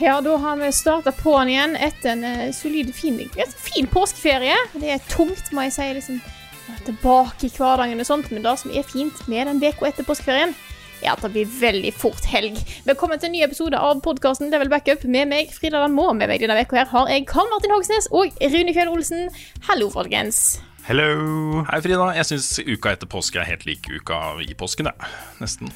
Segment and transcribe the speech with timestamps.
[0.00, 3.16] Ja, da har vi starta på'n igjen etter en uh, solid, fin,
[3.58, 4.54] fin påskeferie.
[4.78, 6.20] Det er tungt, må jeg si, liksom
[6.86, 10.54] tilbake i hverdagen og sånt, men det som er fint med den uka etter påskeferien,
[11.02, 12.60] er at det blir veldig fort helg.
[12.86, 16.12] Velkommen til en ny episode av podkasten Level Backup med meg, Frida Danmo.
[16.14, 19.26] Med meg denne uka her har jeg Karl Martin Hogsnes og Rune Fjell Olsen.
[19.66, 20.60] Hallo, folkens.
[20.86, 21.64] Hello!
[21.72, 22.12] Hei, Frida.
[22.16, 25.10] Jeg syns uka etter påske er helt lik uka i påsken, jeg.
[25.42, 25.74] Nesten.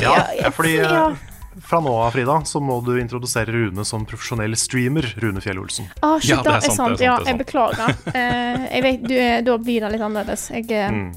[0.00, 1.10] Ja, Ja, fordi ja.
[1.56, 5.02] Eh, fra nå av, Frida, så må du introdusere Rune som profesjonell streamer.
[5.22, 5.88] Rune Fjell Olsen.
[6.02, 6.98] Ah, shit, Ja, det er det er sant, sant.
[6.98, 7.96] det er Ja, sant, det er jeg beklager.
[8.14, 10.48] Eh, jeg vet, du, eh, da blir det litt annerledes.
[10.50, 11.14] Jeg, mm.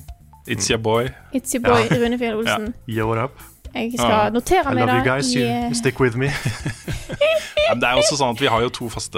[0.48, 1.08] It's your boy.
[1.34, 1.98] It's your boy Ja.
[2.02, 2.73] Rune Fjell Olsen.
[2.88, 3.42] Yo, what up?
[3.73, 4.30] Jeg skal Ja.
[4.30, 5.34] notere I love you guys.
[5.36, 6.28] You, eh, stick with me.
[7.73, 9.18] Det er også sånn at Vi har jo to faste,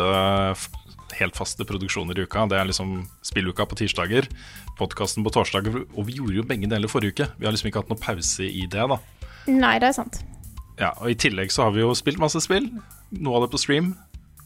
[1.19, 2.45] helt faste produksjoner i uka.
[2.47, 4.27] Det er liksom spilluka på tirsdager,
[4.79, 5.81] podkasten på torsdager.
[5.95, 7.27] Og vi gjorde jo begge deler forrige uke.
[7.39, 8.85] Vi har liksom ikke hatt noe pause i det.
[8.91, 8.97] da
[9.47, 10.21] Nei, det er sant.
[10.79, 12.67] Ja, Og i tillegg så har vi jo spilt masse spill.
[13.15, 13.93] Noe av det på stream.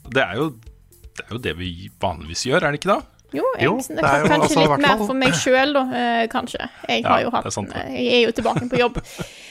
[0.09, 1.71] Det er jo det, er jo det vi
[2.01, 2.99] vanligvis gjør, er det ikke da?
[3.35, 5.81] Jo, jeg, Jo, det det er jo kanskje altså litt mer for meg sjøl, da.
[6.01, 6.69] Eh, kanskje.
[6.89, 7.73] Jeg Ja, har jo hatt er sant.
[7.75, 8.97] Jeg er jo tilbake på jobb.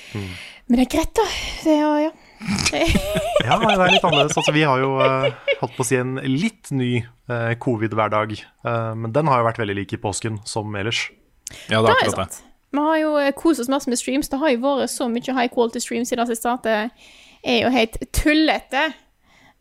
[0.69, 1.27] Men det er greit, da.
[1.65, 2.11] Det er, jo- ja.
[3.49, 4.37] Ja, det er litt annerledes.
[4.37, 5.29] Altså, vi har jo uh,
[5.63, 6.91] holdt på å si en litt ny
[7.31, 8.35] uh, covid-hverdag.
[8.67, 11.07] Uh, men den har jo vært veldig lik i påsken som ellers.
[11.71, 12.45] Ja, det er er akkurat det.
[12.71, 14.29] Vi har jo eh, kost oss masse med streams.
[14.29, 16.79] Det har jo vært så mye high quality streams i det siste at det
[17.45, 18.89] er jo helt tullete.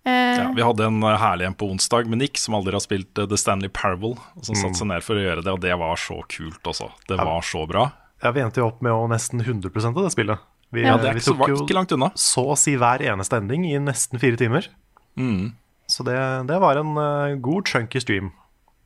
[0.07, 2.83] Eh, Ja, vi hadde en eh, herlig en på onsdag med Nick, som aldri har
[2.83, 4.15] spilt The Stanley Parable.
[4.41, 6.89] Som satte seg ned for å gjøre det, og det var så kult også.
[7.07, 7.89] Det var så bra.
[8.23, 10.39] Ja, vi endte jo opp med å nesten 100 av det spillet.
[10.73, 12.09] Vi, Ja, Det er ikke, så, tok jo ikke langt unna.
[12.19, 14.67] så å si hver eneste ending i nesten fire timer.
[15.15, 15.53] Mm.
[15.87, 16.17] Så det,
[16.49, 18.33] det var en god chunky stream.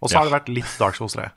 [0.01, 0.19] Og så Ja.
[0.19, 1.31] har det vært litt Dark Souls 3.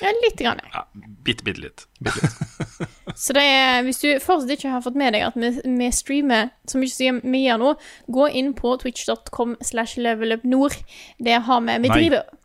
[0.00, 0.38] ja, litt.
[0.40, 0.60] Grann.
[0.72, 0.86] Ja,
[1.24, 1.86] bitte, bitte litt.
[3.22, 6.52] Så det er, hvis du fortsatt ikke har fått med deg at vi, vi streamer
[6.66, 7.72] så mye som vi gjør nå,
[8.14, 10.78] gå inn på twitch.com slash levelupnord.
[11.22, 12.38] Der har vi Vi driver driver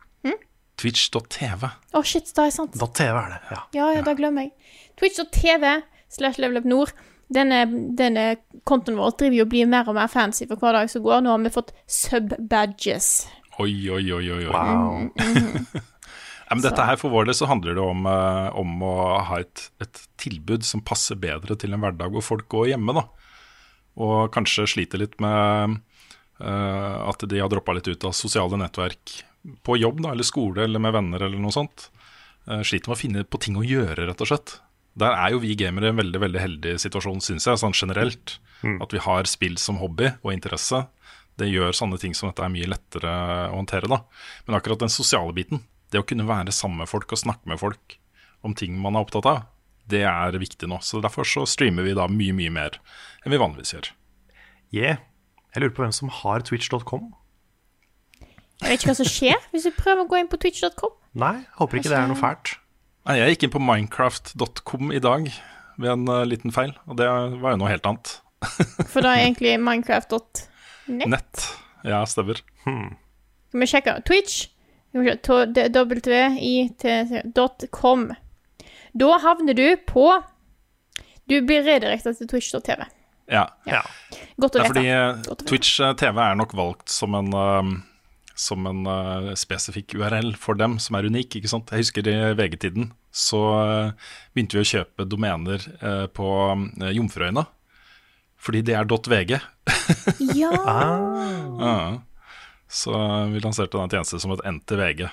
[0.78, 1.70] Twitch.tv.
[1.98, 2.76] Å, shit, da er sant.
[2.78, 3.62] Da TV er det, ja.
[3.74, 4.52] Ja, ja, da glemmer jeg.
[5.00, 5.80] Twitch.tv
[6.14, 6.94] slash levelupnord.
[7.34, 7.64] Denne,
[7.98, 8.38] denne
[8.68, 11.24] kontoen vår driver jo og blir mer og mer fancy for hver dag som går.
[11.24, 13.10] Nå har vi fått sub-badges.
[13.58, 14.42] Oi, oi, oi, oi.
[14.46, 14.52] oi.
[14.54, 15.94] Wow.
[16.48, 18.94] Ja, men dette her For vår del så handler det om, eh, om å
[19.28, 22.96] ha et, et tilbud som passer bedre til en hverdag hvor folk går hjemme.
[22.96, 23.04] da.
[23.98, 25.78] Og kanskje sliter litt med
[26.40, 29.16] uh, at de har droppa litt ut av sosiale nettverk
[29.66, 31.88] på jobb da, eller skole eller med venner eller noe sånt.
[32.46, 34.58] Uh, sliter med å finne på ting å gjøre, rett og slett.
[34.98, 38.38] Der er jo vi gamere i en veldig veldig heldig situasjon, syns jeg, sånn generelt.
[38.82, 40.80] At vi har spill som hobby og interesse.
[41.38, 43.12] Det gjør sånne ting som dette er mye lettere
[43.52, 43.90] å håndtere.
[43.90, 44.00] da.
[44.46, 45.62] Men akkurat den sosiale biten,
[45.92, 47.98] det å kunne være sammen med folk og snakke med folk
[48.46, 49.46] om ting man er opptatt av,
[49.88, 50.80] det er viktig nå.
[50.84, 52.78] Så Derfor så streamer vi da mye, mye mer
[53.24, 53.90] enn vi vanligvis gjør.
[54.74, 55.00] Yeah.
[55.54, 57.08] Jeg lurer på hvem som har twitch.com.
[58.58, 60.92] Jeg vet ikke hva som skjer hvis du prøver å gå inn på twitch.com.
[61.18, 62.58] Nei, håper ikke det er noe fælt.
[63.08, 65.30] Nei, Jeg gikk inn på minecraft.com i dag
[65.78, 67.06] ved en uh, liten feil, og det
[67.40, 68.18] var jo noe helt annet.
[68.92, 70.44] For da er egentlig minecraft.net.
[71.08, 71.48] Nett.
[71.86, 72.42] Ja, stemmer.
[72.64, 74.48] Skal vi sjekke Twitch.
[74.96, 76.14] Www.it.com.
[78.92, 80.22] Da havner du på
[81.28, 82.84] Du blir redirekta til twitch.tv.
[83.28, 83.44] Ja.
[83.68, 83.82] Ja.
[84.40, 84.96] Godt å er fordi vite.
[84.96, 85.44] eh, å vite.
[85.50, 87.64] Twitch eh, TV er nok valgt som en, eh,
[88.38, 91.36] som en uh, spesifikk URL for dem, som er unik.
[91.36, 91.68] ikke sant?
[91.74, 93.92] Jeg husker i VG-tiden så uh,
[94.32, 97.44] begynte vi å kjøpe domener uh, på uh, Jomfruøyene.
[98.38, 99.40] Fordi det er .vg.
[100.38, 100.52] Ja.
[102.70, 102.92] Så
[103.32, 105.08] vi lanserte den tjenesten som et NTVG,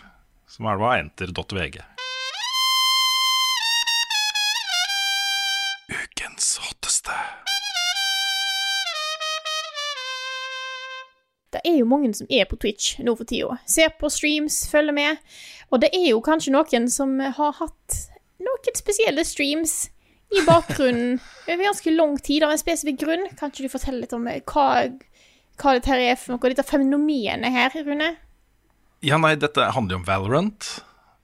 [0.48, 1.78] Som er da enter.vg.
[5.90, 7.16] Ukens hotteste.
[11.56, 13.56] Det er jo mange som er på Twitch nå for tida.
[13.66, 15.24] Ser på streams, følger med.
[15.72, 18.00] Og det er jo kanskje noen som har hatt
[18.44, 19.86] noen spesielle streams
[20.36, 23.30] i bakgrunnen over ganske lang tid av en spesifikk grunn.
[23.40, 24.92] Kan ikke du fortelle litt om eh, hva,
[25.62, 28.12] hva dette her er for noe, dette fenomenet her, Rune?
[29.06, 30.70] Ja, nei, dette handler jo om Valorant.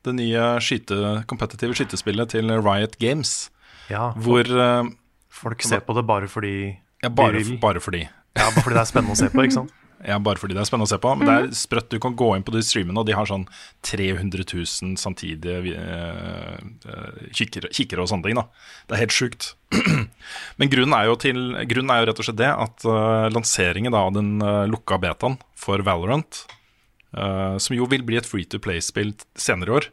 [0.06, 0.98] Det nye skyte,
[1.30, 3.50] kompetitive skytespillet til Riot Games.
[3.92, 4.89] Ja, Hvor eh,
[5.30, 7.60] folk ser på det bare fordi Ja, bare, de vil.
[7.62, 8.04] bare fordi.
[8.38, 9.74] Ja, bare fordi det er spennende å se på, ikke sant?
[10.07, 11.12] Ja, bare fordi det er spennende å se på.
[11.18, 11.89] Men det er sprøtt.
[11.92, 13.45] Du kan gå inn på de streamene, og de har sånn
[13.88, 18.39] 300 000 samtidige eh, kikkere, kikker og sånne ting.
[18.39, 18.48] da.
[18.89, 19.51] Det er helt sjukt.
[20.59, 23.94] Men grunnen er, jo til, grunnen er jo rett og slett det at uh, lanseringen
[23.94, 26.45] da, av den uh, lukka betaen for Valorant,
[27.12, 29.88] som jo vil bli et free to play-spill senere i år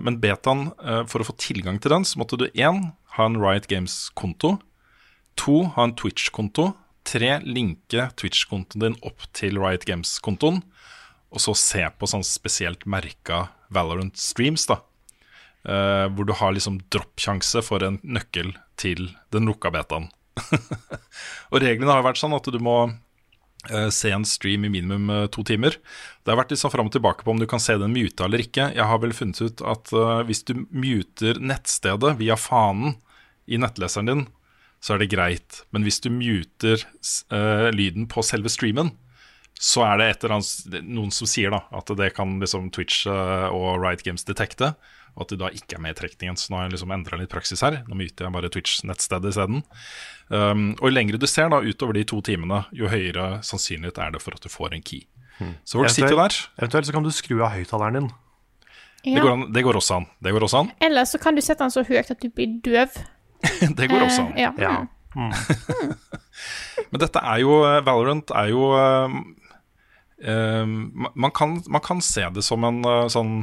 [0.00, 0.62] Men betaen,
[1.04, 2.78] for å få tilgang til den, så måtte du én
[3.18, 4.54] ha en Riot Games-konto.
[5.44, 6.70] To, ha en Twitch-konto.
[7.08, 10.62] Tre, linke Twitch-kontoen din opp til Riot Games-kontoen.
[11.32, 14.82] Og så se på sånn spesielt merka Valorant streams, da.
[15.62, 18.50] Uh, hvor du har liksom droppsjanse for en nøkkel
[18.80, 20.10] til den lukka betaen.
[21.52, 22.76] og reglene har vært sånn at du må
[23.68, 25.76] eh, se en stream i minimum eh, to timer.
[26.24, 28.42] Det har vært sånn fram og tilbake på om du kan se den muta eller
[28.42, 28.70] ikke.
[28.74, 29.92] Jeg har vel funnet ut at
[30.26, 32.96] hvis du muter nettstedet via fanen
[33.46, 34.24] i nettleseren din,
[34.82, 35.62] så er det greit.
[35.74, 38.90] Men hvis du muter eh, lyden på selve streamen,
[39.62, 43.04] så er det et eller annet, noen som sier da at det kan liksom Twitch
[43.06, 44.72] eh, og Riot Games detekte,
[45.12, 46.38] og at det da ikke er med i trekningen.
[46.40, 47.82] Så nå har jeg liksom endra litt praksis her.
[47.86, 49.60] Nå myter jeg bare Twitch-nettstedet isteden.
[50.32, 54.14] Um, og jo lengre du ser da utover de to timene, jo høyere sannsynlighet er
[54.14, 55.04] det for at du får en key.
[55.64, 56.36] Så folk sitter jo der.
[56.60, 58.10] Eventuelt så kan du skru av høyttaleren din.
[59.02, 60.06] Det går, an, det går også an.
[60.22, 60.68] Det går også an.
[60.86, 63.00] Eller så kan du sette den så høyt at du blir døv.
[63.78, 64.32] Det går også an.
[64.36, 64.52] Eh, ja.
[64.60, 64.86] Ja.
[66.92, 69.18] Men dette er jo eh, Valorant er jo eh,
[70.64, 73.42] man, kan, man kan se det som en uh, sånn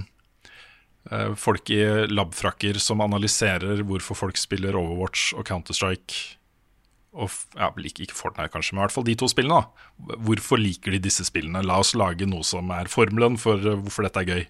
[1.12, 6.38] uh, Folk i labfrakker som analyserer hvorfor folk spiller Overwatch og Counter-Strike.
[7.20, 9.60] Og ja, ikke, ikke Fortnite, kanskje, men i hvert fall de to spillene.
[9.60, 11.66] da Hvorfor liker de disse spillene?
[11.68, 14.44] La oss lage noe som er formelen for hvorfor dette er gøy.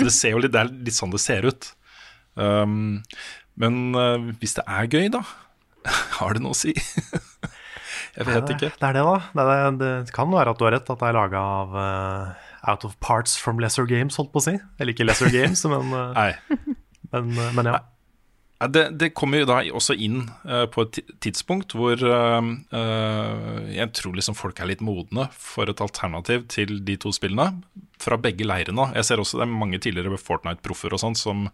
[0.00, 1.70] Så det, ser jo litt, det er litt sånn det ser ut.
[2.34, 3.04] Um,
[3.60, 5.22] men uh, hvis det er gøy, da?
[6.18, 6.74] Har det noe å si?
[8.16, 8.70] Jeg vet ikke.
[8.72, 9.16] Det er det, da.
[9.36, 12.44] Det, det, det kan være at du har rett, at det er laga av uh,
[12.66, 14.56] Out of parts from lesser games, holdt på å si.
[14.80, 16.32] Eller ikke lesser games, men, uh,
[17.12, 17.82] men, men ja.
[18.56, 23.90] Det, det kommer jo da også inn uh, på et tidspunkt hvor uh, uh, jeg
[23.98, 27.60] tror liksom folk er litt modne for et alternativ til de to spillene.
[28.00, 28.88] Fra begge leirene.
[28.96, 31.46] Jeg ser også det er mange tidligere Fortnite-proffer og sånn som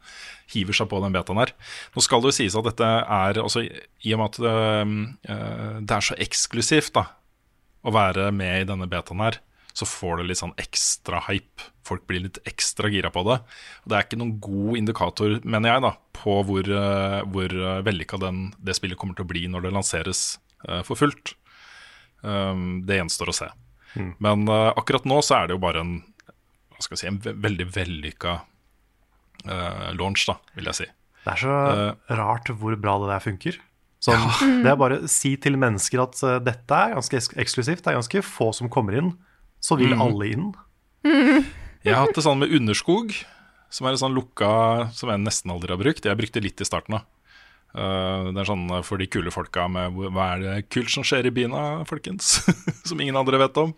[0.54, 1.54] hiver seg på den betaen her.
[1.94, 5.37] Nå skal det jo sies at dette er altså, I og med at det,
[5.87, 7.04] det er så eksklusivt da,
[7.87, 9.38] å være med i denne betaen her,
[9.72, 11.69] så får det litt sånn ekstra hype.
[11.86, 13.38] Folk blir litt ekstra gira på det.
[13.88, 18.20] Det er ikke noen god indikator, mener jeg, da, på hvor, uh, hvor uh, vellykka
[18.22, 20.22] det spillet kommer til å bli når det lanseres
[20.69, 21.34] eh, for fullt.
[22.22, 23.48] Um, det gjenstår å se.
[24.22, 25.92] Men eh, akkurat nå så er det jo bare en,
[26.72, 28.38] hva skal jeg si, en ve veldig vellykka
[29.44, 30.88] eh, launch, da, vil jeg si.
[31.22, 33.58] Det er så uh, rart hvor bra det der funker.
[34.02, 34.25] Sånn,
[34.64, 37.84] Det er bare å si til mennesker at eh, dette er ganske eksklusivt.
[37.84, 39.12] Det er ganske få som kommer inn.
[39.62, 40.50] Så vil alle inn.
[41.82, 43.14] Jeg har hatt det sånn med Underskog,
[43.73, 44.53] som er en sånn lukka
[44.94, 46.06] som jeg nesten aldri har brukt.
[46.06, 47.05] Jeg brukte litt i starten, da.
[47.73, 51.31] Uh, det er sånn for de kule folka med Hva er det kult som skjer
[51.31, 52.42] i byen, da, folkens?
[52.88, 53.73] som ingen andre vet om.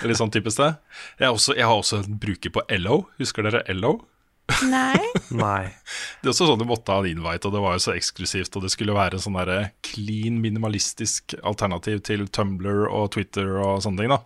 [0.00, 0.72] Det er litt sånn typisk det.
[1.20, 3.04] Jeg, har også, jeg har også en bruker på LO.
[3.20, 4.00] Husker dere LO?
[4.66, 4.98] Nei.
[5.44, 5.62] Nei.
[6.20, 8.58] Det er også sånn du måtte ha en invite, og det var jo så eksklusivt.
[8.58, 13.84] Og det skulle være en sånn der clean, minimalistisk alternativ til Tumblr og Twitter og
[13.86, 14.22] sånne ting, da.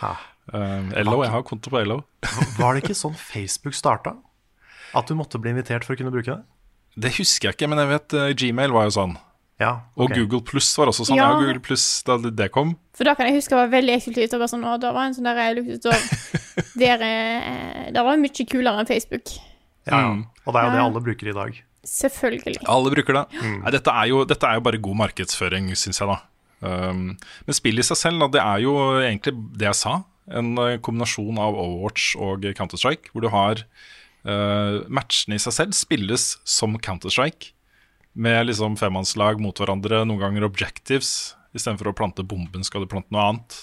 [0.00, 0.16] Ha.
[0.50, 2.02] Eh, LO, jeg har konto på Ello.
[2.58, 4.16] Var det ikke sånn Facebook starta?
[4.96, 6.42] At du måtte bli invitert for å kunne bruke det?
[7.02, 9.14] Det husker jeg ikke, men jeg vet uh, Gmail var jo sånn.
[9.62, 10.10] Ja, Og.
[10.10, 11.20] Google Pluss var også sånn.
[11.20, 11.30] Ja.
[11.30, 12.74] Ja, Google Plus, da det det kom.
[12.98, 14.34] For da kan jeg huske det var veldig eksklusivt.
[14.34, 16.06] og bare Sånn, da var en sånn der jeg luktet av
[16.82, 17.04] der,
[17.94, 19.36] Det var mye kulere enn Facebook.
[19.86, 20.10] Ja, ja.
[20.18, 20.24] Mm.
[20.42, 21.62] Og det er jo det alle bruker i dag.
[21.86, 22.60] Selvfølgelig.
[22.70, 23.24] Alle bruker det.
[23.40, 26.18] Nei, dette, er jo, dette er jo bare god markedsføring, syns jeg, da.
[26.62, 27.14] Um,
[27.46, 29.96] men spillet i seg selv, da, det er jo egentlig det jeg sa.
[30.30, 33.64] En eh, kombinasjon av Overwatch og Counter-Strike, hvor du har
[34.28, 37.50] uh, Matchene i seg selv spilles som Counter-Strike,
[38.12, 41.34] med liksom femmannslag mot hverandre, noen ganger objectives.
[41.56, 43.56] Istedenfor å plante bomben, skal du plante noe annet.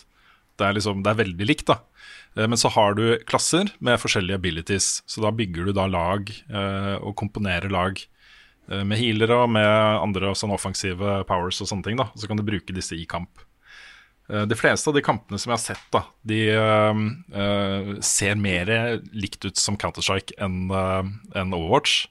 [0.60, 1.80] Det er, liksom, det er veldig likt, da.
[2.36, 6.28] Eh, Men så har du klasser med forskjellige abilities, så da bygger du da lag
[6.30, 8.01] eh, og komponerer lag
[8.70, 11.96] med healere og med andre sånn offensive powers og sånne ting.
[11.98, 13.42] da, Så kan du bruke disse i kamp.
[14.29, 18.69] Eh, De fleste av de kampene som jeg har sett, da, de uh, ser mer
[19.12, 21.01] likt ut som Counter-Strike enn uh,
[21.33, 22.05] en Overwatch.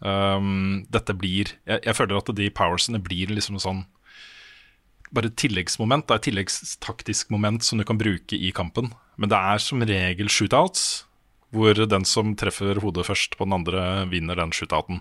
[0.00, 3.86] Um, dette blir jeg, jeg føler at de powersene blir liksom sånn
[5.14, 6.04] bare et tilleggsmoment.
[6.08, 8.90] Det et tilleggstaktisk moment som du kan bruke i kampen.
[9.16, 11.06] Men det er som regel shootouts,
[11.54, 15.00] hvor den som treffer hodet først på den andre, vinner den shootouten.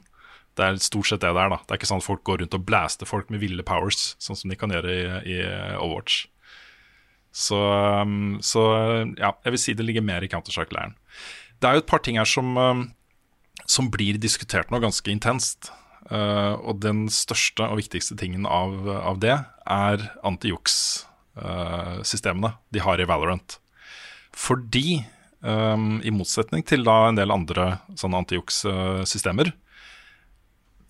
[0.55, 1.51] Det er stort sett det det er.
[1.51, 4.13] da Det er ikke sånn at folk går rundt og blaster folk med ville powers,
[4.23, 5.03] sånn som de kan gjøre i,
[5.35, 5.41] i
[5.81, 6.29] Overwatch.
[7.35, 8.63] Så, um, så,
[9.19, 10.95] ja, jeg vil si det ligger mer i Counter-Strike-leiren.
[11.59, 12.93] Det er jo et par ting her som, um,
[13.67, 15.71] som blir diskutert nå ganske intenst.
[16.05, 22.99] Uh, og den største og viktigste tingen av, av det er antijuks-systemene uh, de har
[23.01, 23.59] i Valorant.
[24.35, 25.05] Fordi,
[25.41, 29.47] um, i motsetning til da en del andre sånne antijuks-systemer,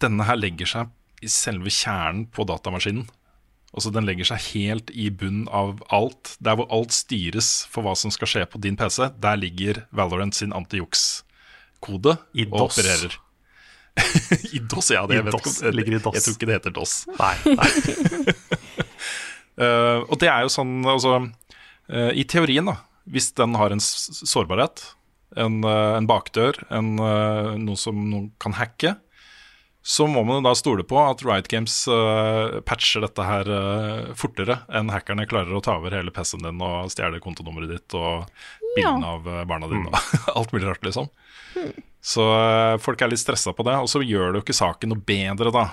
[0.03, 0.87] denne her legger seg
[1.23, 3.07] i selve kjernen på datamaskinen.
[3.75, 6.38] Altså Den legger seg helt i bunnen av alt.
[6.39, 10.38] Der hvor alt styres for hva som skal skje på din PC, der ligger Valorant
[10.38, 13.20] sin antijuks-kode og opererer.
[14.55, 15.03] I DOS, ja.
[15.08, 16.15] Det, I DOS, jeg, ligger i DOS.
[16.17, 16.96] jeg tror ikke det heter DOS.
[17.20, 17.70] Nei, nei.
[19.60, 21.20] uh, og det er jo sånn altså,
[21.91, 22.79] uh, I teorien, da,
[23.12, 24.84] hvis den har en sårbarhet,
[25.39, 28.96] en, uh, en bakdør, en, noe som noen kan hacke,
[29.86, 31.75] så må man da stole på at Riot Games
[32.65, 33.50] patcher dette her
[34.18, 38.25] fortere enn hackerne klarer å ta over hele PC-en din og stjele kontonummeret ditt og
[38.74, 40.00] bildene av barna dine og
[40.42, 41.12] alt mulig rart, liksom.
[42.06, 43.75] Så uh, folk er litt stressa på det.
[43.82, 45.65] Og så gjør det jo ikke saken noe bedre da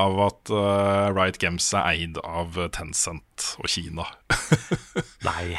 [0.00, 4.06] av at uh, Riot Games er eid av Tencent og Kina.
[5.28, 5.56] Nei.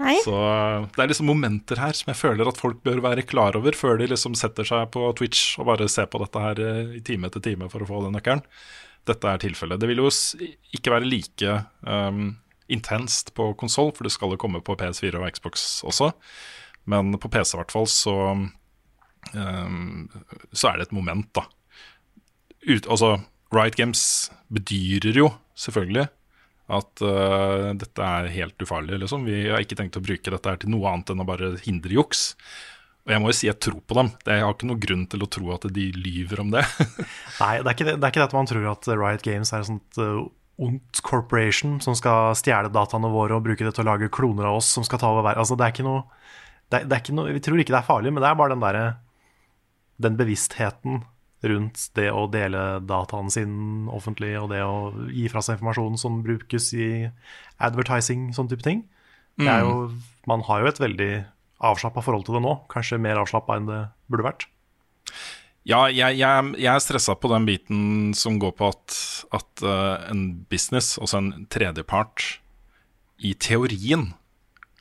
[0.00, 0.16] Nei.
[0.24, 3.56] Så uh, det er liksom momenter her som jeg føler at folk bør være klar
[3.58, 6.60] over før de liksom setter seg på Twitch og bare ser på dette her
[6.98, 8.44] i time etter time for å få den nøkkelen.
[9.06, 9.80] Dette er tilfellet.
[9.80, 10.10] Det vil jo
[10.74, 12.36] ikke være like um,
[12.72, 16.10] intenst på konsoll, for det skal jo komme på PS4 og Xbox også.
[16.90, 20.08] Men på PC i hvert fall så um,
[20.52, 21.46] så er det et moment, da.
[22.66, 23.16] Ut, altså,
[23.54, 24.02] Riot Games
[24.52, 26.08] bedyrer jo selvfølgelig
[26.66, 28.98] at uh, dette er helt ufarlig.
[29.02, 29.26] Liksom.
[29.28, 31.94] Vi har ikke tenkt å bruke dette her til noe annet enn å bare hindre
[31.94, 32.32] juks.
[33.06, 34.10] Og jeg må jo si jeg tror på dem.
[34.26, 36.64] Jeg har ikke noen grunn til å tro at de lyver om det.
[37.42, 39.54] Nei, det er, ikke det, det er ikke det at man tror at Riot Games
[39.54, 40.26] er et sånt uh,
[40.66, 44.58] ondt corporation som skal stjele dataene våre og bruke det til å lage kloner av
[44.58, 45.44] oss som skal ta over verden.
[45.44, 46.02] Altså, det er ikke noe,
[46.72, 48.40] det er, det er ikke noe Vi tror ikke det er farlig, men det er
[48.40, 48.80] bare den der,
[50.02, 51.04] Den bevisstheten
[51.44, 53.54] rundt det å dele dataen sin
[53.92, 56.90] offentlig, og det å gi fra seg informasjon som brukes i
[57.62, 58.84] advertising, sånn type ting.
[59.36, 59.90] Det er jo,
[60.28, 61.10] man har jo et veldig
[61.66, 62.54] avslappa forhold til det nå.
[62.72, 64.46] Kanskje mer avslappa enn det burde vært.
[65.66, 67.80] Ja, jeg, jeg, jeg er stressa på den biten
[68.16, 68.96] som går på at,
[69.34, 72.38] at uh, en business, altså en tredjepart,
[73.18, 74.12] i teorien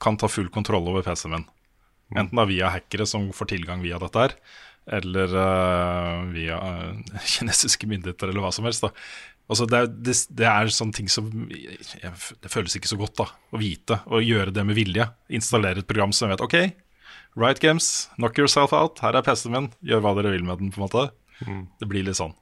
[0.04, 1.48] kan ta full kontroll over PC-en min.
[2.14, 4.36] Enten da via hackere som får tilgang via dette her,
[4.86, 8.86] eller uh, via uh, kinesiske myndigheter, eller hva som helst.
[9.46, 12.10] Altså det, er, det, det er sånne ting som jeg,
[12.42, 15.06] Det føles ikke så godt da å vite, og gjøre det med vilje.
[15.38, 16.58] Installere et program som vet OK,
[17.36, 19.02] Right Games, knock yourself out.
[19.04, 20.72] Her er PC-en min, gjør hva dere vil med den.
[20.72, 21.10] på en måte
[21.82, 22.34] Det blir litt sånn.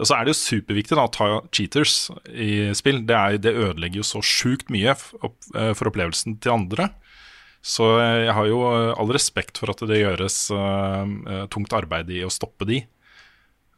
[0.00, 3.02] Og så er det jo superviktig da, å ta cheaters i spill.
[3.04, 6.88] Det, er, det ødelegger jo så sjukt mye for opplevelsen til andre.
[7.62, 12.32] Så jeg har jo all respekt for at det gjøres uh, tungt arbeid i å
[12.32, 12.80] stoppe de.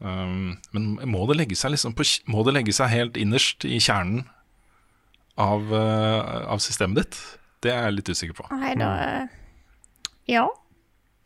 [0.01, 3.77] Um, men må det, legge seg liksom på, må det legge seg helt innerst i
[3.77, 4.25] kjernen
[5.41, 7.21] av, uh, av systemet ditt?
[7.65, 8.49] Det er jeg litt usikker på.
[8.57, 8.91] Nei, da
[10.33, 10.49] Ja.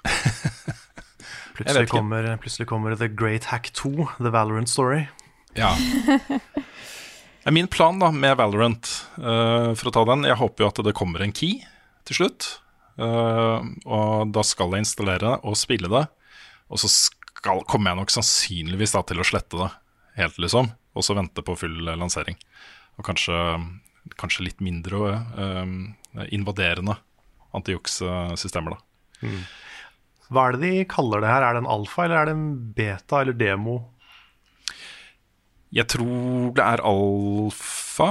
[1.58, 5.06] plutselig, kommer, plutselig kommer The Great Hack 2, The Valorant Story.
[5.58, 5.76] Ja.
[7.54, 10.98] Min plan da med Valorant, uh, for å ta den Jeg håper jo at det
[10.98, 11.62] kommer en key
[12.08, 12.48] til slutt.
[12.98, 16.06] Uh, og da skal jeg installere det og spille det.
[16.68, 19.68] Og så skal, kommer jeg nok sannsynligvis da til å slette det
[20.18, 20.72] helt, liksom.
[20.98, 22.38] Og så vente på full lansering.
[22.98, 23.36] Og kanskje,
[24.18, 25.76] kanskje litt mindre uh,
[26.34, 26.98] invaderende
[27.56, 29.28] antijuks-systemer, da.
[29.28, 29.40] Mm.
[30.28, 31.46] Hva er det de kaller det her?
[31.46, 33.78] Er det en alfa, eller er det en beta eller demo?
[35.72, 38.10] Jeg tror det er alfa.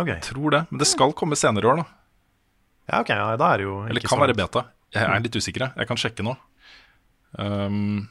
[0.00, 0.18] Okay.
[0.24, 0.64] Tror det.
[0.70, 1.99] Men det skal komme senere i år, da.
[2.90, 4.64] Ja, ok, ja, da er det jo Eller kan være beta.
[4.90, 5.68] Jeg er litt usikker.
[5.78, 6.32] Jeg kan sjekke nå.
[7.38, 8.08] Um,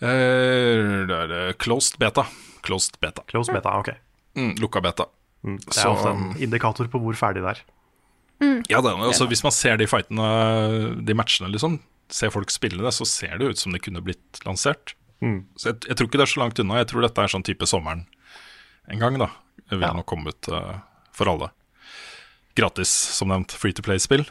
[0.00, 2.24] uh, closed beta.
[2.64, 3.24] Closed beta.
[3.28, 3.92] Closed beta, ok.
[4.38, 5.10] Mm, lukka beta.
[5.44, 7.62] Mm, det er Så, ofte en indikator på hvor ferdig det er.
[8.42, 8.58] Mm.
[8.72, 10.32] Ja, det, altså, Hvis man ser de fightene,
[11.04, 11.76] de matchene, liksom,
[12.08, 14.96] ser folk spille det, så ser det ut som det kunne blitt lansert.
[15.20, 15.42] Mm.
[15.60, 16.80] Så jeg, jeg, tror ikke det er så langt unna.
[16.80, 18.06] Jeg tror dette er sånn type sommeren
[18.88, 19.20] en gang.
[19.20, 19.28] da
[19.70, 19.92] vil ja.
[19.96, 20.80] nok komme ut uh,
[21.14, 21.52] for alle.
[22.58, 23.52] Gratis, som nevnt.
[23.56, 24.26] Free to play-spill.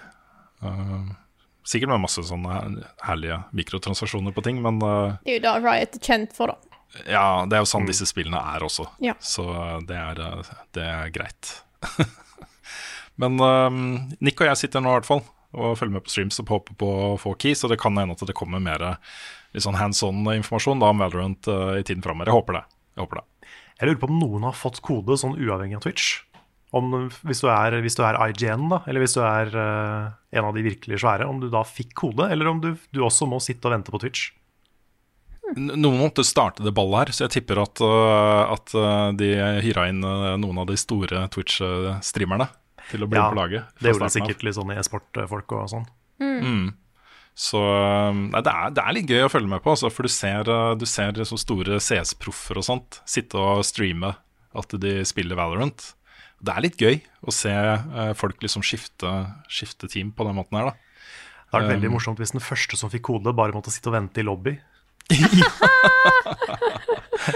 [0.63, 1.11] Uh,
[1.65, 5.97] Sikkert med masse sånne herlige mikrotransaksjoner på ting, men uh, Det er jo da Riot
[5.99, 6.79] er kjent for, da.
[7.05, 8.87] ja, det er jo sånn disse spillene er også.
[9.03, 9.13] Ja.
[9.21, 9.45] Så
[9.87, 11.51] det er, eh, det er greit.
[13.21, 13.69] men uh,
[14.19, 16.75] Nick og jeg sitter nå i hvert fall og følger med på streams og håper
[16.79, 18.85] på å få key, så det kan hende at det kommer mer
[19.51, 22.31] litt sånn hands on-informasjon da om Valorant eh, i tiden framover.
[22.31, 22.63] Jeg håper det.
[22.95, 23.51] Jeg håper det.
[23.81, 26.21] Jeg lurer på om noen har fått kode sånn uavhengig av Twitch.
[26.71, 26.93] Om,
[27.27, 30.55] hvis, du er, hvis du er IGN, da, eller hvis du er uh, en av
[30.55, 33.67] de virkelig svære, om du da fikk kode, eller om du, du også må sitte
[33.67, 34.29] og vente på Twitch.
[35.51, 39.33] Noen måtte starte det ballet her, så jeg tipper at, uh, at øh, de
[39.65, 42.47] hyra inn noen av de store Twitch-streamerne
[42.87, 43.75] til å bli Ja, på laget.
[43.81, 45.89] Det gjorde det sikkert litt sånn i e-sport-folk og sånn.
[47.35, 50.07] Så øh, nei, det, er, det er litt gøy å følge med på, altså, for
[50.07, 50.47] du ser,
[50.79, 54.15] du ser så store CS-proffer og sånt sitte og streame
[54.55, 55.91] at de spiller Valorant.
[56.41, 59.12] Det er litt gøy å se øh, folk liksom skifte,
[59.51, 60.75] skifte team på den måten her, da.
[61.51, 63.91] Det hadde vært veldig Um, morsomt hvis den første som fikk kode, bare måtte sitte
[63.91, 64.55] og vente i lobby.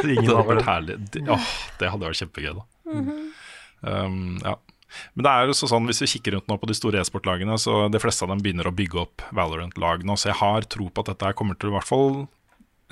[0.05, 0.95] Det hadde vært herlig.
[1.13, 2.63] Det, åh, det hadde vært kjempegøy, da.
[3.85, 4.55] um, ja.
[5.13, 7.85] Men det er jo sånn, hvis vi kikker rundt nå på de store e-sportlagene, så
[7.91, 10.15] de fleste av dem begynner å bygge opp Valorant-lag nå.
[10.19, 12.25] Så jeg har tro på at dette her kommer til i hvert fall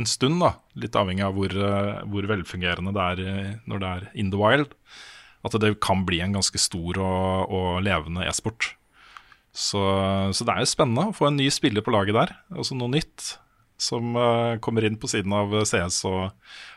[0.01, 0.55] en stund, da.
[0.79, 4.41] Litt avhengig av hvor, eh, hvor velfungerende det er eh, når det er in the
[4.41, 4.73] wild.
[5.43, 8.73] At det kan bli en ganske stor og, og levende e-sport.
[9.53, 9.81] Så,
[10.33, 12.31] så det er jo spennende å få en ny spiller på laget der.
[12.55, 13.35] Altså noe nytt
[13.77, 16.31] som uh, kommer inn på siden av CS og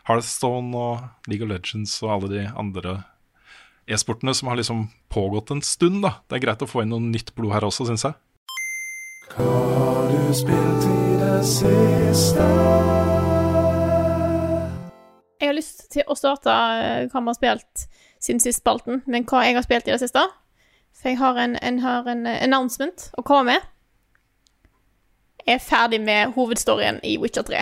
[0.09, 2.99] Hearthstone og League of Legends og alle de andre
[3.87, 6.03] e-sportene som har liksom pågått en stund.
[6.03, 6.19] da.
[6.27, 8.15] Det er greit å få inn noe nytt blod her også, syns jeg.
[15.37, 17.87] Jeg har lyst til å starte eh, hva man har spilt
[18.23, 20.23] siden sist spalten, men hva jeg har spilt i det siste.
[20.97, 23.67] For jeg har en, en, har en eh, announcement å komme med.
[25.47, 27.61] Jeg er ferdig med hovedstoryen i Witcher 3.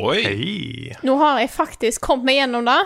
[0.00, 0.20] Oi!
[0.22, 0.94] Hei!
[1.04, 2.80] Nå har jeg faktisk kommet meg gjennom det.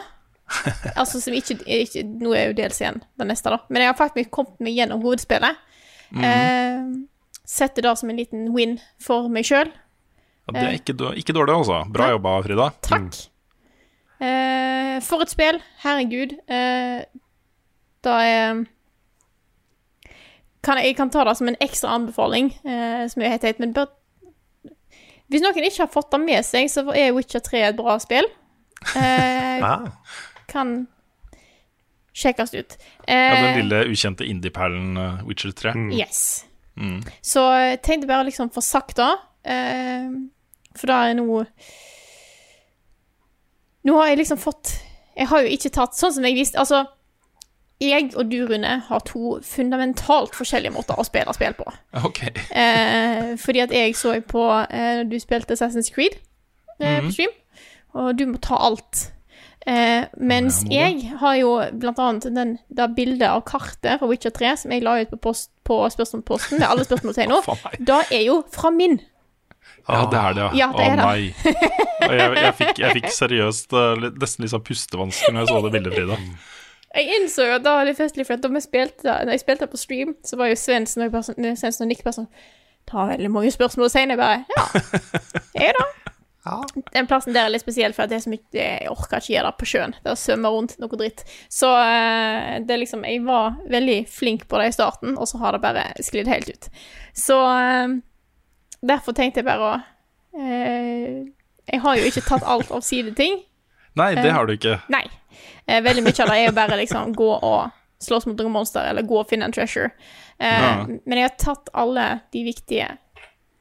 [1.01, 3.63] Altså, som ikke, ikke Nå er jo dels igjen det neste, da.
[3.73, 5.61] Men jeg har faktisk kommet meg gjennom hovedspillet.
[6.15, 6.83] Eh,
[7.49, 9.73] setter det som en liten win for meg sjøl.
[10.45, 11.81] Ja, det er ikke, ikke dårlig, altså.
[11.93, 12.69] Bra jobba, Frida.
[12.85, 13.23] Takk.
[14.21, 15.59] Eh, for et spill.
[15.83, 16.37] Herregud.
[16.49, 17.03] Eh,
[18.05, 18.65] da er
[20.65, 23.61] kan jeg, jeg kan ta det som en ekstra anbefaling, eh, som er helt teit,
[23.61, 23.91] men bør
[25.29, 28.27] Hvis noen ikke har fått det med seg, så er Witcher 3 et bra spill.
[28.95, 29.65] Eh,
[30.53, 30.75] kan
[32.15, 32.77] sjekkes ut.
[33.09, 35.73] Ja, Eh, den lille ukjente indie-perlen eh, Witcher 3.
[35.97, 36.45] Yes.
[37.25, 39.11] Så jeg tenkte bare liksom få sagt det.
[39.49, 40.13] Eh,
[40.77, 41.45] for det er noe
[43.85, 44.71] Nå har jeg liksom fått
[45.17, 46.85] Jeg har jo ikke tatt Sånn som jeg visste Altså,
[47.83, 51.67] jeg og du, Rune, har to fundamentalt forskjellige måter å spille spill på.
[52.07, 52.21] Ok.
[52.63, 56.15] Eh, fordi at jeg så på eh, du spilte Assassin's Creed
[56.81, 57.09] eh, Mhm.
[57.09, 57.35] på stream,
[57.95, 59.11] og du må ta alt.
[59.67, 64.57] Eh, mens jeg har jo blant annet den, det bildet av kartet fra Witcher 3
[64.63, 67.43] som jeg la ut på, post, på spørsmålsposten med alle spørsmålstegn nå.
[67.47, 67.79] Faen meg.
[67.91, 69.01] Det er jo fra min.
[69.89, 71.05] Ja, det er det, Ja, det er Å det.
[71.05, 71.35] nei.
[72.05, 75.71] Jeg, jeg, fikk, jeg fikk seriøst eh, nesten litt sånn pustevansker når jeg så det
[75.73, 76.17] bildet, Frida.
[76.95, 80.13] Jeg innså jo da det først, for da vi spilte, når jeg spilte på stream,
[80.27, 82.29] så var jo Svendsen og, sånn- og Nick bare sånn
[82.85, 84.05] Det var veldig mange spørsmål å si.
[84.05, 84.67] Jeg bare Ja.
[85.65, 85.87] Jeg, da.
[86.45, 86.59] Ja.
[86.93, 89.49] Den plassen der er litt spesiell, for det er så mye Jeg orker ikke gjøre
[89.49, 89.95] det på sjøen.
[90.05, 91.25] Det er å svømme rundt noe dritt.
[91.49, 95.41] Så eh, det er liksom Jeg var veldig flink på det i starten, og så
[95.41, 96.69] har det bare sklidd helt ut.
[97.17, 97.97] Så eh,
[98.89, 99.75] derfor tenkte jeg bare å
[100.41, 101.25] eh,
[101.73, 103.41] Jeg har jo ikke tatt alt av sideting.
[104.01, 104.81] Nei, det har du ikke.
[104.91, 105.05] Nei.
[105.67, 107.71] Eh, veldig mye av det er jo bare liksom gå og
[108.05, 109.93] slåss mot noen monster, eller gå og finne en treasure.
[110.39, 110.73] Eh, Ja.
[111.07, 112.89] Men jeg har tatt alle de viktige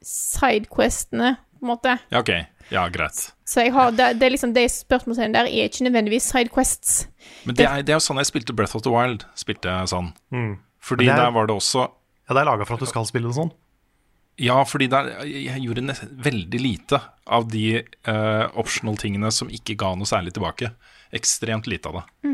[0.04, 1.94] sidequestene, på en måte.
[2.12, 2.30] Ja, ok.
[2.72, 3.30] Ja, greit.
[3.44, 6.94] Så jeg har, det, det er liksom de spørsmålene der er ikke nødvendigvis sidequests.
[7.44, 9.26] Men det er, det er jo sånn jeg spilte Breath of the Wild.
[9.38, 10.08] Spilte jeg sånn.
[10.84, 13.28] Fordi er- der var det også ja, det er laga for at du skal spille
[13.28, 13.50] det sånn.
[14.40, 15.94] Ja, fordi der, jeg gjorde
[16.26, 20.72] veldig lite av de uh, optional tingene som ikke ga noe særlig tilbake.
[21.14, 22.32] Ekstremt lite av det.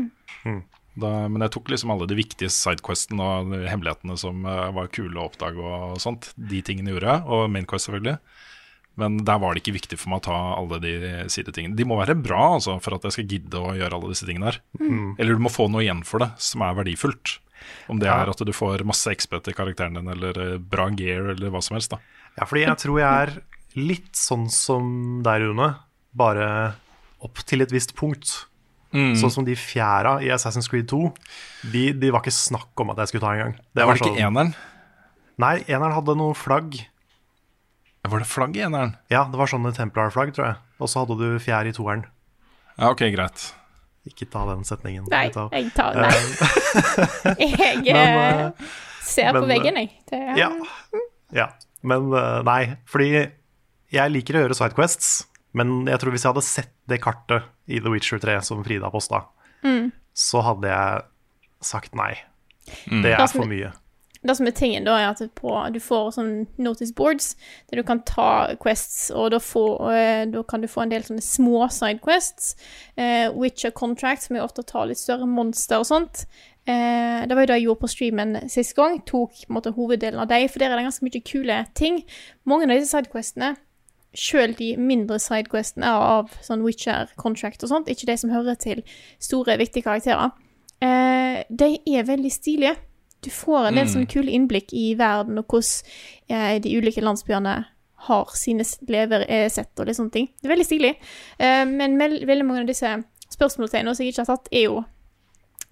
[1.01, 5.13] Da, men jeg tok liksom alle de viktige sidequestene og hemmelighetene som uh, var kule
[5.19, 6.31] å oppdage og sånt.
[6.35, 8.17] De tingene gjorde jeg, og Mainquest selvfølgelig.
[8.99, 10.95] Men der var det ikke viktig for meg å ta alle de
[11.31, 11.77] sidetingene.
[11.77, 14.49] De må være bra altså, for at jeg skal gidde å gjøre alle disse tingene
[14.49, 14.59] der.
[15.21, 17.37] Eller du må få noe igjen for det som er verdifullt.
[17.89, 21.31] Om det er at du får masse XP til karakteren din, eller eh, bra gear,
[21.35, 21.91] eller hva som helst.
[21.91, 21.99] da
[22.37, 23.41] Ja, fordi jeg tror jeg er
[23.75, 25.75] litt sånn som deg, Rune.
[26.13, 26.75] Bare
[27.21, 28.45] opp til et visst punkt.
[28.91, 31.13] Sånn som de fjæra i Assassin's Creed 2.
[31.71, 33.53] De, de var ikke snakk om at jeg skulle ta engang.
[33.55, 34.55] Det Det var var det ikke sånn- eneren?
[35.39, 36.75] Nei, eneren hadde noe flagg
[38.03, 38.95] Var det flagg i eneren?
[39.09, 40.55] Ja, det var sånne Templar-flagg, tror jeg.
[40.81, 42.03] Og så hadde du fjær i toeren.
[42.77, 43.53] Ja, ok, greit.
[44.09, 45.05] Ikke ta den setningen.
[45.11, 46.13] Nei, jeg tar Nei.
[47.41, 48.71] jeg eh, Men, uh,
[49.05, 49.91] ser på veggen, jeg.
[50.09, 50.49] Det, Ja.
[51.35, 51.47] ja.
[51.85, 53.11] Men uh, nei, fordi
[53.91, 55.11] jeg liker å gjøre sidequests,
[55.57, 58.89] men jeg tror hvis jeg hadde sett det kartet i The Witcher 3 som Frida
[58.93, 59.25] posta,
[59.61, 59.91] Mm.
[60.17, 61.01] så hadde jeg
[61.61, 62.15] sagt nei.
[62.89, 63.03] Mm.
[63.05, 63.69] Det er for mye.
[64.21, 67.31] Det som er tingen, da, er at på, du får sånn notice boards
[67.71, 71.07] der du kan ta quests, og da, får, eh, da kan du få en del
[71.07, 72.53] sånne små sidequests.
[73.01, 76.27] Eh, Witcher Contract, som er ofte tar litt større monster og sånt.
[76.69, 78.99] Eh, det var jo det jeg gjorde på streamen sist gang.
[79.09, 82.03] Tok måte hoveddelen av dem, for der er det ganske mye kule ting.
[82.45, 83.55] Mange av disse sidequestene,
[84.13, 88.83] sjøl de mindre sidequestene av sånn Witcher Contract og sånt, ikke de som hører til
[89.17, 90.29] store, viktige karakterer,
[90.83, 92.77] eh, de er veldig stilige.
[93.21, 95.91] Du får en del sånne kule innblikk i verden, og hvordan
[96.33, 97.55] eh, de ulike landsbyene
[98.07, 100.29] har sine levesett og litt sånne ting.
[100.41, 100.95] Det er veldig stilig.
[101.37, 102.95] Eh, men veldig mange av disse
[103.31, 104.81] spørsmålstegnene som jeg ikke har tatt, er jo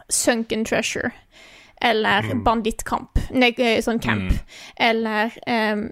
[0.09, 1.11] sunken treasure.
[1.81, 3.19] Eller bandittkamp.
[3.31, 4.33] Nei, eh, sånn camp.
[4.75, 5.85] Eller um,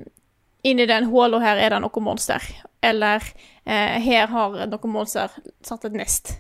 [0.67, 2.43] inni den hula her er det noe monster.
[2.83, 3.23] Eller
[3.63, 5.31] eh, her har noe monster
[5.65, 6.35] satt et nest.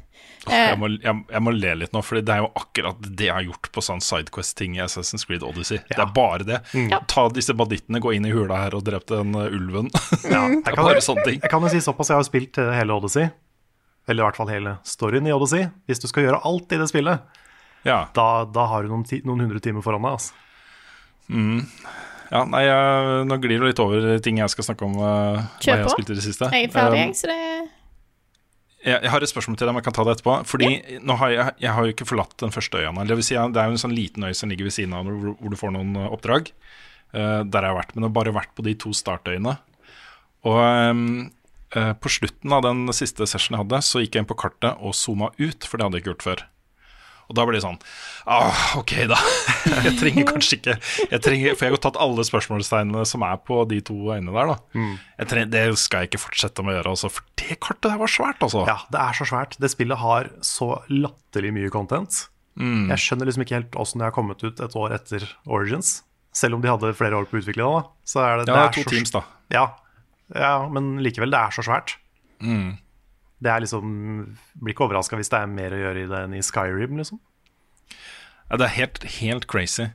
[0.51, 3.27] Eh, Jeg må, jeg, jeg må le litt nå, for det er jo akkurat det
[3.27, 5.79] jeg har gjort på sånn Sidequest-ting i Assassin's Creed Odyssey.
[5.89, 6.59] Det er bare det.
[6.73, 6.91] Mm.
[7.11, 9.91] Ta disse bandittene, gå inn i hula her og drep den uh, ulven.
[10.25, 11.41] Ja, jeg, er kan, bare sånne ting.
[11.43, 13.29] jeg kan jo si såpass, jeg har spilt eh, hele Odyssey.
[14.07, 15.67] Eller i hvert fall hele storyen i Odyssey.
[15.89, 17.43] Hvis du skal gjøre alt i det spillet,
[17.87, 20.15] Ja, da, da har du noen, ti, noen hundre timer foran deg.
[20.17, 20.33] Altså.
[22.31, 24.95] ja nei, jeg, nå glir det litt over ting jeg skal snakke om.
[24.99, 26.49] uh, hva jeg har spilt i det siste.
[26.55, 27.39] jeg er ferdig, Um, så det
[28.87, 30.35] jeg, jeg har et spørsmål til deg, men jeg kan ta det etterpå.
[30.47, 30.69] Fordi
[31.03, 32.91] nå har jeg, jeg har jo ikke forlatt den første øya.
[32.97, 35.07] Det, vil si, det er jo en sånn liten øy som ligger ved siden av
[35.07, 36.51] hvor, hvor du får noen uh, oppdrag.
[37.11, 39.57] Uh, der har jeg vært, men jeg har bare vært på de to startøyene.
[40.47, 41.07] Og um,
[41.75, 44.79] uh, på slutten av den siste sessionen jeg hadde, så gikk jeg inn på kartet
[44.79, 46.45] og zooma ut, for det hadde jeg ikke gjort før.
[47.27, 47.77] Og da blir det sånn
[48.25, 49.17] ah, Ok, da.
[49.85, 50.75] Jeg trenger kanskje ikke
[51.11, 54.55] jeg trenger, For jeg har tatt alle spørsmålstegnene som er på de to øynene der.
[55.19, 57.97] jeg trenger, Det skal jeg ikke fortsette med å gjøre, altså, for det kartet der
[57.99, 58.39] var svært.
[58.41, 59.57] altså Ja, det er så svært.
[59.59, 62.27] Det spillet har så latterlig mye content.
[62.57, 62.87] Mm.
[62.89, 66.01] Jeg skjønner liksom ikke helt åssen det har kommet ut et år etter Origins.
[66.33, 67.83] Selv om de hadde flere år på å utvikle det.
[67.83, 69.21] da Så er det, Ja, det er to så- teams, da.
[69.53, 69.65] Ja,
[70.35, 71.95] ja, men likevel, det er så svært.
[72.41, 72.77] Mm.
[73.37, 73.87] Det er liksom
[74.57, 77.21] Blir ikke overraska hvis det er mer å gjøre i det enn i Skyrim, liksom.
[78.47, 79.89] Ja, det er helt, helt crazy.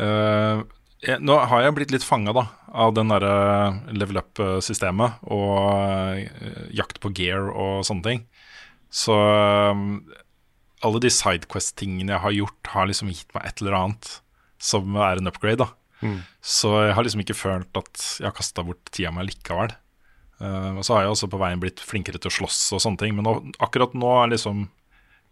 [0.00, 0.64] Uh,
[1.04, 7.02] jeg, nå har jeg blitt litt fanga av den derre level up-systemet og uh, jakt
[7.02, 8.24] på gear og sånne ting.
[8.92, 10.02] Så um,
[10.82, 14.10] alle de Sidequest-tingene jeg har gjort, har liksom gitt meg et eller annet
[14.62, 15.64] som er en upgrade.
[15.64, 15.70] da
[16.42, 19.74] Så jeg har liksom ikke følt at jeg har kasta bort tida mi likevel.
[20.42, 23.02] Eh, og så har jeg også på veien blitt flinkere til å slåss og sånne
[23.02, 23.14] ting.
[23.16, 24.68] Men nå, akkurat nå er liksom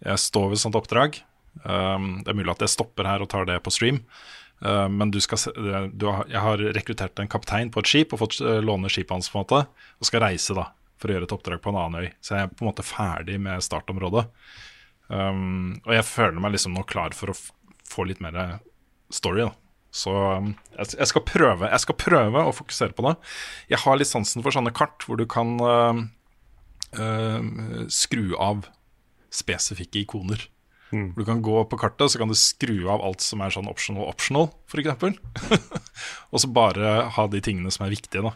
[0.00, 1.18] Jeg står ved et sånt oppdrag.
[1.60, 3.98] Um, det er mulig at jeg stopper her og tar det på stream.
[4.64, 5.36] Uh, men du skal
[5.92, 9.12] du har, jeg har rekruttert en kaptein på et skip og fått uh, låne skipet
[9.12, 11.80] hans på en måte, og skal reise da for å gjøre et oppdrag på en
[11.82, 12.08] annen øy.
[12.24, 14.24] Så jeg er på en måte ferdig med startområdet.
[15.12, 17.38] Um, og jeg føler meg liksom nå klar for å
[17.92, 18.40] få litt mer
[19.12, 19.50] story.
[19.50, 19.52] da
[19.90, 23.16] Så um, jeg, skal prøve, jeg skal prøve å fokusere på det.
[23.72, 25.98] Jeg har litt sansen for sånne kart hvor du kan uh,
[26.94, 28.68] uh, skru av
[29.34, 30.46] spesifikke ikoner.
[31.14, 34.08] Du kan gå på kartet så kan du skru av alt som er sånn optional
[34.10, 35.20] optional, f.eks.
[36.34, 38.32] og så bare ha de tingene som er viktige.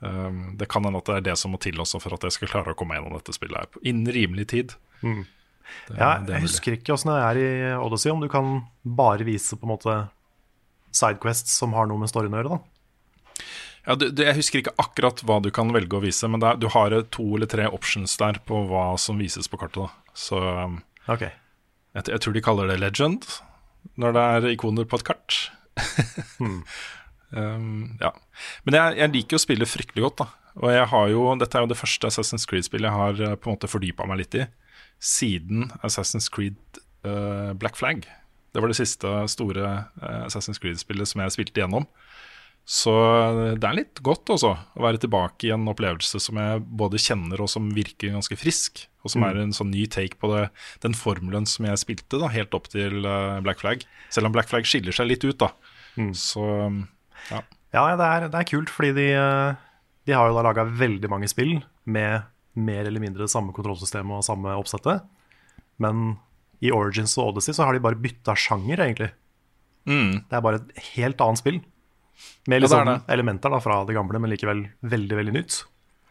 [0.00, 2.32] um, Det kan hende at det er det som må til også for at jeg
[2.38, 4.72] skal klare å komme gjennom dette spillet her innen rimelig tid.
[5.02, 9.56] Det- Ja, jeg husker ikke åssen det er i Odyssey, om du kan bare vise
[9.58, 9.96] på en måte
[10.94, 13.46] sidequests som har noe med storyen å gjøre, da.
[13.86, 16.58] Ja, du, du, jeg husker ikke akkurat hva du kan velge å vise, men er,
[16.58, 19.84] du har to eller tre options der på hva som vises på kartet.
[19.86, 20.40] da Så
[21.06, 21.36] okay.
[21.94, 23.28] Jeg, jeg tror de kaller det legend
[23.94, 25.38] når det er ikoner på et kart.
[26.42, 26.58] um,
[28.02, 28.10] ja.
[28.66, 30.28] Men jeg, jeg liker å spille fryktelig godt, da.
[30.56, 33.50] Og jeg har jo, dette er jo det første Assassin's Creed-spillet jeg har eh, på
[33.50, 34.46] en måte fordypa meg litt i
[35.04, 38.06] siden Assassin's Creed uh, Black Flag.
[38.56, 41.84] Det var det siste store eh, Assassin's Creed-spillet som jeg spilte igjennom.
[42.66, 42.90] Så
[43.60, 47.44] det er litt godt også å være tilbake i en opplevelse som jeg både kjenner
[47.44, 48.88] og som virker ganske frisk.
[49.06, 50.48] Og som er en sånn ny take på det,
[50.82, 53.84] den formelen som jeg spilte da, helt opp til eh, Black Flag.
[54.10, 55.52] Selv om Black Flag skiller seg litt ut, da.
[56.16, 56.42] Så
[57.30, 57.44] ja.
[57.76, 61.10] Ja, det er, det er kult, fordi de, eh, de har jo da laga veldig
[61.12, 65.04] mange spill med mer eller mindre samme kontrollsystem og samme oppsettet.
[65.82, 66.16] Men
[66.64, 69.10] i Origins og Odyssey så har de bare bytta sjanger, egentlig.
[69.86, 70.22] Mm.
[70.26, 71.58] Det er bare et helt annet spill.
[72.48, 75.58] Med litt Ja, er sånn elementer da, fra det gamle, men likevel veldig, veldig nytt.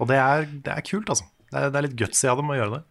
[0.01, 1.25] Og det er, det er kult, altså.
[1.49, 2.83] Det er, det er litt gutsy av dem å gjøre det.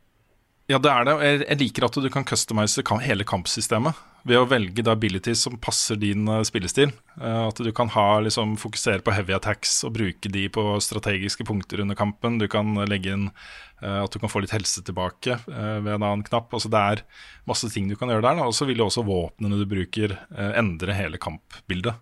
[0.73, 1.15] Ja, det er det.
[1.45, 5.99] Jeg liker at du kan customize hele kampsystemet ved å velge da abilities som passer
[6.01, 6.93] din eh, spillestil.
[7.21, 11.45] Eh, at du kan ha, liksom, fokusere på heavy attacks og bruke de på strategiske
[11.49, 12.41] punkter under kampen.
[12.41, 16.07] Du kan legge inn eh, at du kan få litt helse tilbake eh, ved en
[16.07, 16.49] annen knapp.
[16.57, 17.05] Altså, det er
[17.51, 18.43] masse ting du kan gjøre der.
[18.49, 22.01] Og så vil jo også våpnene du bruker, eh, endre hele kampbildet.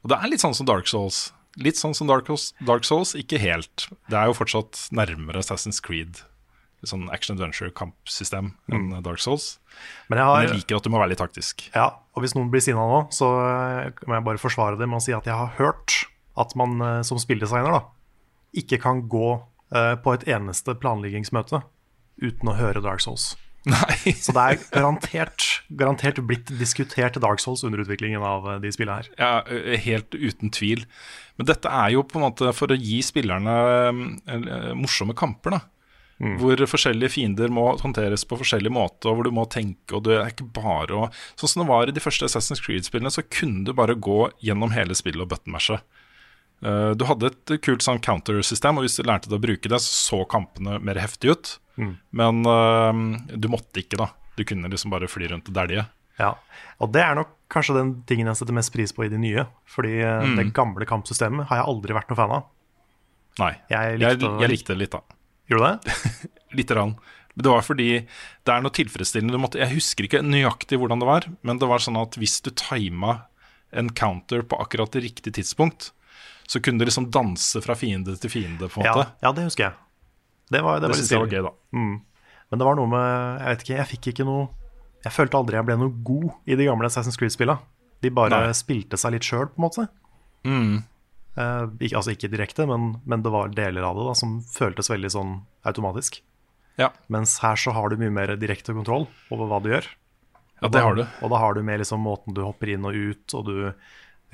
[0.00, 1.28] Og det er litt sånn som Dark Souls.
[1.60, 3.88] Litt sånn som Dark Souls, Dark Souls, ikke helt.
[4.06, 6.22] Det er jo fortsatt nærmere Assassin's Creed.
[6.86, 9.58] Sånn action adventure-kampsystem enn Dark Souls.
[10.08, 11.66] Men jeg Men jeg liker at du må være litt taktisk.
[11.74, 15.00] ja, og hvis noen blir sinna nå, så eh, må jeg bare forsvare det med
[15.00, 16.02] å si at jeg har hørt
[16.40, 17.84] at man eh, som spilldesigner da,
[18.56, 21.60] ikke kan gå uh, på et eneste planleggingsmøte
[22.18, 23.36] uten å høre Dark Souls.
[23.70, 24.14] Nei.
[24.18, 25.44] Så det er garantert,
[25.78, 29.10] garantert blitt diskutert Dark Souls under utviklingen av de spillene her.
[29.20, 30.82] Ja, helt uten tvil.
[31.38, 33.54] Men dette er jo på en måte for å gi spillerne
[34.80, 35.60] morsomme kamper, da.
[36.20, 39.94] Hvor forskjellige fiender må håndteres på forskjellig måte, og hvor du må tenke.
[39.96, 41.06] og det er ikke bare å...
[41.40, 44.70] Sånn som det var i de første Assassin's Creed-spillene, så kunne du bare gå gjennom
[44.76, 45.78] hele spillet og buttonmashe.
[46.60, 49.80] Uh, Du hadde et kult sånn counter-system, og hvis du lærte deg å bruke det,
[49.80, 51.54] så så kampene mer heftig ut.
[52.12, 52.92] Men uh,
[53.32, 54.10] du måtte ikke, da.
[54.36, 55.86] Du kunne liksom bare fly rundt og dælje.
[56.20, 56.34] Ja,
[56.84, 59.46] og det er nok kanskje den tingen jeg setter mest pris på i de nye.
[59.72, 60.36] Fordi eh, Mm.
[60.36, 62.44] det gamle kampsystemet har jeg aldri vært noe fan av.
[63.40, 63.54] Nei.
[63.72, 65.00] Jeg Jeg, jeg likte det litt, da.
[65.50, 65.94] Gjorde du det?
[66.60, 66.94] Lite grann.
[67.34, 67.88] Men det var fordi
[68.46, 69.38] det er noe tilfredsstillende.
[69.42, 72.50] Måtte, jeg husker ikke nøyaktig hvordan det var, men det var sånn at hvis du
[72.58, 73.20] tima
[73.70, 75.92] en counter på akkurat det riktige tidspunkt,
[76.50, 79.12] så kunne du liksom danse fra fiende til fiende, på en Ja, måte.
[79.22, 79.76] ja, det husker jeg.
[80.50, 81.52] Det var, det det syns jeg var gøy, da.
[82.50, 83.04] Men det var noe med
[83.38, 84.48] Jeg vet ikke, jeg fikk ikke noe
[85.04, 87.54] Jeg følte aldri jeg ble noe god i de gamle Assassin's Creed-spilla.
[88.02, 88.56] De bare Nei.
[88.58, 89.84] spilte seg litt sjøl, på en måte.
[90.50, 90.80] Eh,
[91.80, 95.12] ikke, altså ikke direkte, men, men det var deler av det da som føltes veldig
[95.14, 95.32] sånn
[95.68, 96.20] automatisk.
[96.80, 99.88] Ja, Mens her så har du mye mer direkte kontroll over hva du gjør.
[100.62, 101.02] ja det har du.
[101.20, 103.56] Og da har du med liksom måten du hopper inn og ut, og du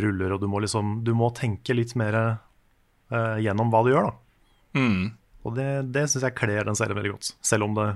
[0.03, 4.11] ruller, og du må liksom Du må tenke litt mer eh, gjennom hva du gjør,
[4.11, 4.15] da.
[4.77, 5.17] Mm.
[5.47, 7.33] Og det, det syns jeg kler den serien veldig godt.
[7.47, 7.89] Selv om det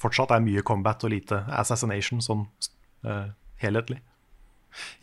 [0.00, 2.44] fortsatt er mye combat og lite assassination sånn
[3.08, 3.32] eh,
[3.62, 4.00] helhetlig.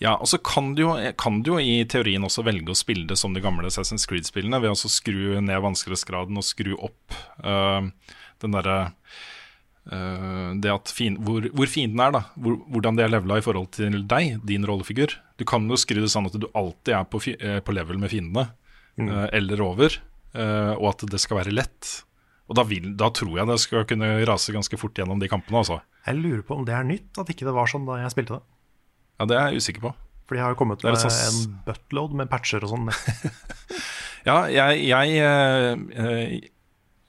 [0.01, 3.07] Ja, og så kan du, jo, kan du jo i teorien også velge å spille
[3.09, 7.85] det som de gamle Assassin's Creed-spillene, ved å skru ned vanskelighetsgraden og skru opp uh,
[8.43, 8.77] den derre
[9.91, 12.23] uh, Det at fin, hvor, hvor fienden er, da.
[12.37, 15.17] Hvor, hvordan de er levela i forhold til deg, din rollefigur.
[15.39, 18.01] Du kan jo skru det sånn at du alltid er på, fi, eh, på level
[18.01, 18.49] med fiendene,
[19.01, 20.01] øh, eller over,
[20.33, 21.89] og at det skal være lett.
[22.49, 25.61] Og da, vil, da tror jeg det skal kunne rase ganske fort gjennom de kampene,
[25.61, 25.79] altså.
[26.07, 28.39] Jeg lurer på om det er nytt, at ikke det var sånn da jeg spilte
[28.39, 28.43] det.
[29.19, 29.93] Ja, det er jeg usikker på.
[30.23, 32.89] For de har jo kommet med sånn en buttload med patcher og sånn.
[34.23, 36.45] Ja, jeg, jeg, eh, eh,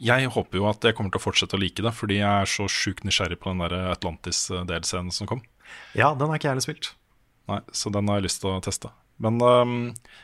[0.02, 2.50] jeg håper jo at jeg kommer til å fortsette å like det, fordi jeg er
[2.50, 5.44] så sjukt nysgjerrig på den der Atlantis-delscenen som kom.
[5.94, 6.90] Ja, den har ikke jeg heller spilt.
[7.50, 8.90] Nei, Så den har jeg lyst til å teste.
[9.22, 9.78] Men um,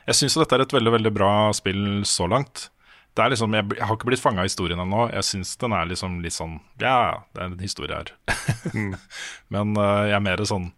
[0.09, 2.69] jeg syns dette er et veldig veldig bra spill så langt.
[3.15, 5.07] Det er liksom, Jeg, jeg har ikke blitt fanga i historien ennå.
[5.15, 8.11] Jeg syns den er liksom litt sånn Ja, det er en historie her.
[9.55, 10.73] Men uh, jeg er mer sånn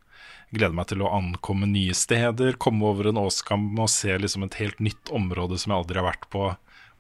[0.53, 4.59] Gleder meg til å ankomme nye steder, komme over en åskam og se liksom et
[4.61, 6.51] helt nytt område som jeg aldri har vært på.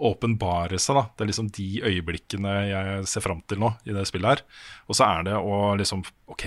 [0.02, 1.02] Åpenbare seg, da.
[1.12, 4.42] Det er liksom de øyeblikkene jeg ser fram til nå i det spillet her.
[4.88, 6.00] Og så er det å liksom
[6.32, 6.46] OK,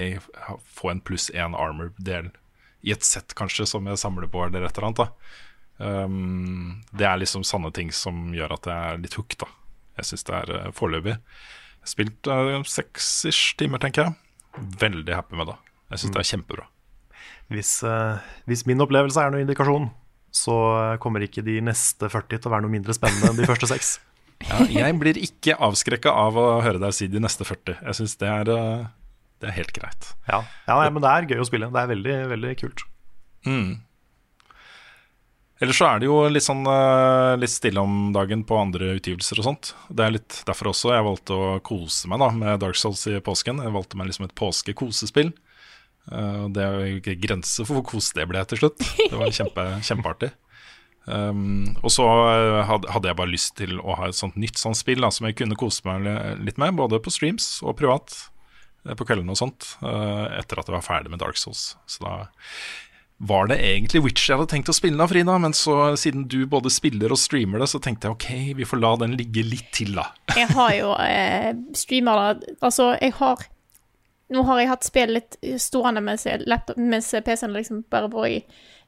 [0.66, 2.34] få en pluss én armor-del
[2.86, 5.06] i et sett, kanskje, som jeg samler på, eller et eller annet.
[5.06, 9.50] da um, Det er liksom sanne ting som gjør at jeg er litt hooked, da.
[10.02, 11.20] Jeg syns det er uh, foreløpig.
[11.86, 14.18] Spilt uh, seks-ish timer, tenker jeg.
[14.82, 15.60] Veldig happy med det.
[15.94, 16.72] Jeg syns det er kjempebra.
[17.54, 19.90] Hvis, eh, hvis min opplevelse er noen indikasjon,
[20.36, 23.48] så eh, kommer ikke de neste 40 til å være noe mindre spennende enn de
[23.50, 23.96] første seks.
[24.46, 27.78] Ja, jeg blir ikke avskrekka av å høre deg si de neste 40.
[27.80, 28.84] Jeg syns det, uh,
[29.40, 30.10] det er helt greit.
[30.28, 31.70] Ja, ja nei, men det er gøy å spille.
[31.72, 32.84] Det er veldig, veldig kult.
[35.64, 39.40] Ellers så er det jo litt sånn eh, litt stille om dagen på andre utgivelser
[39.40, 39.72] og sånt.
[39.88, 43.22] Det er litt derfor også jeg valgte å kose meg da med Dark Souls i
[43.24, 43.64] påsken.
[43.64, 45.32] Jeg valgte meg liksom et påskekosespill.
[46.12, 48.82] Eh, og det er jo ikke grenser for hvor kos det ble til slutt.
[49.00, 50.32] Det var kjempe, kjempeartig.
[51.06, 54.80] Um, og så eh, hadde, jeg bare lyst til å ha et sånt nytt sånt
[54.80, 56.08] spill da, som jeg kunne kose meg
[56.42, 58.16] litt med, både på streams og privat
[58.88, 61.76] eh, på kveldene og sånt, uh, etter at jeg var ferdig med Dark Souls.
[61.86, 62.16] Så da
[63.18, 66.42] var det egentlig Witch jeg hadde tenkt å spille da, Frida, men så siden du
[66.50, 69.70] både spiller og streamer det, så tenkte jeg ok, vi får la den ligge litt
[69.78, 70.10] til, da.
[70.36, 72.56] Jeg har jo eh, streamer da.
[72.66, 73.46] Altså, jeg har
[74.34, 78.40] Nå har jeg hatt spill litt stående mens, laptop- mens PC-en liksom bare var i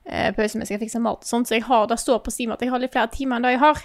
[0.09, 2.51] eh, pause mens jeg fikser mat og sånt, så jeg har, det står på Steam
[2.55, 3.83] at jeg har litt flere timer enn det jeg har.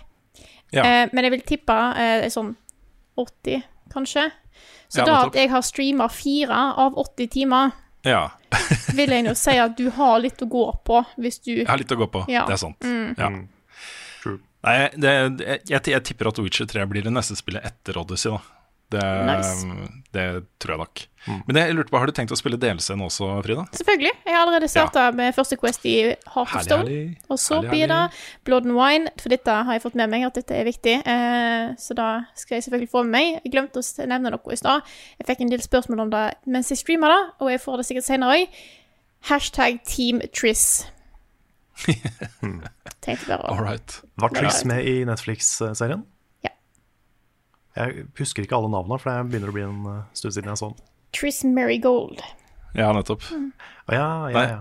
[0.72, 0.84] Ja.
[0.86, 2.54] Eh, men jeg vil tippe eh, sånn
[3.20, 3.62] 80,
[3.92, 4.30] kanskje.
[4.88, 7.72] Så Ja, da at jeg har streama fire av 80 timer,
[8.08, 8.30] Ja.
[8.96, 11.78] vil jeg nå si at du har litt å gå på hvis du Jeg har
[11.78, 12.24] litt å gå på.
[12.32, 12.46] Ja.
[12.48, 12.80] Det er sant.
[12.80, 13.12] Mm.
[13.18, 13.28] Ja.
[14.62, 15.12] Nei, det,
[15.42, 18.40] jeg, jeg, jeg tipper at Witcher 3 blir det neste spillet etter Odyssey, da.
[18.92, 19.88] Det, Nice.
[20.12, 20.24] det
[20.60, 21.02] tror jeg nok.
[21.46, 23.62] Men jeg lurte på, har du tenkt å spille DLC-en også, Frida?
[23.78, 24.10] Selvfølgelig.
[24.26, 25.94] Jeg har allerede starta med første Quest i
[26.34, 26.96] Heart of Stone.
[27.30, 28.00] Og så blir det.
[28.44, 30.96] Blood and Wine, for dette har jeg fått med meg at dette er viktig.
[31.14, 33.40] Eh, så da skal jeg selvfølgelig få med meg.
[33.46, 34.82] Jeg glemte å nevne noe i stad.
[35.22, 37.88] Jeg fikk en del spørsmål om det mens jeg streama det, og jeg får det
[37.88, 38.62] sikkert senere òg.
[39.30, 40.66] Hashtag Team Triss.
[43.02, 44.00] Tenkte bare All å right.
[44.20, 46.02] Var Triss med i Netflix-serien?
[47.76, 50.60] Jeg husker ikke alle navnene, for det begynner å bli en uh, stund siden jeg
[50.60, 50.90] så den.
[51.16, 52.20] Triss Marigold.
[52.76, 53.24] Ja, nettopp.
[53.32, 54.60] Å ja, ja, ja.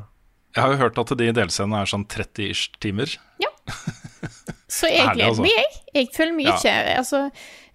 [0.51, 3.13] Jeg har jo hørt at de DLC-ene er sånn 30-ish timer.
[3.39, 3.51] Ja.
[4.71, 5.43] Så jeg gleder altså.
[5.43, 5.81] meg, jeg.
[5.95, 6.55] Jeg føler meg Ja.
[6.55, 7.21] ikke Altså,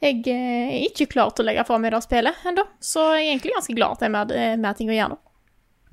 [0.00, 3.26] jeg eh, er ikke klar til å legge fra meg det spillet ennå, så jeg
[3.26, 5.18] er egentlig ganske glad at det er mer, eh, mer ting å gjøre nå.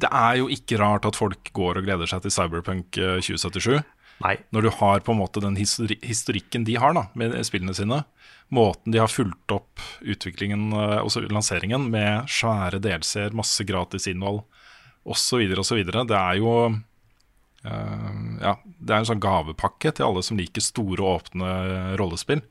[0.04, 3.84] Det er jo ikke rart at folk går og gleder seg til Cyberpunk eh, 2077.
[4.21, 4.38] Nei.
[4.56, 8.04] Når du har på en måte den historikken de har da, med spillene sine.
[8.54, 14.43] Måten de har fulgt opp utviklingen, og lanseringen, med svære delseer, masse gratis innhold
[15.04, 15.41] osv.
[15.60, 15.84] osv.
[15.84, 18.12] Det er jo uh,
[18.43, 22.43] ja, det er en sånn gavepakke til alle som liker store, åpne rollespill.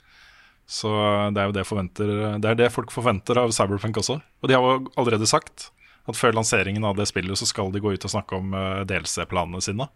[0.69, 0.91] Så
[1.35, 4.19] det er jo det, forventer, det er det folk forventer av Cyberpunk også.
[4.41, 5.71] Og de har jo allerede sagt
[6.09, 8.83] at før lanseringen av det spillet så skal de gå ut og snakke om uh,
[8.89, 9.87] DLC-planene sine.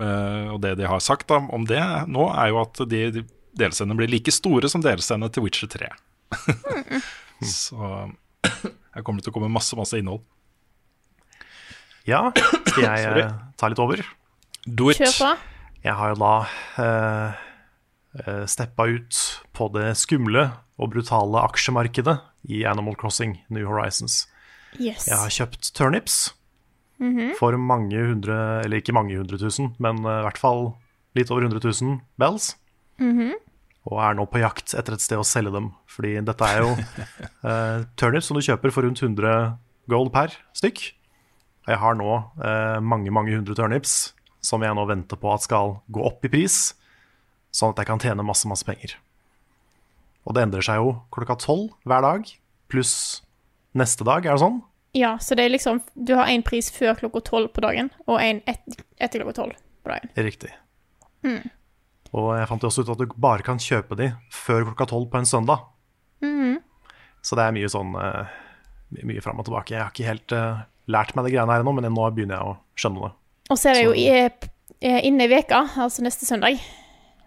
[0.00, 3.24] Eh, og det de har sagt da, om det nå, er jo at de, de
[3.58, 5.90] DLC-ene blir like store som DLC-ene til Witcher 3.
[7.60, 7.92] så
[8.46, 10.22] her kommer det til å komme masse, masse innhold.
[12.08, 13.24] Ja, skal jeg Sorry.
[13.28, 14.02] eh, ta litt over?
[14.66, 14.98] Do it!
[14.98, 15.30] Kjør på.
[15.82, 16.32] Jeg har jo da
[16.82, 17.40] eh,
[18.22, 19.20] eh, steppa ut
[19.54, 20.48] på det skumle
[20.82, 22.16] og brutale aksjemarkedet
[22.50, 24.24] i Animal Crossing New Horizons.
[24.78, 25.06] Yes.
[25.06, 26.32] Jeg har kjøpt turnips
[27.38, 30.72] for mange hundre, eller ikke mange hundre tusen, men eh, i hvert fall
[31.18, 32.52] litt over 100 000 bells.
[33.90, 35.72] Og er nå på jakt etter et sted å selge dem.
[35.90, 36.72] Fordi dette er jo
[37.50, 39.56] eh, turnips som du kjøper for rundt 100
[39.90, 40.84] gold per stykk.
[41.68, 42.10] Jeg har nå
[42.42, 44.12] eh, mange, mange hundre turnips
[44.42, 46.72] som jeg nå venter på at skal gå opp i pris,
[47.54, 48.96] sånn at jeg kan tjene masse, masse penger.
[50.26, 52.26] Og det endrer seg jo klokka tolv hver dag,
[52.70, 52.94] pluss
[53.78, 54.58] neste dag, er det sånn?
[54.94, 58.20] Ja, så det er liksom Du har én pris før klokka tolv på dagen, og
[58.20, 58.60] én et,
[59.00, 60.10] etter klokka tolv på dagen.
[60.16, 60.50] Riktig.
[62.12, 65.08] Og jeg fant jo også ut at du bare kan kjøpe de før klokka tolv
[65.12, 65.62] på en søndag.
[67.22, 68.26] Så det er mye sånn eh,
[69.06, 69.76] mye fram og tilbake.
[69.76, 72.50] Jeg har ikke helt eh, lært meg de greiene her ennå, men nå begynner jeg
[72.50, 73.12] å skjønne det.
[73.54, 74.50] Og så er det jo Så-
[74.82, 76.58] eh, inne i veka, altså neste søndag,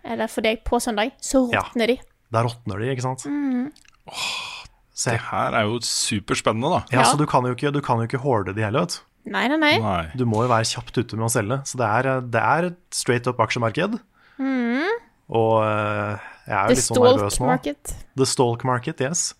[0.03, 1.61] eller for deg på søndag, så Ja.
[1.63, 1.97] råtner de.
[2.31, 3.25] Da råtner de, ikke sant?
[4.95, 6.81] Så, Det her er jo superspennende, da.
[6.93, 7.09] ja, Ja.
[7.11, 9.31] så du kan jo ikke, du kan jo ikke hoarde de heller, vet du.
[9.33, 9.73] Nei, nei, nei.
[9.81, 10.03] Nei.
[10.15, 11.57] Du må jo være kjapt ute med å selge.
[11.67, 13.97] Så det er, det er et straight up aksjemarked.
[15.25, 17.47] Og eh, jeg er jo The litt sånn nervøs nå.
[17.49, 17.93] market.
[18.15, 19.31] The stalk market, yes.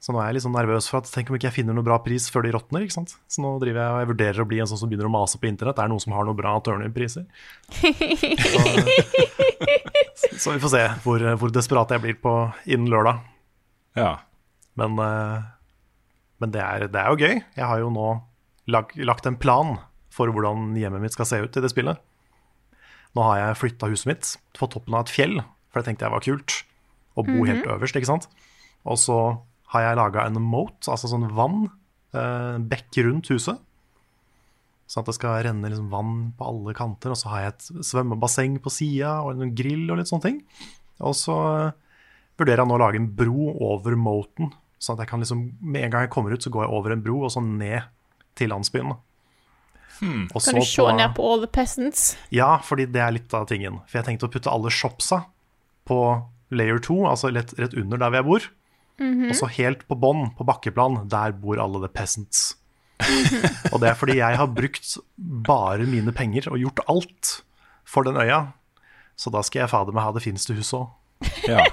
[0.00, 1.84] Så nå er jeg litt sånn nervøs for at tenk om ikke jeg finner noe
[1.84, 2.86] bra pris før de råtner.
[2.86, 3.16] ikke sant?
[3.28, 5.36] Så nå driver jeg og jeg vurderer å bli en sånn som begynner å mase
[5.42, 5.76] på internett.
[5.82, 7.26] Er det noen som har noen bra turnip-priser?
[10.14, 12.32] så, så vi får se hvor, hvor desperat jeg blir på
[12.70, 13.20] innen lørdag.
[13.98, 14.14] Ja.
[14.80, 15.48] Men, eh,
[16.40, 17.36] men det, er, det er jo gøy.
[17.58, 18.08] Jeg har jo nå
[18.72, 19.76] lag, lagt en plan
[20.10, 22.00] for hvordan hjemmet mitt skal se ut i det spillet.
[23.16, 25.40] Nå har jeg flytta huset mitt på toppen av et fjell,
[25.70, 26.60] for det tenkte jeg var kult.
[27.18, 28.28] Å bo helt øverst, ikke sant.
[28.88, 29.16] Og så
[29.74, 31.66] har jeg laga en moat, altså sånn vann,
[32.14, 33.58] eh, bekk rundt huset.
[34.90, 37.12] Sånn at det skal renne liksom vann på alle kanter.
[37.14, 40.40] Og så har jeg et svømmebasseng på sida og en grill og litt sånne ting.
[41.06, 41.76] Og så eh,
[42.40, 44.50] vurderer jeg nå å lage en bro over moaten.
[44.80, 46.92] Sånn at jeg kan liksom, med en gang jeg kommer ut, så går jeg over
[46.94, 47.82] en bro og så ned
[48.38, 48.94] til landsbyen.
[50.00, 50.22] Hmm.
[50.34, 52.16] Og Kan du se på- ned på all the peasants?
[52.32, 53.80] ja, fordi det er litt av tingen.
[53.86, 55.26] For jeg tenkte å putte alle shopsa
[55.86, 55.98] på
[56.50, 58.48] layer 2, altså rett, rett under der hvor jeg bor.
[59.00, 62.54] Og så helt på bånn, på bakkeplan, der bor alle the peasants.
[63.72, 67.42] og det er fordi jeg har brukt bare mine penger og gjort alt
[67.88, 68.52] for den øya.
[69.16, 70.90] Så da skal jeg fader meg ha det fineste huset òg.
[71.48, 71.64] ja.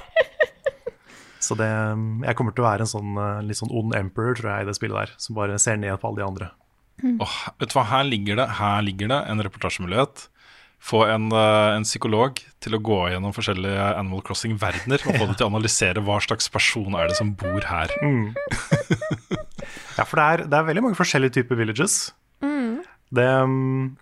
[1.43, 4.53] Så det, jeg kommer til å være en sånn eh, litt sånn ond emperor, tror
[4.53, 5.13] jeg, i det spillet der.
[5.21, 6.49] Som bare ser ned på alle de andre.
[7.21, 10.27] Åh, vet du hva, her ligger det, her ligger det en reportasjemulighet.
[10.87, 15.37] Få en, eh, en psykolog til å gå gjennom forskjellige Animal Crossing-verdener og få dem
[15.37, 17.93] til å analysere hva slags person er det som bor her.
[19.97, 22.11] Ja, for det er, det er veldig mange forskjellige typer villages.
[23.17, 23.97] Det, mm,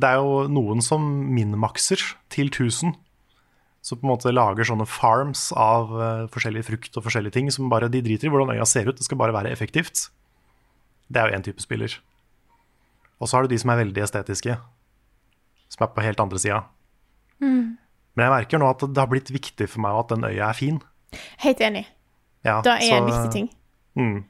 [0.00, 2.02] det er jo noen som minmakser
[2.32, 2.96] til 1000.
[3.82, 7.70] Så på en måte lager sånne farms av uh, forskjellig frukt og forskjellige ting som
[7.72, 8.98] bare de driter i hvordan øya ser ut.
[8.98, 10.10] Det skal bare være effektivt.
[11.08, 11.94] Det er jo én type spiller.
[13.20, 14.58] Og så har du de som er veldig estetiske,
[15.72, 16.60] som er på helt andre sida.
[17.40, 17.76] Mm.
[18.16, 20.56] Men jeg merker nå at det har blitt viktig for meg at den øya er
[20.60, 20.80] fin.
[21.40, 21.86] Helt enig.
[22.44, 23.48] Ja, Det er så- en viktig ting.
[23.96, 24.24] Mm.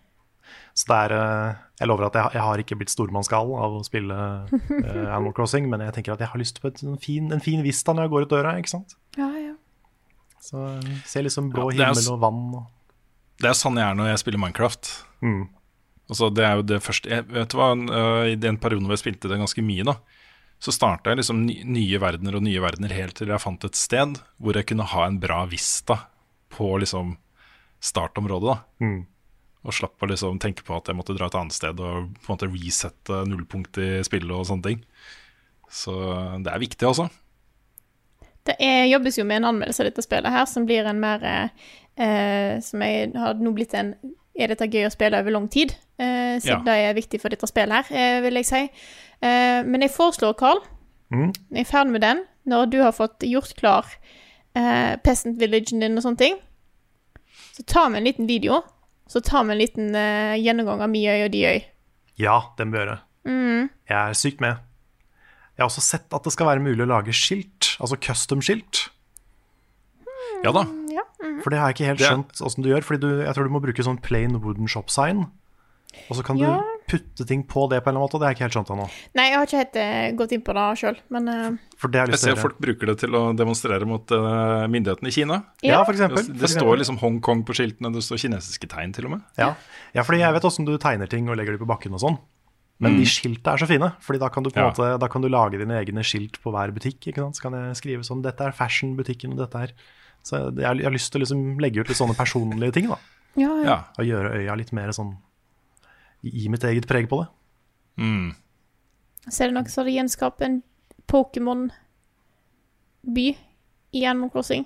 [0.75, 3.85] Så det er eh, Jeg lover at jeg, jeg har ikke blitt stormannsgal av å
[3.87, 4.16] spille
[4.51, 7.43] eh, Animal Crossing, men jeg tenker at jeg har lyst på et, en, fin, en
[7.45, 8.97] fin vista når jeg går ut døra, ikke sant.
[9.18, 9.55] Ja, ja.
[10.41, 12.68] Så se ser liksom blå Ja, er himmel og vann og
[13.41, 14.93] Det er sånn jeg er når jeg spiller Minecraft.
[15.25, 15.43] Mm.
[16.11, 17.68] Altså, det er jo det første jeg, Vet du hva,
[18.27, 19.99] I den perioden hvor jeg spilte det ganske mye, da
[20.61, 24.18] så starta jeg liksom nye verdener og nye verdener helt til jeg fant et sted
[24.37, 25.97] hvor jeg kunne ha en bra vista
[26.53, 27.14] på liksom
[27.81, 28.51] startområdet.
[28.51, 29.07] da Mm.
[29.65, 32.31] Og slapp å liksom tenke på at jeg måtte dra et annet sted og på
[32.31, 34.79] en måte resette nullpunkt i spillet og sånne ting.
[35.71, 35.93] Så
[36.43, 37.11] det er viktig, altså.
[38.49, 41.21] Det er, jobbes jo med en anmeldelse av dette spillet her, som blir en mer
[41.29, 43.91] eh, Som jeg, har nå blitt en
[44.41, 45.75] Er dette gøy å spille over lang tid?
[46.01, 46.65] Eh, siden Ja.
[46.65, 48.63] det er viktig for dette spillet her, eh, vil jeg si.
[49.21, 50.63] Eh, men jeg foreslår, Carl,
[51.13, 51.33] Mm.
[51.53, 53.85] jeg er ferdig med den, når du har fått gjort klar
[54.55, 56.37] eh, Peasant Villagen din og sånne ting,
[57.53, 58.63] så tar vi en liten video.
[59.11, 61.61] Så tar vi en liten uh, gjennomgang av mi øy og de øy.
[62.21, 62.99] Ja, må vi gjøre.
[63.27, 63.69] Mm.
[63.91, 64.61] Jeg er sykt med.
[65.57, 68.87] Jeg har også sett at det skal være mulig å lage skilt, altså custom-skilt.
[70.45, 70.63] Ja da.
[70.95, 71.03] Ja.
[71.21, 71.41] mm.
[71.43, 72.87] For det har jeg ikke helt skjønt åssen du gjør.
[72.87, 75.27] Fordi du, jeg tror du må bruke sånn plain wooden shop sign.
[76.09, 76.55] Og så kan Ja.
[76.57, 78.18] du putte ting på det på en eller annen måte.
[78.18, 78.86] Det har jeg ikke helt skjønt ennå.
[79.18, 82.03] Nei, jeg har ikke helt uh, gått inn på det sjøl, men uh, For det
[82.03, 85.41] jeg Jeg ser folk bruker det til å demonstrere mot uh, myndighetene i Kina.
[85.66, 86.26] Ja, for eksempel.
[86.26, 89.24] Det, det står liksom Hongkong på skiltene, det står kinesiske tegn til og med.
[89.41, 89.55] Ja,
[89.97, 92.20] ja fordi jeg vet åssen du tegner ting og legger de på bakken og sånn.
[92.80, 94.70] Men de skilta er så fine, Fordi da kan du på en Ja.
[94.70, 97.12] måte Da kan du lage dine egne skilt på hver butikk.
[97.12, 97.36] Ikke sant?
[97.36, 99.72] Så kan jeg skrive sånn 'Dette er fashion-butikken', og dette er
[100.22, 102.99] Så jeg, jeg har lyst til å liksom legge ut litt sånne personlige ting, da.
[103.36, 103.64] ja, ja.
[103.64, 103.84] Ja.
[103.99, 105.16] Og gjøre øya litt mer sånn
[106.23, 107.29] Gi mitt eget preg på det.
[108.01, 108.35] Mm.
[109.29, 110.62] Så er det noe som hadde gjenskapt en
[111.11, 113.27] Pokémon-by
[113.93, 114.64] i Animal Crossing.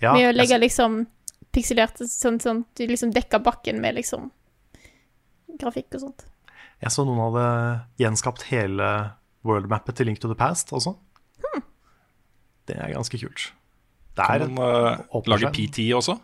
[0.00, 1.06] Ja, med å jeg- legge liksom
[1.52, 4.30] pikselerte sånn, sånn Du liksom dekker bakken med liksom
[5.58, 6.24] grafikk og sånt.
[6.82, 10.96] Jeg så noen hadde gjenskapt hele worldmappet til Link to the Past også.
[12.66, 13.52] Det er ganske kult.
[14.16, 15.52] Det, er, Kan man uh, lage.
[15.52, 16.18] PT også?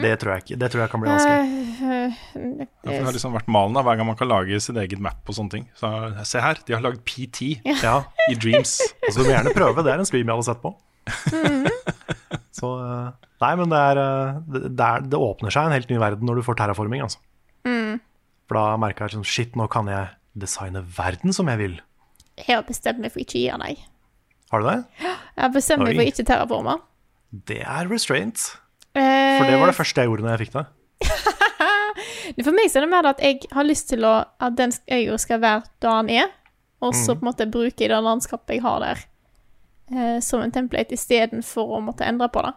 [0.00, 1.60] Det, tror jeg ikke, det tror jeg kan bli vanskelig.
[1.84, 2.20] Eh,
[2.84, 5.22] Ja, det har liksom vært malen da, hver gang man kan lage sitt eget map
[5.30, 5.68] og sånne ting.
[5.78, 5.88] Så
[6.26, 8.76] se her, de har lagd PT Ja, i Dreams.
[9.06, 10.74] altså, Du må gjerne prøve, det er en stream jeg hadde sett på.
[12.54, 13.08] Så eh,
[13.44, 14.36] Nei, men det er, eh,
[14.70, 17.20] det, er Det åpner seg en helt ny verden når du får terraforming, altså.
[18.44, 21.76] For da merka jeg sånn Shit, nå kan jeg designe verden som jeg vil.
[22.40, 23.84] jeg har bestemt meg for ikke å gi deg.
[24.52, 24.76] Har du det?
[25.00, 26.74] Jeg har bestemt meg for ikke terraforme.
[27.48, 28.42] Det er restraint.
[28.94, 30.64] Eh, For det var det første jeg gjorde når jeg fikk det.
[32.44, 35.18] For meg så er det mer at jeg har lyst til å, at den øya
[35.20, 36.30] skal være da den er,
[36.84, 39.02] og så så på en måte bruke det landskapet jeg har der,
[39.94, 42.54] eh, som en template istedenfor å måtte endre på det.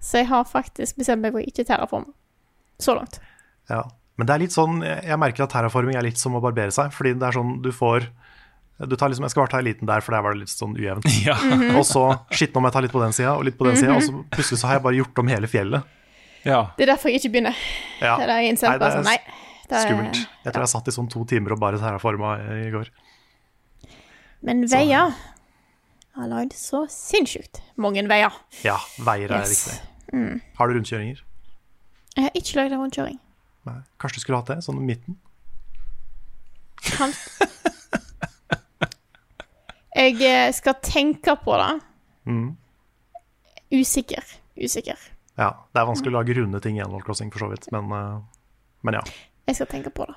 [0.00, 2.12] Så jeg har faktisk bestemt meg for ikke terraforme.
[2.80, 3.18] Så langt.
[3.68, 3.82] Ja.
[4.16, 6.90] Men det er litt sånn, jeg merker at terraforming er litt som å barbere seg.
[6.92, 8.04] Fordi det er sånn, du får
[8.88, 10.72] du tar liksom, Jeg skal bare ta eliten der, for der var det litt sånn
[10.78, 11.04] ujevnt.
[11.26, 11.36] Ja.
[11.76, 13.76] Og så shit, nå må jeg ta litt på den sida og litt på den
[13.76, 15.84] sida, og så plutselig så har jeg bare gjort om hele fjellet.
[16.48, 16.62] ja.
[16.78, 17.56] Det er derfor jeg ikke begynner.
[18.00, 18.16] Ja.
[18.16, 19.18] Det er jeg innsett Nei, det er sånn, nei.
[19.70, 20.22] Det er, Skummelt.
[20.46, 22.88] Jeg tror jeg satt i sånn to timer og bare terraforma i i går.
[24.42, 25.12] Men veier
[26.16, 28.32] har lagd så sinnssykt mange veier.
[28.64, 29.66] Ja, veier er Yes.
[29.68, 30.40] viktig.
[30.58, 31.20] Har du rundkjøringer?
[32.16, 33.18] Jeg har ikke lagd rundkjøring.
[33.68, 33.76] Nei.
[34.00, 34.58] Kanskje du skulle hatt det?
[34.64, 35.20] Sånn i midten?
[36.82, 37.12] Kan...
[40.00, 41.72] Jeg eh, skal tenke på det.
[42.30, 42.48] Mm.
[43.74, 44.24] Usikker.
[44.56, 44.96] Usikker.
[45.36, 45.50] Ja.
[45.72, 47.68] Det er vanskelig å lage runde ting i Animal Crossing, for så vidt.
[47.74, 48.16] Men, eh,
[48.86, 49.02] men ja.
[49.50, 50.16] Jeg skal tenke på det.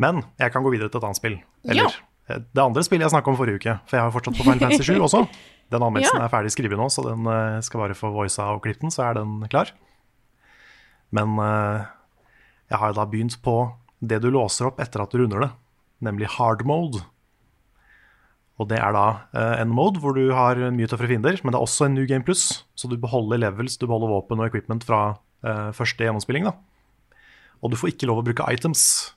[0.00, 1.38] Men jeg kan gå videre til et annet spill.
[1.64, 2.40] Eller ja.
[2.40, 3.76] det andre spillet jeg snakka om forrige uke.
[3.88, 5.22] For jeg har fortsatt på Final Fantasy 7 også.
[5.70, 6.26] Den anmeldelsen Ja.
[6.26, 9.06] er ferdig skrevet nå, så den eh, skal bare få voisa og klippet den, så
[9.08, 9.70] er den klar.
[11.14, 11.86] Men eh,
[12.70, 13.56] jeg har da begynt på
[14.00, 15.50] det du låser opp etter at du runder det,
[16.06, 17.02] nemlig hard mode.
[18.60, 21.56] Og det er da eh, en mode hvor du har mye tøffere fiender, men det
[21.56, 24.84] er også en New Game Plus, så du beholder levels, du beholder våpen og equipment
[24.84, 26.44] fra uh, første gjennomspilling.
[26.44, 26.52] da.
[27.64, 29.14] Og du får ikke lov å bruke items.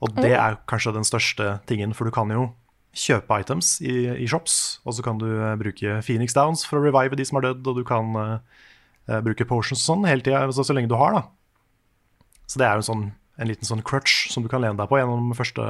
[0.00, 2.48] Og det er kanskje den største tingen, for du kan jo
[2.96, 6.86] kjøpe items i, i shops, og så kan du eh, bruke Phoenix Downs for å
[6.88, 10.46] revive de som har dødd, og du kan uh, bruke potions og sånn hele tida,
[10.56, 12.24] så, så lenge du har, da.
[12.50, 14.90] Så det er jo en, sånn, en liten sånn crutch som du kan lene deg
[14.90, 15.68] på gjennom første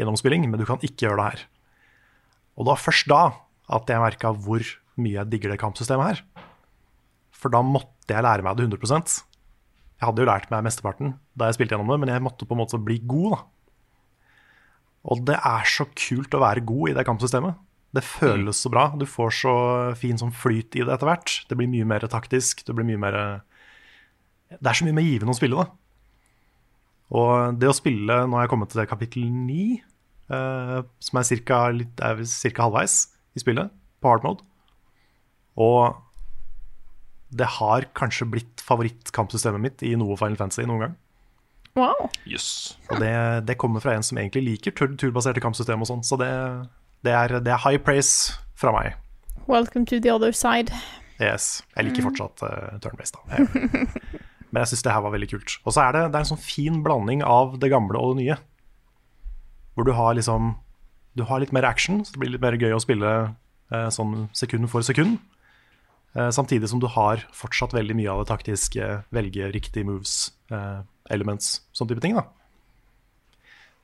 [0.00, 1.46] gjennomspilling, men du kan ikke gjøre det her.
[2.58, 3.22] Og det var først da
[3.78, 4.64] at jeg merka hvor
[4.98, 6.22] mye jeg digger det kampsystemet her.
[7.38, 9.20] For da måtte jeg lære meg det 100%
[9.98, 12.56] Jeg hadde jo lært meg mesteparten da jeg spilte gjennom det, men jeg måtte på
[12.56, 13.40] en måte bli god, da.
[15.08, 17.58] Og det er så kult å være god i det kampsystemet.
[17.94, 18.88] Det føles så bra.
[18.98, 19.54] Du får så
[19.96, 21.36] fin sånn flyt i det etter hvert.
[21.48, 22.64] Det blir mye mer taktisk.
[22.66, 23.18] Det blir mye mer
[24.50, 25.70] Det er så mye mer givende å spille, da.
[27.18, 29.78] Og det å spille Nå har jeg kommet til kapittel ni,
[30.30, 32.62] eh, som er ca.
[32.64, 33.00] halvveis
[33.36, 33.72] i spillet,
[34.02, 34.44] på hard mode.
[35.58, 35.96] Og
[37.34, 40.96] det har kanskje blitt favorittkampsystemet mitt i noe Final Fantasy noen gang.
[41.78, 42.08] Wow.
[42.26, 42.76] Yes.
[42.90, 43.12] Og det,
[43.46, 46.30] det kommer fra en som egentlig liker tur turbaserte kampsystem og sånn, så det,
[47.06, 48.96] det, er, det er high praise fra meg.
[49.48, 50.74] Welcome to the other side.
[51.18, 51.62] Yes.
[51.76, 53.44] Jeg liker fortsatt uh, turn-based, da.
[54.50, 55.58] Men jeg syns det her var veldig kult.
[55.66, 58.22] Og så er det, det er en sånn fin blanding av det gamle og det
[58.22, 58.38] nye.
[59.78, 60.56] Hvor du har liksom
[61.14, 63.10] Du har litt mer action, så det blir litt mer gøy å spille
[63.74, 65.16] eh, sånn sekund for sekund.
[66.14, 70.30] Eh, samtidig som du har fortsatt veldig mye av det taktiske, velge riktige moves,
[71.10, 72.14] elements, sånn type ting.
[72.14, 72.28] da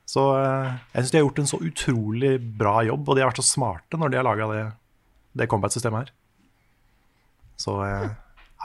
[0.08, 3.40] så jeg syns de har gjort en så utrolig bra jobb, og de har vært
[3.40, 4.64] så smarte når de har laga det,
[5.40, 6.12] det combat-systemet her.
[7.60, 8.10] Så uh,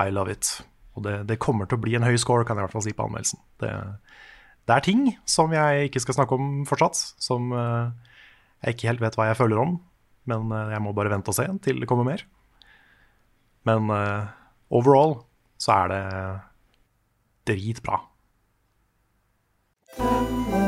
[0.04, 0.52] I love it.
[0.98, 2.86] Og det, det, kommer til å bli en høy score, kan jeg i hvert fall
[2.86, 3.40] si på anmeldelsen.
[3.64, 3.72] Det,
[4.70, 7.90] det er ting som jeg ikke skal snakke om fortsatt, som uh,
[8.62, 9.80] jeg ikke helt vet hva jeg føler om.
[10.30, 12.22] Men uh, jeg må bare vente og se til det kommer mer.
[13.68, 13.92] Men
[14.72, 15.20] overall
[15.60, 16.06] så er det
[17.50, 18.00] dritbra.
[19.98, 20.62] Denne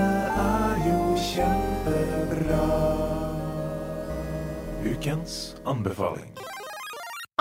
[0.44, 2.66] er jo kjempebra.
[4.84, 6.34] Ukens anbefaling.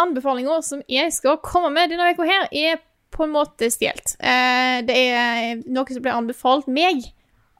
[0.01, 2.79] Anbefalinga som jeg skal komme med denne uka her, er
[3.11, 4.15] på en måte stjålet.
[4.19, 7.05] Eh, det er noe som ble anbefalt meg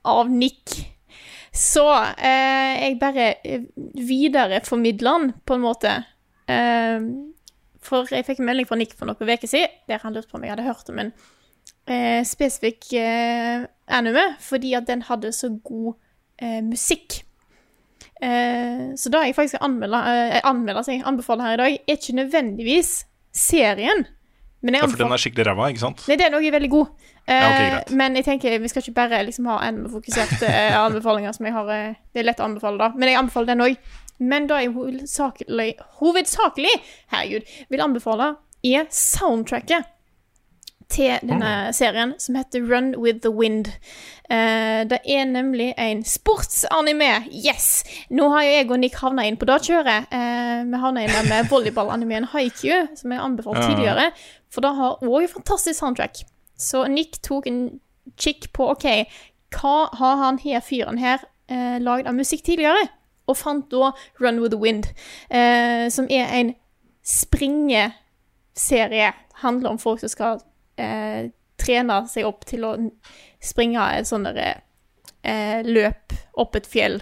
[0.07, 0.79] av Nick.
[1.51, 3.33] Så eh, jeg bare
[3.99, 5.97] videreformidler den, på en måte.
[6.51, 7.11] Eh,
[7.83, 10.39] for jeg fikk en melding fra Nick for noen uker siden der han lurte på
[10.39, 11.13] om jeg hadde hørt om en
[11.91, 15.95] eh, spesifikk eh, anime, fordi at den hadde så god
[16.39, 17.23] eh, musikk.
[18.21, 22.19] Eh, så da jeg faktisk anmelder, eh, anmelder jeg anbefaler her i dag, er ikke
[22.21, 22.93] nødvendigvis
[23.33, 24.07] serien.
[24.61, 26.03] Men ja, for den er skikkelig ræva, ikke sant?
[26.11, 26.91] Nei, den òg er veldig god.
[27.31, 30.51] Ja, okay, eh, men jeg tenker vi skal ikke bare liksom ha anime-fokuserte
[30.81, 32.91] anbefalinger som jeg har Det er lett å anbefale, da.
[32.97, 33.79] Men jeg anbefaler den òg.
[34.21, 35.71] Men da jeg hovedsakelig,
[36.03, 36.75] hovedsakelig
[37.15, 38.35] herregud, vil anbefale,
[38.67, 39.89] er soundtracket
[40.91, 43.71] til denne serien, som heter Run with the Wind.
[44.31, 47.13] Uh, det er nemlig en sportsanime.
[47.31, 47.85] Yes!
[48.11, 50.11] Nå har jeg og Nick havna inn på det kjøret.
[50.13, 54.07] Uh, vi havna inn med volleyballanimeen Haiku, som jeg anbefalte tidligere.
[54.51, 56.15] For det har òg fantastisk soundtrack.
[56.59, 57.61] Så Nick tok en
[58.21, 58.87] kikk på OK,
[59.55, 61.19] hva har han her fyren her
[61.51, 62.83] uh, lagd av musikk tidligere?
[63.31, 64.85] Og fant da Run with the Wind,
[65.31, 66.55] uh, som er en
[67.07, 69.13] springeserie.
[69.41, 70.41] Handler om folk som skal
[70.81, 72.75] eh, trene seg opp til å
[73.41, 77.01] springe et sånt eh, løp opp et fjell.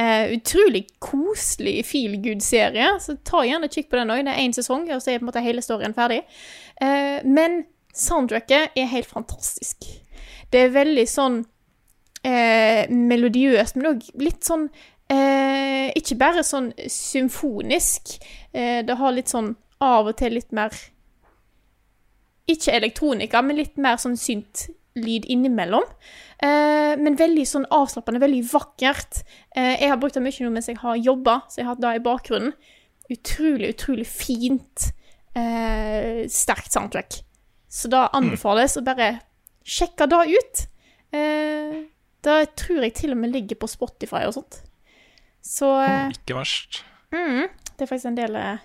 [0.00, 4.24] Eh, utrolig koselig feel good-serie, så ta gjerne kikk på den òg.
[4.24, 6.22] Det er én sesong, og så er på en måte hele storyen ferdig.
[6.80, 7.62] Eh, men
[7.94, 9.84] soundtracket er helt fantastisk.
[10.52, 11.42] Det er veldig sånn
[12.24, 14.66] eh, melodiøst, men òg litt sånn
[15.12, 18.16] eh, Ikke bare sånn symfonisk.
[18.52, 19.50] Det har litt sånn
[19.82, 20.72] av og til litt mer
[22.50, 25.86] ikke elektronika, men litt mer sånn synt-lyd innimellom.
[26.42, 29.22] Eh, men veldig sånn avslappende, veldig vakkert.
[29.54, 31.84] Eh, jeg har brukt det mye nå mens jeg har jobba, så jeg har hatt
[31.84, 32.56] det i bakgrunnen.
[33.12, 34.90] Utrolig, utrolig fint,
[35.36, 37.22] eh, sterkt soundtrack.
[37.72, 39.14] Så da anbefales å bare
[39.64, 40.66] sjekke det ut.
[41.12, 41.78] Eh,
[42.22, 44.60] det tror jeg til og med ligger på Spotify og sånt.
[45.42, 46.82] Så eh, Ikke verst.
[47.12, 48.62] Mm, det er faktisk en del eh,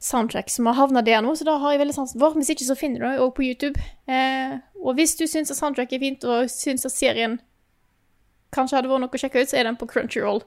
[0.00, 2.36] soundtrack som har havna der nå, så da har jeg veldig sansen for.
[2.38, 3.80] Hvis ikke så finner du det òg på YouTube.
[4.06, 7.38] Eh, og hvis du syns at soundtrack er fint, og syns at serien
[8.54, 10.44] kanskje hadde vært noe å sjekke ut, så er den på Crunchyroll.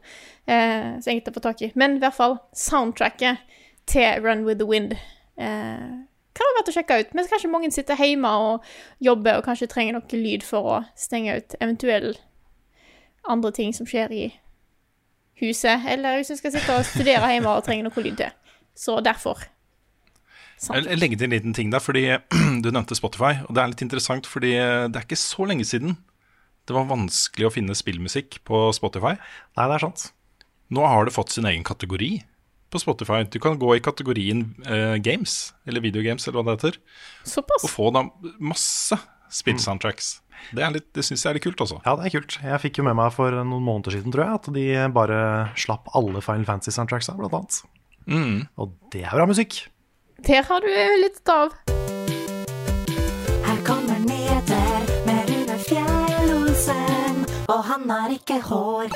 [0.48, 1.72] Eh, så enkelt å få tak i.
[1.76, 3.44] Men i hvert fall soundtracket
[3.90, 5.92] til Run With The Wind eh,
[6.32, 7.16] kan være verdt å sjekke ut.
[7.18, 8.68] Men kanskje mange sitter hjemme og
[9.04, 12.16] jobber og kanskje trenger noe lyd for å stenge ut eventuelle
[13.30, 14.24] andre ting som skjer i
[15.42, 15.86] huset.
[15.90, 18.38] Eller hvis du skal sitte og studere hjemme og trenger noe lyd til.
[18.78, 19.42] Så derfor.
[20.62, 22.04] Jeg legger til en liten ting der, fordi
[22.64, 23.40] du nevnte Spotify.
[23.48, 25.98] Og det er litt interessant, fordi det er ikke så lenge siden
[26.70, 29.16] det var vanskelig å finne spillmusikk på Spotify.
[29.58, 30.04] Nei, det er sant.
[30.72, 32.12] Nå har det fått sin egen kategori
[32.72, 33.24] på Spotify.
[33.28, 36.78] Du kan gå i kategorien uh, games, eller videogames, eller hva det heter,
[37.28, 37.66] Såpass.
[37.66, 38.06] og få da
[38.40, 38.96] masse
[39.34, 40.14] spillsoundtracks.
[40.22, 40.46] Mm.
[40.54, 41.82] Det, er litt- det syns jeg er litt kult, altså.
[41.84, 42.38] Ja, det er kult.
[42.46, 44.66] Jeg fikk jo med meg for noen måneder siden, tror jeg, at de
[44.96, 45.20] bare
[45.60, 47.60] slapp alle Final Fantasy-soundtracksa, blant annet.
[48.08, 48.48] Mm.
[48.58, 49.64] Og det er bra musikk.
[50.28, 50.70] Der har du
[51.02, 51.54] litt av.
[53.46, 58.94] Her kommer nyheter med Rune Fjell-Olsen, og han har ikke hår.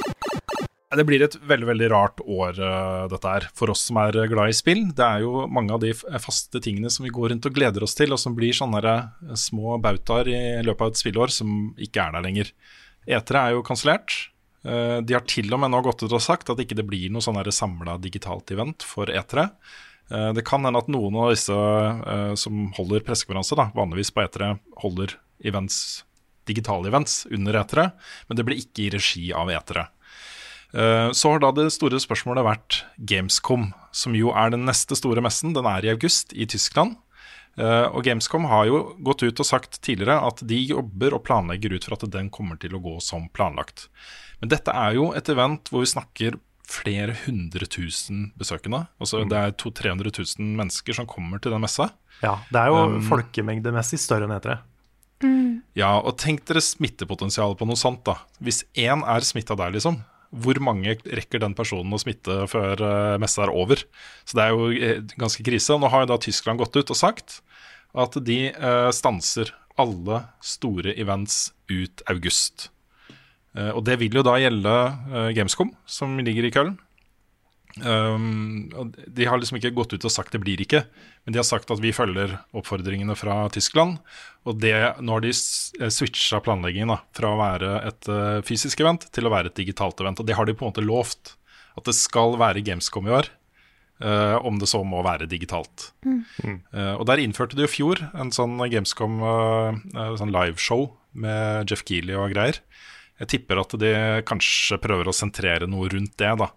[0.95, 4.51] Det blir et veldig veldig rart år, eh, dette her, for oss som er glad
[4.51, 4.85] i spill.
[4.95, 7.97] Det er jo mange av de faste tingene som vi går rundt og gleder oss
[7.97, 12.05] til, og som blir sånne eh, små bautaer i løpet av et spillår, som ikke
[12.05, 12.53] er der lenger.
[13.09, 14.13] E3 er jo kansellert.
[14.65, 17.11] Eh, De har til og med nå gått ut og sagt at ikke det blir
[17.13, 19.49] noe sånn samla digitalt event for E3.
[20.11, 24.57] Eh, Det kan hende at noen av disse eh, som holder pressekonferanse, vanligvis på E3,
[24.81, 26.03] holder events,
[26.45, 27.91] digitale events under E3,
[28.29, 29.87] men det blir ikke i regi av E3.
[30.73, 35.21] Eh, Så har da det store spørsmålet vært Gamescom, som jo er den neste store
[35.21, 35.53] messen.
[35.53, 36.97] Den er i august i Tyskland.
[37.57, 41.75] Eh, Og Gamescom har jo gått ut og sagt tidligere at de jobber og planlegger
[41.77, 43.87] ut for at den kommer til å gå som planlagt.
[44.41, 48.87] Men dette er jo et event hvor vi snakker flere hundre tusen besøkende.
[48.99, 51.91] Altså Det er 200 000-300 000 mennesker som kommer til den messa.
[52.23, 54.57] Ja, det er jo Um, folkemengdemessig større enn E3.
[55.77, 58.17] Ja, og tenk dere smittepotensialet på noe sånt, da.
[58.43, 60.01] Hvis én er smitta der, liksom.
[60.35, 63.79] Hvor mange rekker den personen å smitte før uh, messa er over?
[64.27, 65.77] Så det er jo eh, ganske krise.
[65.79, 67.39] Nå har jo da Tyskland gått ut og sagt
[67.95, 72.69] at de eh, stanser alle store events ut august.
[73.55, 76.77] Eh, og det vil jo da gjelde eh, Gamescom, som ligger i Køllen.
[77.83, 78.69] Um,
[79.11, 80.85] de har liksom ikke gått ut og sagt det blir ikke,
[81.25, 83.97] men de har sagt at vi følger oppfordringene fra Tyskland.
[84.47, 88.83] Og det, nå har de eh, switcha planleggingen da, fra å være et uh, fysisk
[88.85, 90.21] event til å være et digitalt event.
[90.21, 91.35] Og det har de på en måte lovt.
[91.75, 93.27] At det skal være Gamescom i år,
[94.01, 95.91] eh, om det så må være digitalt.
[96.05, 99.71] Eh, og der innførte de jo i fjor en sånn Gamescom uh,
[100.19, 102.61] sånn liveshow med Jeff Keeley og greier.
[103.21, 103.91] Jeg tipper at de
[104.27, 106.33] kanskje prøver å sentrere noe rundt det.
[106.41, 106.49] da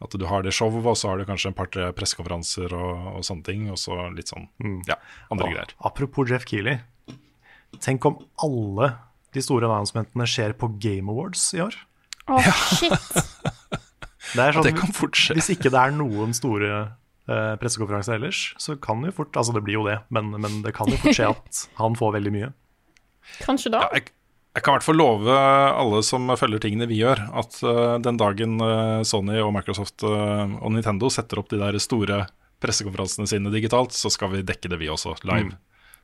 [0.00, 3.26] At du har det showet, og så har du kanskje en par-tre pressekonferanser og, og
[3.28, 3.66] sånne ting.
[3.72, 4.48] Og så litt sånn
[4.88, 4.96] ja,
[5.28, 5.74] andre Og greier.
[5.84, 6.80] Apropos Jeff Keeley.
[7.84, 8.94] Tenk om alle
[9.36, 11.76] de store announcementene skjer på Game Awards i år.
[12.32, 12.40] Å,
[12.72, 13.52] shit.
[14.34, 15.36] Det er sånn, Det kan fort skje.
[15.38, 19.54] Hvis ikke det er noen store eh, pressekonferanser ellers, så kan det jo fort Altså,
[19.56, 22.34] det blir jo det, men, men det kan jo fort skje at han får veldig
[22.34, 22.52] mye.
[23.42, 23.84] Kanskje da.
[23.94, 24.10] Jeg,
[24.56, 28.16] jeg kan i hvert fall love alle som følger tingene vi gjør, at uh, den
[28.20, 32.22] dagen uh, Sony og Microsoft uh, og Nintendo setter opp de der store
[32.64, 35.58] pressekonferansene sine digitalt, så skal vi dekke det vi også, live.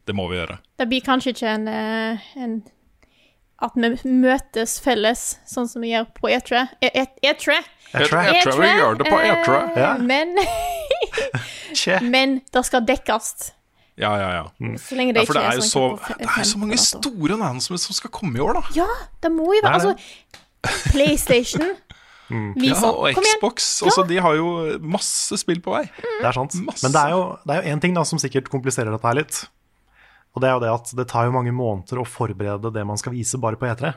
[0.04, 0.58] Det må vi gjøre.
[0.82, 2.58] Det blir kanskje ikke en, en
[3.62, 6.64] At vi møtes felles, sånn som vi gjør på E3.
[6.82, 7.60] E- E- E3.
[7.92, 9.58] Jeg tror jeg, Jeg tror vi gjør det på eh, E3.
[9.78, 9.90] Ja.
[10.02, 10.32] Men,
[12.14, 13.52] men det skal dekkes.
[14.00, 14.76] Ja, ja, ja.
[14.80, 17.36] Så lenge det ja for det er jo sånn så, det er så mange store
[17.36, 18.62] announcements som skal komme i år, da.
[18.82, 18.88] Ja,
[19.22, 19.94] det må jo være Altså,
[20.90, 21.70] PlayStation
[22.32, 22.54] Mm.
[22.64, 23.26] Ja, og Xbox.
[23.36, 23.64] Xbox.
[23.84, 25.82] Altså, de har jo masse spill på vei.
[26.00, 26.54] Det er sant.
[26.64, 26.80] Masse.
[26.86, 29.40] Men det er jo én ting da som sikkert kompliserer dette her litt.
[30.32, 32.96] Og det er jo det at det tar jo mange måneder å forberede det man
[33.00, 33.92] skal vise bare på E3.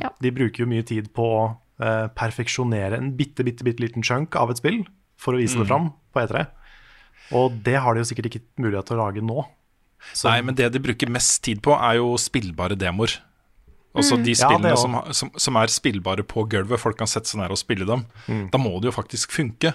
[0.00, 0.10] Ja.
[0.20, 1.40] De bruker jo mye tid på å
[1.80, 4.82] eh, perfeksjonere en bitte, bitte, bitte liten chunk av et spill
[5.20, 6.46] for å vise det fram på E3.
[7.36, 9.44] Og det har de jo sikkert ikke mulighet til å lage nå.
[10.16, 13.18] Så, Nei, men det de bruker mest tid på, er jo spillbare demoer.
[13.90, 14.24] Altså de Mm.
[14.28, 17.50] de spillene ja, som, som, som er spillbare på gulvet, folk kan sette seg ned
[17.50, 18.04] og spille dem.
[18.52, 19.72] Da må det jo faktisk funke.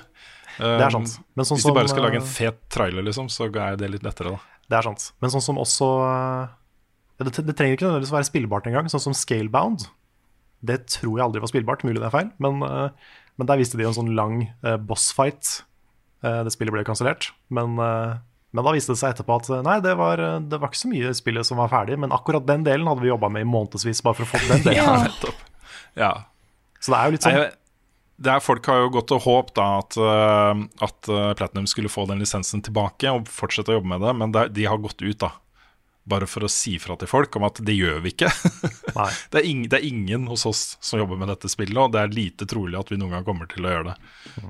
[0.55, 0.79] Mm.
[0.79, 1.17] Det er sant.
[1.35, 3.89] Men sånn Hvis de bare skal lage en eh, fet trailer, liksom, så er det
[3.91, 4.39] litt lettere, da.
[4.71, 5.09] Det er sant.
[5.21, 6.55] Men sånn som også eh,
[7.21, 8.89] det, det trenger ikke nødvendigvis å være spillbart engang.
[8.91, 9.87] Sånn som Scalebound.
[10.65, 12.31] Det tror jeg aldri var spillbart, mulig det er feil.
[12.43, 15.57] Men, eh, men der viste de en sånn lang uh, bossfight.
[16.25, 17.29] Eh, det spillet ble kansellert.
[17.53, 18.15] Men, eh,
[18.55, 20.81] men da viste det seg etterpå at eh, nei, det var, eh, det var ikke
[20.85, 21.99] så mye spillet som var ferdig.
[22.01, 24.63] Men akkurat den delen hadde vi jobba med i månedsvis bare for å få den
[24.69, 24.81] delen.
[24.81, 24.95] Ja.
[25.05, 25.45] Nettopp.
[25.99, 26.11] Ja.
[26.79, 27.61] Så det er jo litt sånn.
[28.23, 32.21] Er, folk har jo gått og håpt at, øh, at øh, Platinum skulle få den
[32.23, 35.33] lisensen tilbake og fortsette å jobbe med det, men det, de har gått ut, da.
[36.05, 38.29] Bare for å si fra til folk om at det gjør vi ikke.
[38.95, 41.99] Det, er ing, det er ingen hos oss som jobber med dette spillet, og det
[41.99, 43.95] er lite trolig at vi noen gang kommer til å gjøre det.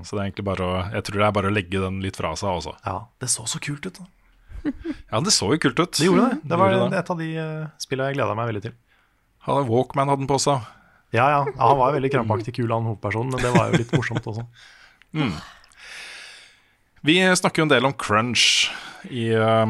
[0.05, 2.19] Så det er egentlig bare å, jeg tror det er bare å legge den litt
[2.19, 2.75] fra seg også.
[2.85, 3.97] Ja, det så så kult ut.
[3.97, 4.05] da.
[5.11, 5.95] Ja, det så jo kult ut.
[5.97, 6.39] Det gjorde det.
[6.51, 8.75] Det var et av de uh, spillene jeg gleda meg veldig til.
[9.45, 10.65] Ja, Walkman hadde den på seg.
[11.15, 11.41] Ja, ja.
[11.45, 14.45] han var jo veldig krampaktig kul, han hovedpersonen, men det var jo litt morsomt også.
[17.05, 18.71] Vi snakker jo en del om crunch
[19.13, 19.69] i, uh,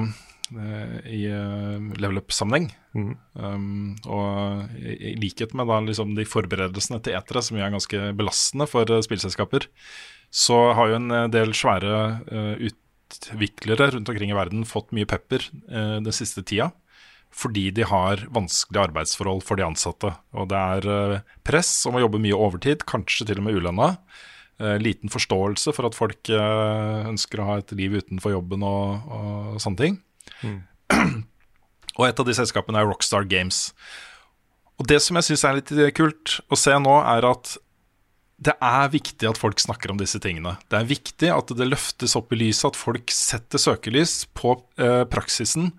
[1.11, 2.69] i uh, level up-sammenheng.
[2.95, 8.69] Um, og i, likhet med da liksom de forberedelsene til etere, som er ganske belastende
[8.71, 9.67] for uh, spillselskaper,
[10.31, 11.99] så har jo en uh, del svære
[12.31, 16.71] uh, utviklere rundt omkring i verden fått mye pepper uh, den siste tida
[17.35, 20.13] fordi de har vanskelige arbeidsforhold for de ansatte.
[20.37, 23.89] Og det er eh, press om å jobbe mye overtid, kanskje til og med ulønna.
[24.61, 29.11] Eh, liten forståelse for at folk eh, ønsker å ha et liv utenfor jobben og,
[29.11, 30.01] og sånne ting.
[31.95, 33.69] Og et av de selskapene er Rockstar Games.
[34.75, 37.53] Og det som jeg syns er litt kult å se nå, er at
[38.35, 40.57] det er viktig at folk snakker om disse tingene.
[40.67, 45.05] Det er viktig at det løftes opp i lyset, at folk setter søkelys på eh,
[45.07, 45.71] praksisen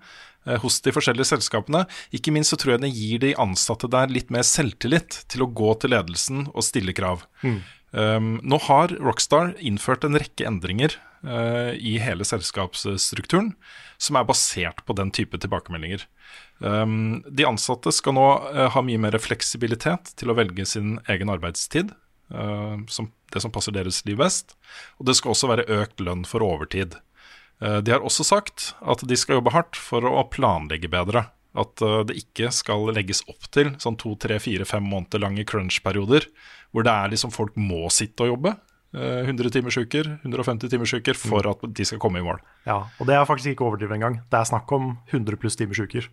[0.63, 1.83] hos de forskjellige selskapene.
[2.15, 5.49] Ikke minst så tror jeg det gir de ansatte der litt mer selvtillit til å
[5.51, 7.25] gå til ledelsen og stille krav.
[7.91, 13.53] Um, nå har Rockstar innført en rekke endringer uh, i hele selskapsstrukturen
[13.97, 16.03] som er basert på den type tilbakemeldinger.
[16.59, 21.33] Um, de ansatte skal nå uh, ha mye mer fleksibilitet til å velge sin egen
[21.33, 21.95] arbeidstid,
[22.27, 24.57] Uh, som, det som passer deres liv best.
[24.99, 26.97] Og det skal også være økt lønn for overtid.
[27.63, 31.27] Eh, de har også sagt at de skal jobbe hardt for å planlegge bedre.
[31.57, 35.47] At eh, det ikke skal legges opp til sånn to, tre, fire, fem måneder lange
[35.47, 36.29] crunch-perioder
[36.75, 38.55] hvor det er liksom folk må sitte og jobbe.
[38.97, 42.39] eh, 100 timersuker, 150 timersuker for at de skal komme i mål.
[42.67, 44.21] Ja, og det er faktisk ikke overdrivet engang.
[44.29, 46.07] Det er snakk om 100 pluss timersuker.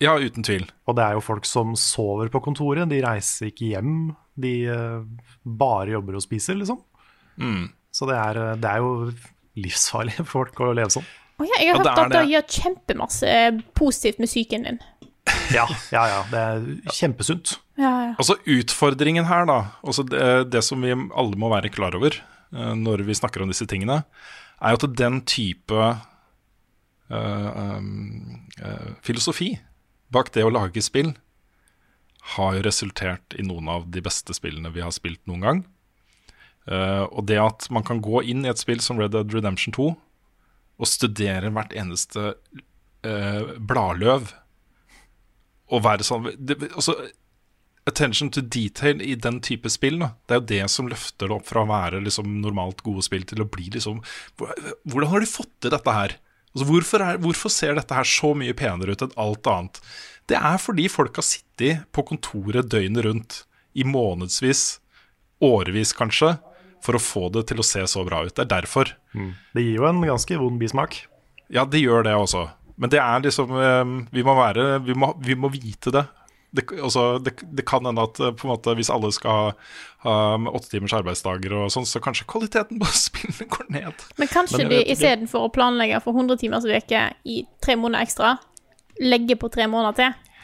[0.00, 0.64] Ja, uten tvil.
[0.88, 4.14] Og det er jo folk som sover på kontoret, de reiser ikke hjem.
[4.40, 5.02] De eh,
[5.44, 6.80] bare jobber og spiser, liksom.
[7.36, 7.68] Mm.
[7.92, 9.12] Så det er, eh, det er jo
[9.64, 11.08] livsfarlig for folk å leve sånn.
[11.40, 13.36] Oh, ja, jeg har Ja, det hørt at det gjør kjempemasse
[13.78, 14.82] positivt med psyken din.
[15.54, 16.20] Ja, ja, ja.
[16.30, 17.54] Det er kjempesunt.
[17.78, 18.12] Ja, ja.
[18.18, 22.74] Altså Utfordringen her, da, altså det, det som vi alle må være klar over eh,
[22.76, 24.02] når vi snakker om disse tingene,
[24.60, 27.48] er jo at den type eh,
[27.78, 29.54] um, eh, filosofi
[30.12, 31.14] bak det å lage spill
[32.36, 35.62] har jo resultert i noen av de beste spillene vi har spilt noen gang.
[36.70, 39.74] Eh, og det at man kan gå inn i et spill som Red Dead Redemption
[39.74, 39.90] 2
[40.80, 42.30] og studere hvert eneste
[43.04, 44.30] uh, bladløv
[45.70, 46.94] og være sånn det, altså,
[47.88, 50.10] Attention to detail i den type spill, da.
[50.28, 53.24] det er jo det som løfter det opp fra å være liksom, normalt gode spill
[53.28, 54.02] til å bli liksom
[54.40, 56.16] Hvordan har de fått til dette her?
[56.50, 59.80] Altså, hvorfor, er, hvorfor ser dette her så mye penere ut enn alt annet?
[60.30, 63.40] Det er fordi folk har sittet på kontoret døgnet rundt
[63.76, 64.80] i månedsvis,
[65.44, 66.34] årevis kanskje,
[66.84, 68.34] for å få det til å se så bra ut.
[68.36, 68.94] Det er derfor.
[69.12, 71.02] Det gir jo en ganske vond bismak.
[71.52, 72.46] Ja, det gjør det også.
[72.80, 76.04] Men det er liksom eh, Vi må være Vi må, vi må vite det.
[76.50, 77.34] Det, også, det.
[77.54, 79.50] det kan hende at eh, på en måte, hvis alle skal ha,
[80.06, 80.14] ha
[80.50, 84.06] åtte timers arbeidsdager, og sånn, så kanskje kvaliteten på spillene går ned.
[84.18, 88.32] Men kanskje Men de istedenfor å planlegge for 100 timers uke i tre måneder ekstra,
[88.98, 90.34] legger på tre måneder til?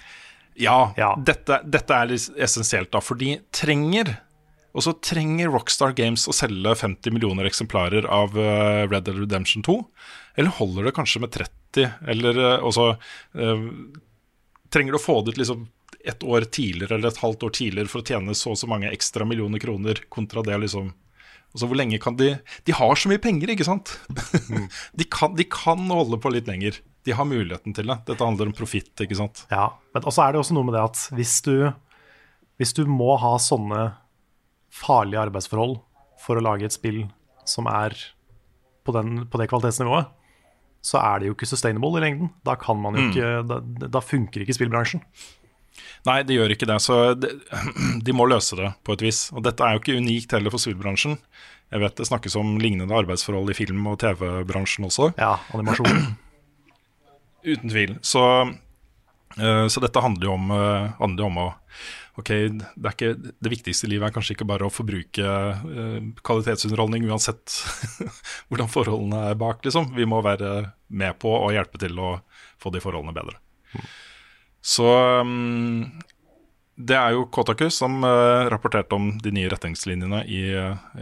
[0.62, 1.11] Ja, Ja.
[1.18, 3.03] Dette, dette er litt essensielt, da.
[3.05, 4.14] For de trenger
[4.77, 9.64] Og så trenger Rockstar Games å selge 50 millioner eksemplarer av eh, Red Dead Redemption
[9.64, 9.79] 2.
[10.37, 11.89] Eller holder det kanskje med 30?
[12.12, 13.64] Eller også eh,
[14.72, 15.64] Trenger du å få det ut liksom
[16.07, 18.91] et år tidligere eller et halvt år tidligere for å tjene så og så mange
[18.93, 20.93] ekstra millioner kroner, kontra det liksom
[21.55, 22.35] Altså hvor lenge kan de
[22.66, 23.95] De har så mye penger, ikke sant?
[24.99, 26.77] de, kan, de kan holde på litt lenger.
[27.07, 27.97] De har muligheten til det.
[28.11, 29.47] Dette handler om profitt, ikke sant.
[29.49, 31.70] Ja, men også er det også noe med det at hvis du,
[32.61, 33.87] hvis du må ha sånne
[34.77, 35.79] farlige arbeidsforhold
[36.22, 37.05] for å lage et spill
[37.49, 37.97] som er
[38.87, 40.12] på, den, på det kvalitetsnivået,
[40.87, 42.31] så er det jo ikke sustainable i lengden.
[42.47, 43.61] Da kan man jo ikke, da,
[43.91, 45.03] da funker ikke spillbransjen.
[46.07, 46.77] Nei, det gjør ikke det.
[46.85, 47.33] Så de,
[48.07, 49.27] de må løse det på et vis.
[49.35, 51.18] Og dette er jo ikke unikt heller for spillbransjen.
[51.74, 55.11] Jeg vet det snakkes om lignende arbeidsforhold i film- og TV-bransjen også.
[55.18, 56.14] Ja, animasjon.
[57.47, 57.97] Uten tvil.
[58.07, 58.22] Så,
[59.41, 61.49] eh, så dette handler jo om, eh, handler om å
[62.16, 67.04] Ok, det, ikke, det viktigste i livet er kanskje ikke bare å forbruke eh, kvalitetsunderholdning
[67.10, 67.58] uansett
[68.48, 69.90] hvordan forholdene er bak, liksom.
[69.96, 72.14] Vi må være med på å hjelpe til å
[72.62, 73.36] få de forholdene bedre.
[74.64, 74.88] Så
[75.28, 76.00] mm,
[76.88, 80.42] det er jo Kotaku som eh, rapporterte om de nye retningslinjene i,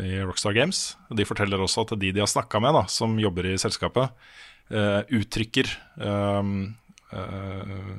[0.03, 0.97] i Rockstar Games.
[1.15, 4.11] De forteller også at de de har snakka med, da, som jobber i selskapet,
[4.75, 5.71] eh, uttrykker
[6.03, 6.43] uh,
[7.15, 7.95] uh,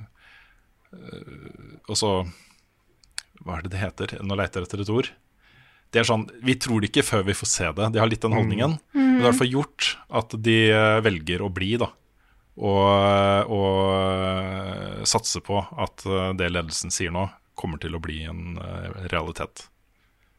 [1.92, 2.12] også
[3.46, 4.16] Hva er det det heter?
[4.26, 5.12] Nå leter jeg etter et ord.
[5.94, 7.92] Det er sånn, Vi tror det ikke før vi får se det.
[7.94, 8.80] De har litt den holdningen.
[8.98, 9.92] Men det har i hvert fall gjort
[10.22, 11.92] at de eh, velger å bli, da.
[12.56, 18.58] Og, og satse på at eh, det ledelsen sier nå, kommer til å bli en
[18.60, 19.68] eh, realitet.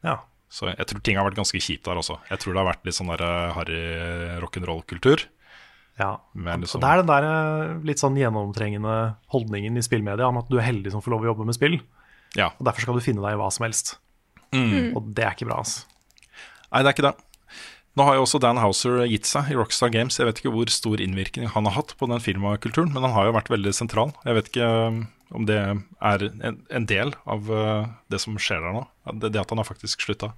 [0.05, 0.19] Ja.
[0.53, 2.19] Så jeg tror ting har vært ganske kjipt der også.
[2.31, 3.81] Jeg tror det har vært litt sånn eh, harry
[4.45, 5.25] rock'n'roll-kultur.
[5.99, 6.13] ja.
[6.37, 8.97] Og liksom, det er den der eh, litt sånn gjennomtrengende
[9.33, 11.79] holdningen i spillmedia om at du er heldig som får lov å jobbe med spill,
[12.37, 12.51] ja.
[12.57, 13.97] og derfor skal du finne deg i hva som helst.
[14.55, 14.95] Mm.
[14.97, 15.87] Og det er ikke bra, altså.
[16.71, 17.17] Nei, det er ikke det.
[17.97, 20.19] Nå har jo også Dan Houser gitt seg i Rockstar Games.
[20.21, 23.31] Jeg vet ikke hvor stor innvirkning han har hatt på den firmakulturen, men han har
[23.31, 24.13] jo vært veldig sentral.
[24.29, 24.99] Jeg vet ikke um,
[25.33, 28.85] om det er en, en del av uh, det som skjer der nå.
[29.23, 30.35] Det, det at han har faktisk slutta.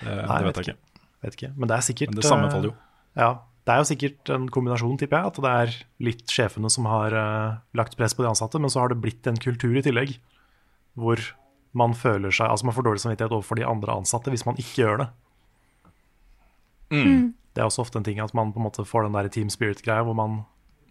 [0.00, 1.04] Nei, det vet jeg ikke.
[1.26, 1.52] Vet ikke.
[1.58, 2.74] Men det er sikkert Men det sammenfaller jo.
[2.78, 3.30] eh, Ja,
[3.68, 5.34] det er jo sikkert en kombinasjon, tipper jeg.
[5.34, 5.74] At det er
[6.08, 9.28] litt sjefene som har eh, lagt press på de ansatte, men så har det blitt
[9.28, 10.16] en kultur i tillegg
[10.98, 11.20] hvor
[11.72, 14.82] man føler seg Altså man får dårlig samvittighet overfor de andre ansatte hvis man ikke
[14.82, 15.08] gjør det.
[17.54, 19.50] Det er også ofte en ting at man på en måte får den der team
[19.50, 20.40] spirit-greia hvor man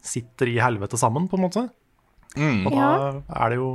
[0.04, 1.66] sitter i helvete sammen, på en måte.
[2.40, 2.90] Og da
[3.44, 3.70] er det jo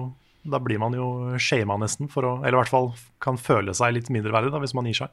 [0.47, 3.95] Da blir man jo shama nesten for å Eller i hvert fall kan føle seg
[3.97, 5.11] litt mindreverdig da, hvis man gir seg.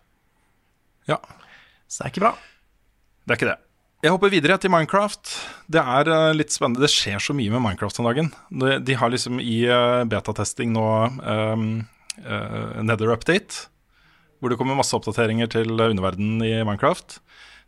[1.08, 1.18] Ja,
[1.88, 2.34] Så det er ikke bra.
[3.26, 3.60] det er ikke det.
[4.02, 5.30] Jeg hopper videre til Minecraft.
[5.70, 6.82] Det er eh, litt spennende.
[6.82, 8.32] Det skjer så mye med Minecraft om dagen.
[8.50, 10.86] De, har liksom i uh, betatesting nå
[11.22, 11.68] um,
[12.26, 13.68] uh, Nether Update,
[14.42, 17.20] hvor det kommer masse oppdateringer til underverdenen i Minecraft.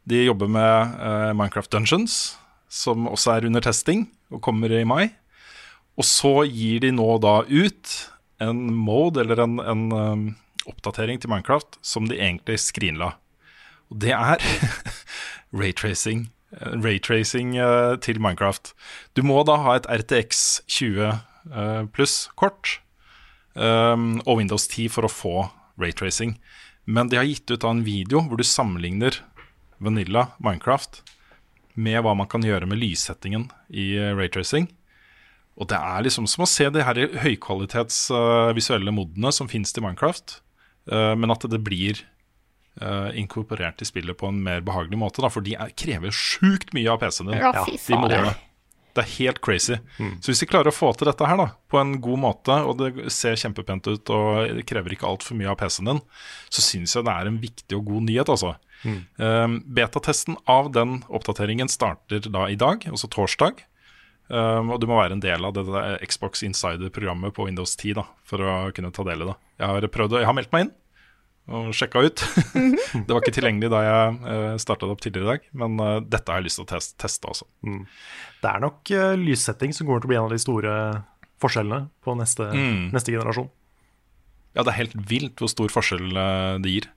[0.09, 2.17] De jobber med uh, Minecraft Dungeons,
[2.65, 5.11] som også er under testing og kommer i mai.
[6.01, 7.97] Og så gir de nå da ut
[8.41, 10.29] en mode, eller en, en um,
[10.65, 13.19] oppdatering til Minecraft, som de egentlig skrinla.
[13.93, 14.41] Og det er
[15.53, 16.29] raytracing.
[16.59, 18.73] eh, Raytracing eh, til Minecraft.
[19.13, 22.79] Du må da ha et RTX 20 eh, pluss-kort
[23.53, 25.33] og Windows 10 for å få
[25.77, 26.39] raytracing.
[26.89, 29.19] Men de har gitt ut en video hvor du sammenligner
[29.77, 31.03] Vanilla Minecraft
[31.77, 34.71] med hva man kan gjøre med lyssettingen i raytracing.
[35.53, 39.69] Og det er liksom som å se de her høykvalitets eh, visuelle modene som finnes
[39.69, 40.39] til Minecraft,
[40.89, 42.01] men at det blir
[43.13, 45.21] inkorporert i spillet på en mer behagelig måte.
[45.21, 47.37] Da, for de er, krever sjukt mye av PC-en din.
[47.43, 48.23] Ja, fy de
[48.93, 49.77] Det er helt crazy.
[50.21, 52.81] Så hvis vi klarer å få til dette her da, på en god måte, og
[52.81, 56.01] det ser kjempepent ut og det krever ikke altfor mye av PC-en din,
[56.49, 58.55] så syns jeg det er en viktig og god nyhet, altså.
[58.83, 63.63] Um, betatesten av den oppdateringen starter da i dag, altså torsdag.
[64.27, 65.63] Um, og du må være en del av det
[66.09, 69.35] Xbox Insider-programmet på Windows 10 da, for å kunne ta del i det.
[69.61, 70.73] Jeg har, prøvd, jeg har meldt meg inn
[71.51, 72.21] og sjekka ut.
[73.05, 75.97] det var ikke tilgjengelig da jeg uh, starta det opp tidligere i dag, men eh,
[76.07, 77.47] dette har jeg lyst til å teste, teste altså.
[78.43, 80.75] Det er nok uh, lyssetting som kommer til å bli en av de store
[81.43, 82.91] forskjellene på neste, Mm.
[82.95, 83.49] neste generasjon.
[84.55, 86.87] Ja, det er helt vilt hvor stor forskjell eh, det gir.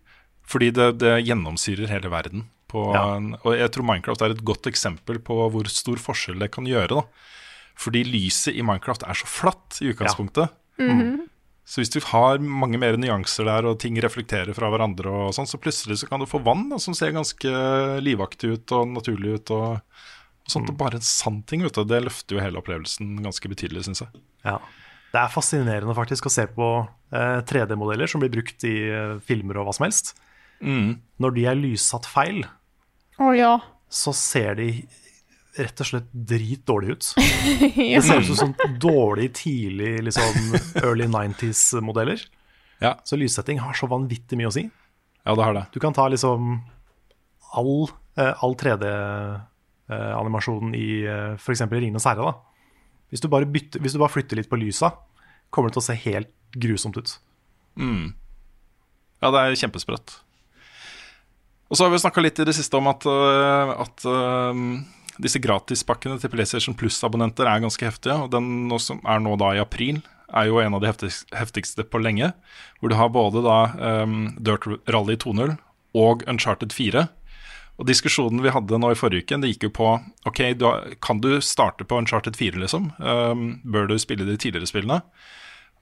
[0.46, 2.44] Fordi det, det gjennomsyrer hele verden.
[2.70, 3.16] På Ja.
[3.18, 7.00] og jeg tror Minecraft er et godt eksempel på hvor stor forskjell det kan gjøre.
[7.00, 7.32] da.
[7.76, 10.52] Fordi lyset i Minecraft er så flatt i utgangspunktet.
[11.66, 15.48] Så hvis du har mange mer nyanser der, og ting reflekterer fra hverandre, og sånn,
[15.50, 17.50] så plutselig så kan du få vann da, som ser ganske
[18.06, 19.50] livaktig ut og naturlig ut.
[19.56, 19.80] og,
[20.46, 20.70] og sånt.
[20.70, 24.04] Og bare en sann ting, vet du, det løfter jo hele opplevelsen ganske betydelig, syns
[24.04, 24.22] jeg.
[24.46, 24.60] Ja.
[25.10, 29.58] Det er fascinerende faktisk å se på eh, 3D-modeller som blir brukt i eh, filmer
[29.58, 30.14] og hva som helst.
[30.62, 32.44] Når de er lyssatt feil,
[33.20, 33.58] oh, ja.
[33.92, 34.70] så ser de
[35.58, 37.04] rett og slett dritdårlig ut.
[37.76, 40.30] Det ser ut som sånn dårlig tidlig liksom,
[40.82, 42.18] early 90s-modeller.
[42.82, 44.64] Ja, Så lyssetting har så vanvittig mye å si.
[45.24, 45.64] ja det har det.
[45.72, 46.38] Du kan ta liksom
[47.56, 47.88] all,
[48.20, 51.62] eh, all 3D-animasjonen i eh, f.eks.
[51.72, 52.22] Ringenes herre.
[52.26, 52.32] da.
[53.10, 54.88] Hvis du, bare bytter, hvis du bare flytter litt på lysa,
[55.50, 57.10] kommer det til å se helt grusomt ut.
[59.22, 60.08] Ja, det er kjempesprøtt.
[61.66, 64.54] Og så har vi snakka litt i det siste om at, at øh,
[65.22, 68.16] disse gratispakkene til PlayStation Plus-abonnenter er ganske heftige.
[68.26, 70.02] Og den som er nå da i april,
[70.34, 72.32] er jo en av de heftigste, på lenge.
[72.80, 73.58] Hvor du har både da
[74.02, 75.56] um, Dirt Rally 2.0
[75.96, 77.06] og Uncharted 4.
[77.76, 79.88] Og diskusjonen vi hadde nå i forrige uke, det gikk jo på
[80.28, 82.90] Ok, da, kan du starte på Uncharted 4, liksom?
[82.98, 85.02] Um, bør du spille de tidligere spillene?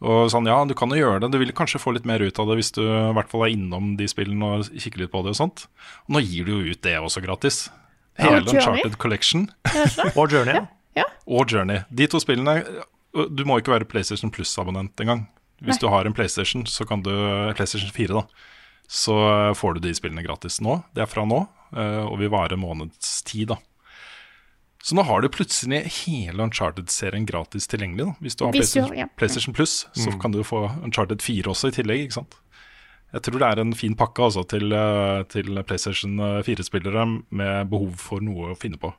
[0.05, 1.31] Og sånn, ja, du kan jo gjøre det.
[1.33, 3.55] Du vil kanskje få litt mer ut av det hvis du i hvert fall er
[3.55, 5.67] innom de spillene og kikker litt på det og sånt.
[6.09, 7.65] Og nå gir du jo ut det også gratis.
[8.19, 9.49] Hele Og Uncharted Collection
[10.21, 10.61] Og Journey.
[10.97, 11.05] ja.
[11.27, 11.83] og Journey.
[11.91, 12.61] De to spillene
[13.35, 15.27] Du må ikke være PlayStation Plus-abonnent engang.
[15.65, 17.11] Hvis du har en PlayStation, så kan du
[17.55, 18.25] PlayStation 4, da.
[18.91, 19.15] Så
[19.57, 20.81] får du de spillene gratis nå.
[20.95, 21.39] Det er fra nå,
[21.77, 23.57] eh, og vil vare måneds tid, da.
[24.85, 28.05] Så nå har du plutselig hele Uncharted-serien gratis tilgjengelig.
[28.05, 29.07] da Hvis du har Hvis PlayStation, ja.
[29.17, 32.03] PlayStation Plus, så kan du få Uncharted 4 også i tillegg.
[32.05, 32.35] ikke sant?
[33.15, 37.93] Jeg tror det er en fin pakke altså, til, eh, til PlayStation 4-spillere med behov
[38.03, 38.91] for noe å finne på.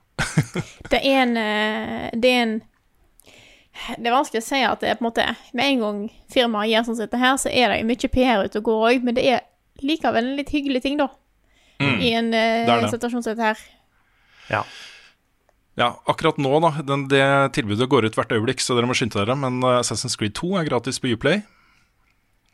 [0.91, 2.53] Det er en eh, Det er en
[3.97, 5.97] Det er vanskelig å si at det er på en måte Med en gang
[6.31, 8.85] firmaet gjør sånn som dette her, så er det jo mye PR ute og går
[8.89, 9.43] òg, men det er
[9.83, 11.09] likevel en litt hyggelig ting, da.
[11.83, 12.67] I en eh, Mm.
[12.69, 12.91] det er det.
[12.95, 13.63] situasjon som dette her.
[14.47, 14.61] Ja.
[15.75, 16.69] Ja, akkurat nå, da.
[16.87, 17.25] Den, det
[17.57, 19.35] tilbudet går ut hvert øyeblikk, så dere må skynde dere.
[19.35, 21.41] Men uh, Assassin's Creed 2 er gratis på Uplay.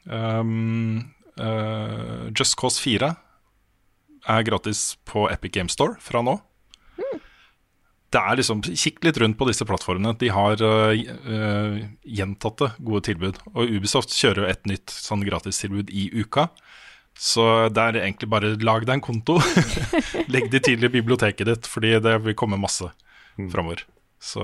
[0.10, 1.12] Um,
[1.42, 3.12] uh, Just Cause 4
[4.32, 6.38] er gratis på Epic Game Store fra nå.
[8.12, 10.12] Det er liksom, Kikk litt rundt på disse plattformene.
[10.20, 13.40] De har uh, gjentatte gode tilbud.
[13.54, 16.50] Og Ubisoft kjører jo et nytt sånn gratistilbud i uka.
[17.18, 19.38] Så det er egentlig bare lag deg en konto.
[20.34, 22.90] Legg de til i biblioteket ditt, fordi det vil komme masse
[23.52, 23.86] framover.
[24.22, 24.44] Så,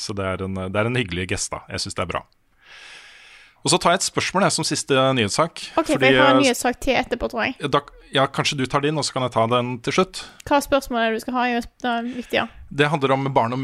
[0.00, 1.64] så det, er en, det er en hyggelig gest, da.
[1.72, 2.22] Jeg syns det er bra.
[3.66, 5.60] Og så tar jeg et spørsmål jeg, som siste nyhetssak.
[5.74, 7.56] OK, for jeg har en nyhetssak til etterpå, tror jeg.
[7.74, 7.80] da,
[8.14, 10.20] ja, Kanskje du tar din, og så kan jeg ta den til slutt.
[10.46, 11.46] Hva spørsmål er det du skal ha?
[11.82, 12.44] Det er viktig, ja.
[12.70, 13.58] Det handler om barn og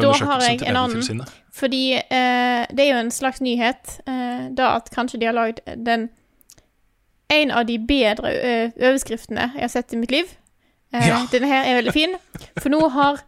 [0.00, 1.26] Da har jeg en annen.
[1.52, 5.60] Fordi eh, det er jo en slags nyhet, eh, da at kanskje de har lagd
[5.76, 6.08] den
[7.28, 10.30] En av de bedre eh, overskriftene jeg har sett i mitt liv.
[10.94, 11.20] Eh, Ja.
[11.28, 12.16] Denne her er veldig fin.
[12.56, 13.20] For nå har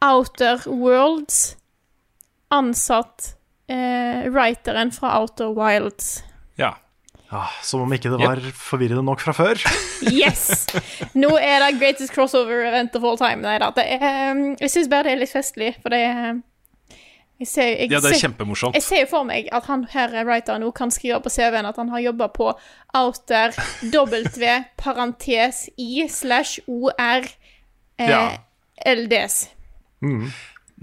[0.00, 1.56] Outer Worlds
[2.50, 3.34] ansatt
[3.68, 6.24] eh, writeren fra Outer Wilds.
[6.60, 6.74] Ja.
[7.32, 7.44] ja.
[7.62, 9.60] som om ikke det var forvirrende nok fra før.
[10.04, 10.66] Yes!
[11.16, 13.42] Nå er det greatest crossover event of all time.
[13.44, 13.70] Nei da.
[13.74, 16.34] Det er, um, jeg syns bare det er litt festlig, for det er
[17.40, 18.76] jeg ser, jeg ja, det er kjempemorsomt.
[18.78, 21.80] Jeg ser jo for meg at han her writeren nå kan skrive på CV-en at
[21.80, 22.52] han har jobba på
[22.94, 23.56] Outer
[23.94, 27.26] W parentes I slash OR
[27.98, 28.22] eh, Ja.
[28.86, 29.48] LDS.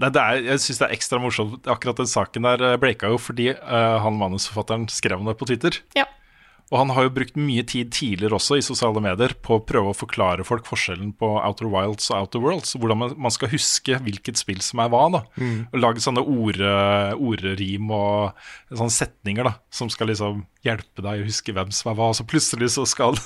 [0.00, 1.68] Nei, det er, jeg syns det er ekstra morsomt.
[1.68, 5.48] Akkurat den saken der eh, breaka jo fordi uh, han manusforfatteren skrev om det på
[5.50, 5.82] Twitter.
[5.98, 6.06] Ja.
[6.72, 9.90] Og han har jo brukt mye tid tidligere også i sosiale medier på å prøve
[9.92, 12.72] å forklare folk forskjellen på Outer Wilds og Outer Worlds.
[12.80, 15.02] Hvordan man, man skal huske hvilket spill som er hva.
[15.12, 16.72] da Og lage sånne orde,
[17.20, 18.40] orderim og
[18.72, 22.08] sånne setninger da som skal liksom hjelpe deg å huske hvem som er hva.
[22.14, 23.20] Og så plutselig så skal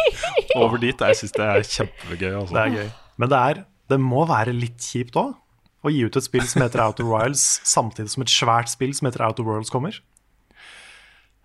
[0.60, 0.92] over dit.
[0.92, 2.32] Jeg syns det er kjempegøy.
[2.34, 2.52] Altså.
[2.58, 2.90] Det er gøy.
[3.16, 3.64] Men det, er,
[3.94, 5.32] det må være litt kjipt òg,
[5.84, 9.08] å gi ut et spill som heter Outer Wilds, samtidig som et svært spill som
[9.08, 9.96] heter Outer Worlds kommer.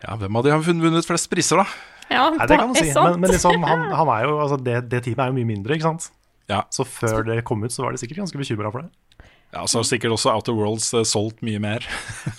[0.04, 1.66] Ja, Hvem av de har vunnet flest priser, da?
[2.12, 4.60] Ja, Nei, det kan man er si, men, men liksom, han, han er jo, altså
[4.62, 6.12] det, det teamet er jo mye mindre, ikke sant?
[6.52, 6.60] Ja.
[6.70, 9.26] Så før det kom ut, så var de sikkert ganske bekymra for det.
[9.56, 11.86] Ja, Så har sikkert også Outer Worlds uh, solgt mye mer,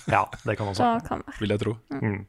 [0.07, 0.85] Ja, det kan også.
[1.01, 1.39] Det kan være.
[1.41, 1.73] vil jeg tro.
[1.97, 2.19] Mm.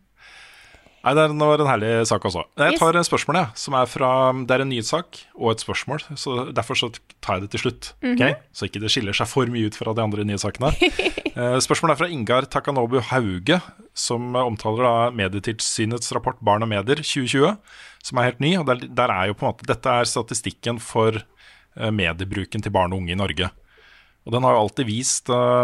[1.08, 2.42] Nei, det det var en herlig sak også.
[2.60, 3.08] Jeg tar yes.
[3.08, 4.10] spørsmålet, som er fra
[4.44, 6.90] Det er en nyhetssak og et spørsmål, så derfor så
[7.24, 7.88] tar jeg det til slutt.
[8.04, 8.24] Ok?
[8.52, 10.74] Så ikke det skiller seg for mye ut fra de andre nyhetssakene.
[11.38, 13.60] Eh, Spørsmålet er fra Ingar Takanobu Hauge,
[13.94, 17.52] som omtaler da Medietilsynets rapport Barn og medier 2020,
[18.08, 18.56] som er helt ny.
[18.58, 22.74] og der, der er jo på en måte, Dette er statistikken for eh, mediebruken til
[22.74, 23.52] barn og unge i Norge.
[24.26, 25.62] Og den har jo alltid vist uh,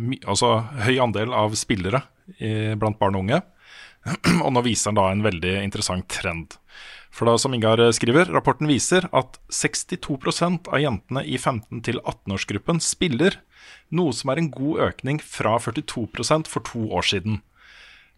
[0.00, 0.54] my, altså,
[0.86, 2.00] høy andel av spillere
[2.38, 3.42] i, blant barn og unge.
[4.44, 6.58] Og nå viser den da en veldig interessant trend.
[7.14, 12.82] For da, som Ingar skriver, rapporten viser at 62% av jentene i 15- til 18-årsgruppen
[12.82, 13.38] spiller,
[13.94, 17.38] noe som er en god økning fra 42% for to år siden.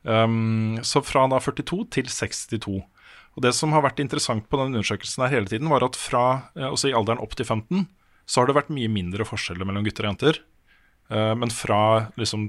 [0.07, 2.81] Um, så fra da 42 til 62.
[3.37, 6.51] Og Det som har vært interessant på den undersøkelsen her hele tiden, var at fra
[6.57, 7.85] eh, også i alderen opp til 15,
[8.25, 10.41] så har det vært mye mindre forskjeller mellom gutter og jenter.
[11.13, 12.49] Eh, men fra liksom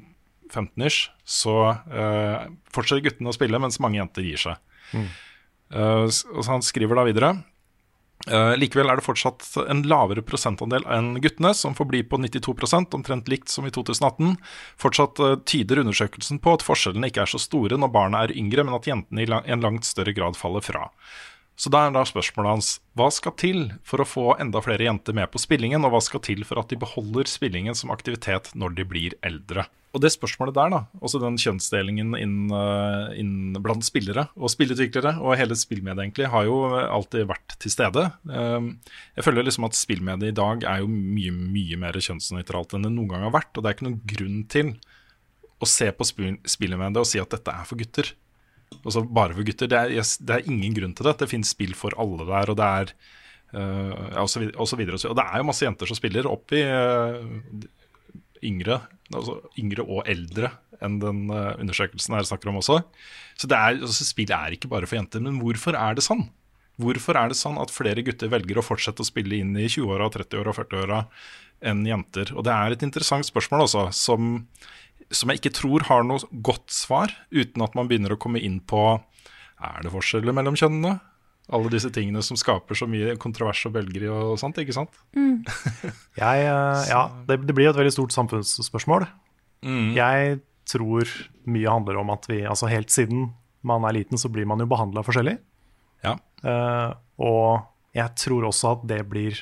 [0.53, 4.59] 15-ish så uh, fortsetter guttene å spille, mens mange jenter gir seg.
[4.93, 5.07] Mm.
[5.73, 7.37] Uh, så han skriver da videre
[8.25, 12.95] Uh, Likevel er det fortsatt en lavere prosentandel enn guttene, som får bli på 92%
[12.97, 14.33] omtrent likt som i 2018.
[14.81, 18.75] Fortsatt tyder undersøkelsen på at forskjellene ikke er så store når barna er yngre, men
[18.75, 20.87] at jentene i lang, en langt større grad faller fra.
[21.57, 25.15] Så da er da spørsmålet hans hva skal til for å få enda flere jenter
[25.17, 28.75] med på spillingen, og hva skal til for at de beholder spillingen som aktivitet når
[28.77, 29.65] de blir eldre?
[29.97, 35.15] Og det spørsmålet der, da, også den kjønnsdelingen inn, eh, inn blant spillere og spillutviklere,
[35.17, 38.05] og hele spillmediet egentlig, har jo alltid vært til stede.
[38.29, 42.85] Eh, Jeg føler liksom at spillmediet i dag er jo mye, mye mer kjønnsnøytralt enn
[42.85, 44.75] det noen gang har vært, og det er ikke noen grunn til
[45.57, 48.13] å se på spillmediet og si at dette er for gutter.
[48.83, 49.69] Altså bare for gutter.
[49.71, 51.17] Det er, yes, det er ingen grunn til det.
[51.21, 52.93] Det finnes spill for alle der, og det er
[53.55, 54.99] uh, og, så videre, og så videre.
[55.09, 57.67] og det er jo masse jenter som spiller opp i uh,
[58.45, 58.81] yngre,
[59.13, 60.51] altså yngre og eldre
[60.83, 62.81] enn den uh, undersøkelsen her snakker om også.
[63.37, 65.23] Så det er, altså, spill er ikke bare for jenter.
[65.23, 66.27] Men hvorfor er det sånn?
[66.77, 70.11] Hvorfor er det sånn at flere gutter velger å fortsette å spille inn i 20-åra,
[70.13, 70.99] 30-åra og 40-åra
[71.65, 72.35] enn jenter?
[72.37, 74.35] Og det er et interessant spørsmål også, som,
[75.13, 78.59] som jeg ikke tror har noe godt svar, uten at man begynner å komme inn
[78.59, 78.81] på
[79.57, 80.97] er det forskjeller mellom kjønnene?
[81.47, 84.97] Alle disse tingene som skaper så mye kontrovers og bølger og sånt, ikke sant?
[85.15, 89.07] Jeg, eh, ja, det, det blir jo et veldig stort samfunnsspørsmål.
[89.63, 89.93] Mm.
[89.95, 91.07] Jeg tror
[91.47, 93.29] mye handler om at vi, altså helt siden
[93.67, 95.37] man er liten, så blir man jo behandla forskjellig.
[96.03, 96.17] Ja.
[96.43, 96.91] Uh,
[97.23, 97.63] og
[97.97, 99.39] jeg tror også at det blir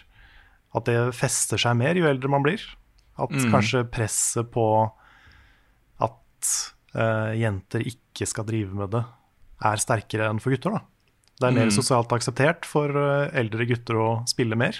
[0.75, 2.61] At det fester seg mer jo eldre man blir.
[3.19, 3.51] At Mm.
[3.51, 4.63] kanskje presset på
[6.45, 9.03] at eh, jenter ikke skal drive med det,
[9.65, 10.77] er sterkere enn for gutter.
[10.77, 10.81] da.
[11.39, 11.75] Det er mer Mm.
[11.75, 14.77] sosialt akseptert for eh, eldre gutter å spille mer.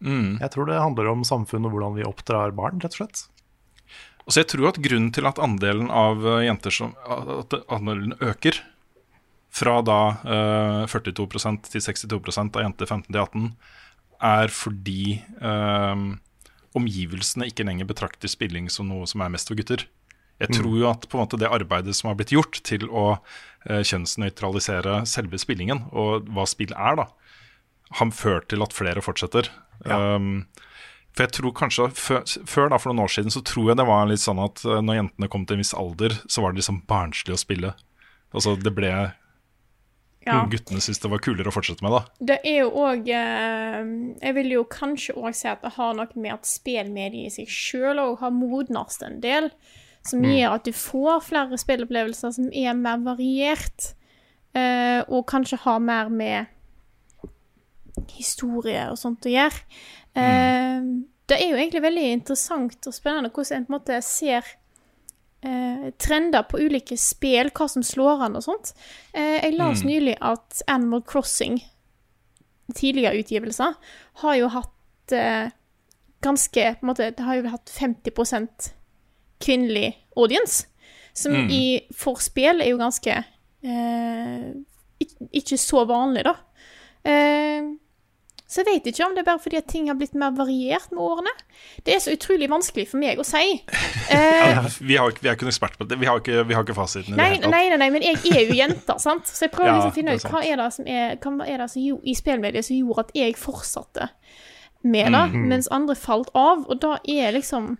[0.00, 0.38] Mm.
[0.40, 3.28] Jeg tror det handler om samfunnet og hvordan vi oppdrar barn, rett og slett.
[4.26, 8.16] Og så jeg tror at grunnen til at andelen av eh, jenter som At andelen
[8.20, 8.60] øker
[9.56, 13.46] fra da uh, 42% til 62 av jenter 15 til 18,
[14.20, 15.96] er fordi uh,
[16.76, 19.86] omgivelsene ikke lenger betrakter spilling som noe som er mest for gutter.
[20.42, 23.06] Jeg tror jo at på en måte det arbeidet som har blitt gjort til å
[23.68, 27.06] eh, kjønnsnøytralisere selve spillingen, og hva spill er, da,
[27.96, 29.48] har ført til at flere fortsetter.
[29.86, 30.46] Um,
[31.16, 34.08] for jeg tror kanskje før, da, for noen år siden så tror jeg det var
[34.10, 36.82] litt sånn at eh, når jentene kom til en viss alder, så var det liksom
[36.90, 37.72] barnslig å spille.
[38.36, 38.92] Altså det ble
[40.26, 40.40] Ja.
[40.50, 42.00] Guttene syntes det var kulere å fortsette med, da.
[42.18, 46.34] Det er jo òg Jeg vil jo kanskje òg si at det har noe med
[46.34, 49.52] at spillmediet i seg sjøl òg har modnast en del.
[50.06, 50.30] Som Mm.
[50.36, 53.92] gjør at du får flere spillopplevelser som er mer variert.
[54.54, 56.46] eh, og kanskje har mer med
[58.16, 59.60] historie og sånt å gjøre.
[60.16, 60.80] Eh,
[61.28, 64.44] Det er jo egentlig veldig interessant og spennende hvordan en på en måte ser
[65.42, 68.72] eh, trender på ulike spill, hva som slår an og sånt.
[69.12, 69.88] Eh, jeg las Mm.
[69.90, 71.60] nylig at Animal Crossing,
[72.74, 73.74] tidligere utgivelser,
[74.22, 75.50] har jo hatt eh,
[76.22, 78.72] ganske på en måte, Det har jo hatt 50
[79.40, 80.66] kvinnelig audience,
[81.14, 81.50] som Mm.
[81.50, 83.24] i forspill er jo ganske
[83.64, 84.52] eh,
[85.32, 86.34] ikke så vanlig, da.
[87.04, 87.62] Eh,
[88.48, 90.92] så jeg vet ikke om det er bare fordi at ting har blitt mer variert
[90.92, 91.32] med årene.
[91.84, 93.62] Det er så utrolig vanskelig for meg å si.
[94.06, 95.96] Eh, Ja, vi, har, vi er ikke noen ekspert på det.
[95.98, 97.14] Vi har ikke, vi har ikke fasiten.
[97.14, 99.26] i det Nei, nei, nei, nei, men jeg er jo jente, sant?
[99.26, 101.16] Så jeg prøver Ja, liksom å finne ut hva er det som er,
[101.50, 104.08] er det som i spillmediet som gjorde at jeg fortsatte
[104.86, 105.48] med det, Mhm.
[105.50, 106.62] mens andre falt av.
[106.70, 107.78] Og da er liksom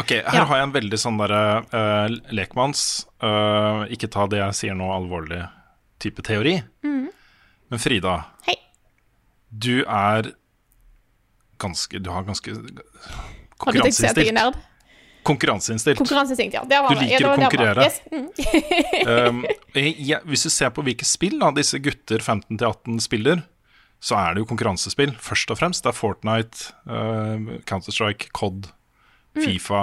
[0.00, 0.44] Ok, Her Ja.
[0.48, 4.86] har jeg en veldig sånn derre uh, lekmanns uh, Ikke ta det jeg sier nå
[4.88, 5.42] alvorlig
[6.00, 6.62] type teori.
[6.82, 7.08] mm,
[7.70, 8.14] Men Frida,
[8.48, 8.56] Hei.
[9.52, 10.32] du er
[11.60, 12.56] ganske Du har ganske
[14.32, 14.56] nerd?
[15.22, 15.98] Konkurranseinnstilt.
[16.00, 16.64] Konkurranseinstinkt, ja.
[16.66, 17.84] Du liker å konkurrere.
[17.86, 18.00] Yes.
[18.10, 18.26] Mm.
[19.36, 19.44] um,
[19.76, 23.44] jeg, jeg, hvis du ser på hvilke spill da, disse gutter 15-18 spiller,
[24.02, 25.84] så er det jo konkurransespill, først og fremst.
[25.86, 28.66] Det er Fortnite, uh, Counter-Strike, COD.
[29.38, 29.82] Fifa.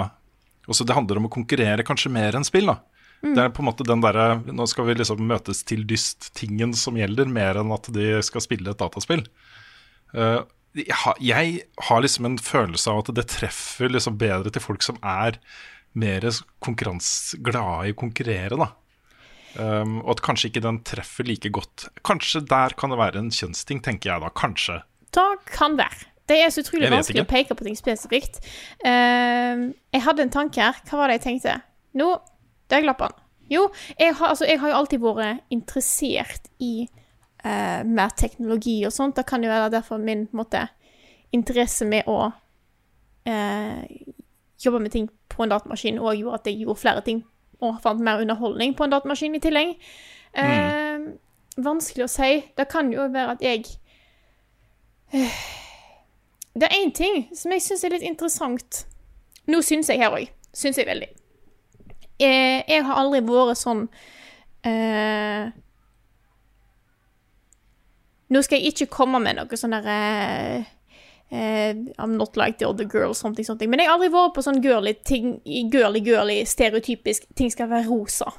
[0.69, 2.69] Også det handler om å konkurrere kanskje mer enn spill.
[2.69, 2.77] da.
[3.23, 3.33] Mm.
[3.35, 6.95] Det er på en måte den derre Nå skal vi liksom møtes til dyst-tingen som
[6.99, 9.25] gjelder, mer enn at de skal spille et dataspill.
[10.15, 10.45] Uh,
[10.77, 14.85] jeg, har, jeg har liksom en følelse av at det treffer liksom bedre til folk
[14.85, 15.39] som er
[15.97, 16.27] mer
[17.43, 18.69] glade i å konkurrere, da.
[19.57, 21.87] Um, og at kanskje ikke den treffer like godt.
[22.05, 24.29] Kanskje der kan det være en kjønnsting, tenker jeg da.
[24.29, 24.77] Kanskje.
[25.15, 26.08] Da kan være.
[26.29, 28.39] Det er så utrolig vanskelig å peke på ting spesifikt.
[28.83, 30.77] Uh, jeg hadde en tanke her.
[30.85, 31.57] Hva var det jeg tenkte?
[31.97, 32.11] Nå,
[32.69, 33.15] der glapp han.
[33.49, 33.65] Jo,
[33.97, 39.17] jeg har, altså, jeg har jo alltid vært interessert i uh, mer teknologi og sånt.
[39.17, 40.67] Det kan jo være derfor min måte,
[41.33, 43.81] interesse med å uh,
[44.61, 47.23] jobbe med ting på en datamaskin og gjorde at jeg gjorde flere ting
[47.59, 49.73] og fant mer underholdning på en datamaskin i tillegg.
[50.31, 51.09] Mm.
[51.59, 52.29] Vanskelig å si.
[52.55, 53.65] Det kan jo være at jeg
[55.11, 55.39] eh,
[56.53, 58.85] Det er én ting som jeg syns er litt interessant.
[59.49, 60.27] Nå syns jeg her òg.
[60.55, 61.09] Syns jeg veldig.
[62.19, 63.81] Jeg, jeg har aldri vært sånn
[64.67, 65.43] eh,
[68.29, 69.99] Nå skal jeg ikke komme med noe sånn derre
[71.31, 73.69] eh, I'm not like the other girls, something, something.
[73.71, 77.87] Men jeg har aldri vært på sånn girly ting, girly, girly, stereotypisk ting skal være
[77.87, 78.29] rosa.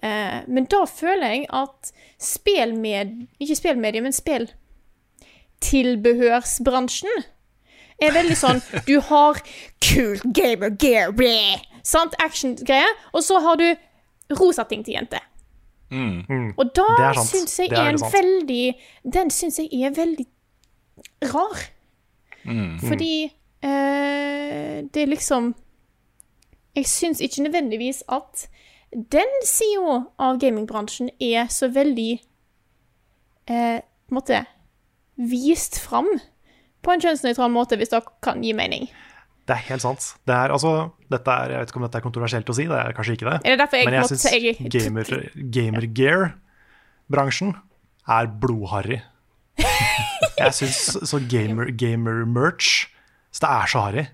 [0.00, 1.92] Eh, men da føler jeg at
[2.22, 3.26] spillmed...
[3.42, 7.16] Ikke spillmedie, men spilltilbehørsbransjen
[8.02, 9.40] er veldig sånn Du har
[9.82, 12.14] kult gamer gear, bleh, sant?
[12.22, 12.92] Action-greier.
[13.12, 13.66] Og så har du
[14.38, 15.24] rosa ting til jenter.
[15.90, 18.12] Og da Det syns jeg er er en sant.
[18.12, 18.74] veldig
[19.14, 20.26] Den syns jeg er veldig
[21.32, 21.62] rar.
[22.84, 23.14] Fordi
[23.62, 25.54] eh, det er liksom
[26.76, 28.48] Jeg syns ikke nødvendigvis at
[28.92, 32.20] den sida av gamingbransjen er så veldig
[33.50, 34.38] eh, på en måte
[35.16, 36.06] vist fram
[36.82, 38.88] på en kjønnsnøytral måte, hvis det kan gi mening.
[39.48, 40.04] Det er helt sant.
[40.28, 42.76] Det er, altså, dette er, jeg vet ikke om dette er kontroversielt å si, det
[42.78, 43.38] er kanskje ikke det.
[43.48, 45.04] Er det jeg Men jeg syns jeg- gamer,
[45.56, 47.54] gamergear-bransjen
[48.08, 49.00] er blodharry.
[50.38, 52.86] Jeg syns så gamer- gamer-merch
[53.30, 54.06] Så det er så harry.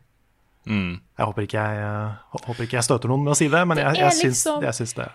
[0.67, 2.15] Jeg håper ikke jeg, eh,
[2.47, 4.45] håper ikke jeg støter noen med å si det, men Det jeg, er jeg, syns,
[4.45, 5.09] liksom- jeg syns det.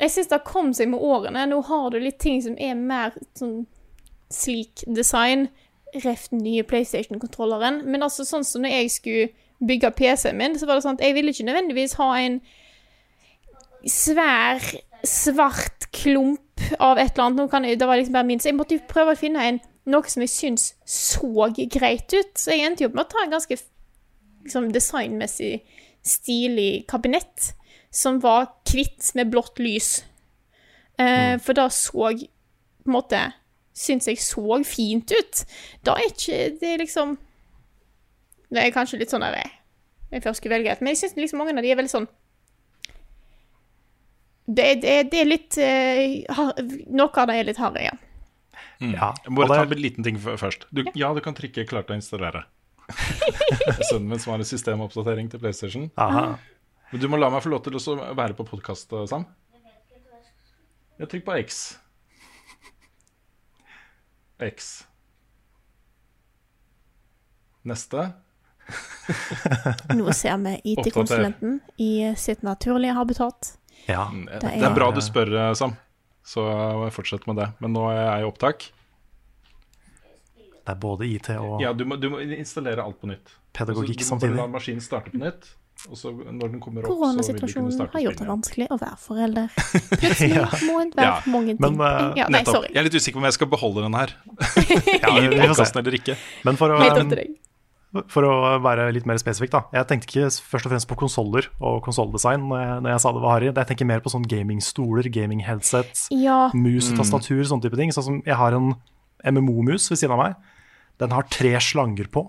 [0.00, 1.48] Jeg syns det har kommet seg med årene.
[1.48, 3.66] Nå har du litt ting som er mer sånn
[4.30, 5.48] slik design.
[5.92, 7.82] Ref den nye PlayStation-kontrolleren.
[7.84, 9.28] Men altså sånn som når jeg skulle
[9.62, 12.40] bygge PC-en min, så var det sånn at jeg ville ikke nødvendigvis ha en
[13.88, 14.62] svær,
[15.04, 17.68] svart klump av et eller annet.
[17.68, 19.60] Jeg, det var liksom bare min, så jeg måtte jo prøve å finne en,
[19.90, 22.32] noe som jeg syns så greit ut.
[22.38, 23.58] Så jeg endte jo opp med å ta en ganske
[24.46, 25.56] liksom, designmessig
[26.02, 27.52] stilig kabinett
[27.92, 30.00] som var hvitt med blått lys.
[30.98, 33.20] Eh, For det så på en måte
[33.72, 35.44] Syns jeg så fint ut.
[35.84, 37.16] Da er ikke Det er liksom
[38.52, 39.52] Det er kanskje litt sånn der jeg,
[40.12, 42.08] jeg først skulle velge et, men jeg syns liksom mange av de er veldig sånn
[44.46, 46.48] det, det, det er litt uh,
[46.92, 47.94] Noe av det er litt harry, ja.
[48.82, 50.66] Ja, Jeg må bare ta en liten ting først.
[50.74, 52.42] Du, ja, du kan trykke 'klart å installere'.
[53.88, 55.86] Sønnen min som har en systemoppdatering til PlayStation.
[56.02, 56.34] Aha.
[56.90, 59.28] Men du må la meg få lov til å være på podkast, Sam.
[60.98, 61.62] Ja, trykk på X.
[64.46, 64.84] X.
[67.64, 68.12] Neste.
[69.94, 73.56] Nå ser vi IT-konsulenten i sitt naturlige habitat.
[73.86, 74.08] Ja.
[74.12, 75.76] Det er- er bra du spør, eh, Sam.
[76.24, 76.42] Så
[76.94, 77.48] fortsett med det.
[77.60, 78.68] Men nå er jeg i opptak.
[80.62, 83.32] Det er både IT og Ja, du må, du må installere alt på nytt.
[83.52, 84.36] pedagogikk Altså, du må samtidig.
[84.36, 85.54] la maskinen starte på nytt.
[85.90, 88.66] Og så når den kommer opp, så vil du kunne Koronasituasjonen har gjort det vanskelig
[88.70, 89.48] å være forelder.
[90.02, 90.44] Plutselig Ja.
[90.68, 91.60] må en være Ja, mange ting.
[91.64, 92.54] men, uh, ja, nei, Nettopp.
[92.54, 92.68] sorry.
[92.72, 95.48] Jeg er litt usikker på om jeg skal beholde den her i vi får se.
[95.48, 96.16] podkasten eller ikke.
[96.46, 96.78] Men for å,
[97.10, 97.34] deg.
[98.08, 99.62] for å være litt mer spesifikk, da.
[99.74, 103.12] Jeg tenkte ikke først og fremst på konsoller og konsolldesign når, jeg- når jeg sa
[103.12, 103.50] det var harry.
[103.50, 107.90] Jeg tenker mer på sånn gamingstoler, gaming-headset, Ja, mus, tastatur, sånne type ting.
[107.92, 108.74] Sånn som jeg har en
[109.26, 110.34] MMO-mus ved siden av meg.
[110.98, 112.28] Den har tre slanger på.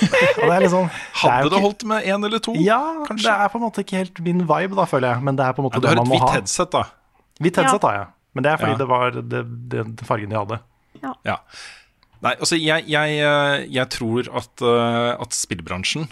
[0.00, 0.88] Og det det er
[1.20, 2.54] Hadde det ikke- holdt med én eller to?
[2.54, 3.24] Ja, kanskje?
[3.28, 5.22] det er på en måte ikke helt min vibe, da, føler jeg.
[5.22, 6.84] Men det er på en måte Ja, du har et må hvitt headset, da.
[7.40, 8.06] Hvitt headset har jeg.
[8.34, 8.78] Men det er fordi Ja.
[8.78, 9.28] det var det,
[9.68, 10.60] det, den fargen de hadde.
[11.24, 11.36] Ja.
[12.22, 16.08] Nei, altså, jeg, jeg, eh, jeg tror at, eh, at spillbransjen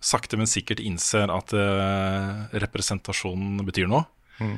[0.00, 4.06] sakte, men sikkert innser at eh, representasjonen betyr noe.
[4.40, 4.56] Eh,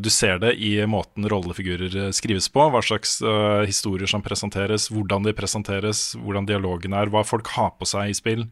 [0.00, 4.88] Du ser det i måten rollefigurer eh, skrives på, hva slags eh, historier som presenteres,
[4.88, 8.46] hvordan de presenteres, hvordan dialogen er, hva folk har på seg i spill,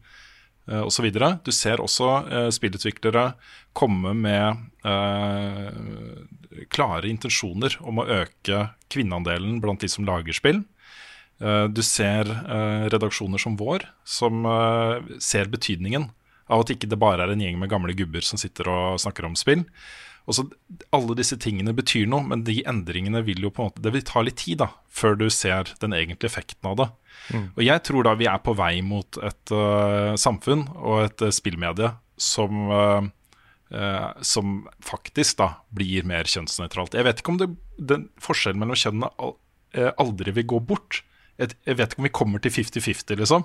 [0.67, 1.05] osv.
[1.47, 3.29] Du ser også eh, spillutviklere
[3.77, 5.69] komme med eh,
[6.73, 10.63] klare intensjoner om å øke kvinneandelen blant de som lager spill.
[11.39, 16.09] Eh, Du ser eh, redaksjoner som vår, som eh, ser betydningen
[16.47, 19.27] av at ikke det bare er en gjeng med gamle gubber som sitter og snakker
[19.27, 19.65] om spill.
[20.27, 20.43] Og så
[20.95, 24.05] Alle disse tingene betyr noe, men de endringene vil jo på en måte Det vil
[24.07, 26.87] ta litt tid da, før du ser den egentlige effekten av det.
[27.57, 31.33] Og jeg tror da vi er på vei mot et uh, samfunn og et uh,
[31.33, 33.07] spillmedie som uh,
[34.23, 36.93] som faktisk da blir mer kjønnsnøytralt.
[36.95, 41.01] Jeg vet ikke om det, den forskjellen mellom kjønnene aldri vil gå bort.
[41.35, 43.43] Jeg, jeg vet ikke om vi kommer til 50-50, liksom.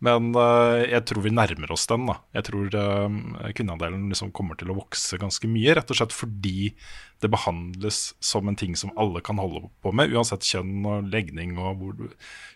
[0.00, 2.06] Men uh, jeg tror vi nærmer oss den.
[2.08, 2.14] da.
[2.32, 6.70] Jeg tror uh, kvinneandelen liksom kommer til å vokse ganske mye, rett og slett fordi
[7.20, 11.58] det behandles som en ting som alle kan holde på med, uansett kjønn og legning
[11.60, 12.14] og hvor, du-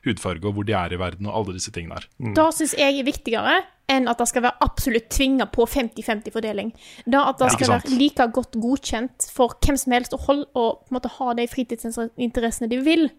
[0.09, 2.07] hudfarge og hvor de er i verden og alle disse tingene her.
[2.39, 3.59] Da syns jeg er viktigere
[3.93, 6.73] enn at det skal være absolutt tvinga på 50-50-fordeling.
[7.05, 10.49] Da at det Ja, skal være like godt godkjent for hvem som helst å holde
[10.57, 13.11] og på en måte ha de fritidsinteressene de vil,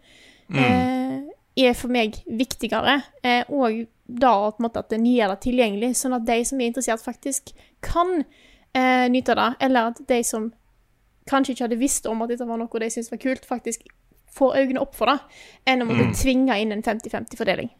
[0.50, 0.58] Mm.
[0.62, 3.04] eh, er for meg viktigere.
[3.24, 6.62] Eh, og da på en måte at en gjør det tilgjengelig, sånn at de som
[6.62, 7.52] er interessert, faktisk
[7.86, 9.50] kan eh, nyte det.
[9.66, 10.52] Eller at de som
[11.30, 13.88] kanskje ikke hadde visst om at dette var noe de syntes var kult, faktisk
[14.36, 15.18] får øynene opp for det,
[15.72, 17.72] enn å måtte tvinge inn en 50-50-fordeling.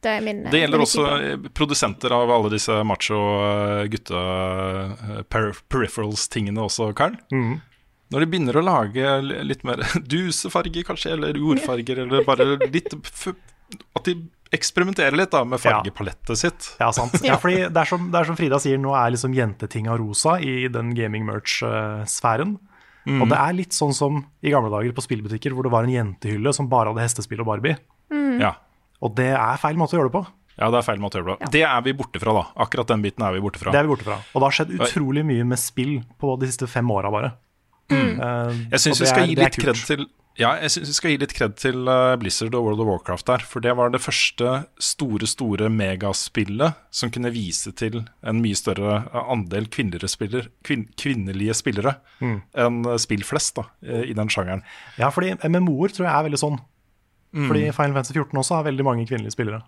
[0.00, 3.82] Det er min eh, Det gjelder min også eh, produsenter av alle disse macho eh,
[3.92, 4.22] gutta
[5.28, 7.18] per peripherals-tingene også, Karl.
[8.10, 9.10] Når de begynner å lage
[9.46, 9.84] litt mer
[10.14, 13.28] dusefarger, kanskje, eller jordfarger, eller bare litt f
[13.94, 14.16] At de
[14.52, 16.70] eksperimenterer litt da med fargepalettet sitt.
[16.80, 17.14] Ja, sant.
[17.26, 20.38] Ja, fordi det er, som, det er som Frida sier, nå er liksom jentetinga rosa
[20.42, 22.56] i den gaming-merch-sfæren.
[23.10, 25.94] Og det er litt sånn som i gamle dager på spillbutikker, hvor det var en
[25.94, 27.78] jentehylle som bare hadde hestespill og Barbie.
[28.42, 28.52] Ja.
[29.00, 30.24] Og det er feil måte å gjøre det på.
[30.60, 31.50] ja, det er feil måte å gjøre det på.
[31.54, 32.42] Det er vi borte fra, da.
[32.66, 33.72] Akkurat den biten er vi borte fra.
[33.72, 34.18] Det er vi borte fra.
[34.34, 37.30] Og det har skjedd utrolig mye med spill på de siste fem åra, bare.
[37.90, 40.04] Eh, Jeg syns vi skal er- gi litt kred til
[40.38, 43.26] ja, jeg syns vi skal gi litt kred til eh, Blizzard og World of Warcraft
[43.28, 43.42] der.
[43.44, 49.00] For det var det første store, store megaspillet som kunne vise til en mye større
[49.10, 52.42] eh, andel kvinnelige, spiller, kvin kvinnelige spillere Mm.
[52.52, 54.62] enn eh, spill flest da, i den sjangeren.
[55.00, 56.58] Ja, fordi MMO-er tror jeg er veldig sånn.
[57.32, 57.46] Mm.
[57.48, 59.62] Fordi Final Fantasy 14 også har veldig mange kvinnelige spillere.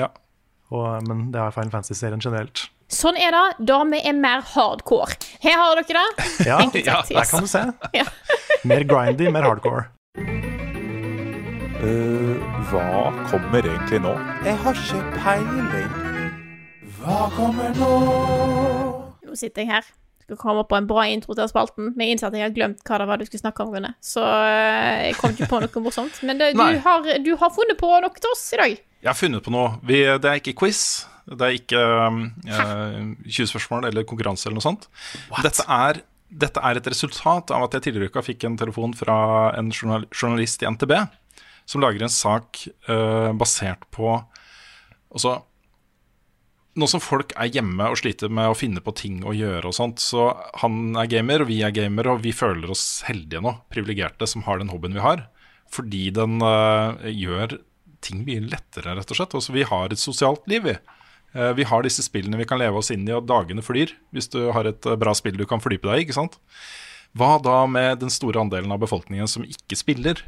[0.00, 0.08] Ja.
[0.74, 2.64] Og, men det har Final Fantasy-serien generelt.
[2.92, 5.14] Sånn er det da vi er mer hardcore.
[5.44, 6.26] Her har dere det.
[6.48, 7.62] Ja, ja, der kan du se.
[7.96, 8.04] Ja.
[8.66, 9.86] Mer grindy, mer hardcore.
[12.74, 14.14] Hva kommer egentlig nå?
[14.44, 15.92] Jeg har ikke peiling.
[16.98, 17.90] Hva kommer nå?
[19.24, 19.90] Nå sitter jeg her.
[20.24, 21.92] skal komme på en bra intro til spalten.
[21.92, 23.92] Men jeg innser at jeg har glemt hva det var du skulle snakke om, Rune.
[24.00, 26.22] Så eh, jeg kom ikke på noe morsomt.
[26.24, 28.78] Men det, du, har, du har funnet på noe til oss i dag.
[29.04, 29.76] Jeg har funnet på noe.
[29.84, 30.80] Vi, det er ikke quiz.
[31.24, 32.24] Det er ikke um,
[33.24, 34.88] 20 spørsmål eller konkurranse eller noe sånt.
[35.44, 36.00] Dette er,
[36.34, 39.16] dette er et resultat av at jeg tidligere i uka fikk en telefon fra
[39.58, 40.94] en journalist i NTB
[41.70, 44.16] som lager en sak uh, basert på
[45.14, 45.38] Altså
[46.74, 49.76] nå som folk er hjemme og sliter med å finne på ting å gjøre og
[49.76, 53.52] sånt, så han er gamer, og vi er gamere, og vi føler oss heldige nå,
[53.70, 55.22] privilegerte, som har den hobbyen vi har.
[55.70, 57.60] Fordi den uh, gjør
[58.02, 59.38] ting mye lettere, rett og slett.
[59.38, 60.74] Altså, vi har et sosialt liv, vi.
[61.34, 63.92] Eh, vi har disse spillene vi kan leve oss inn i, og dagene flyr.
[64.14, 66.38] Hvis du har et eh, bra spill du kan fordype deg i, ikke sant.
[67.14, 70.24] Hva da med den store andelen av befolkningen som ikke spiller?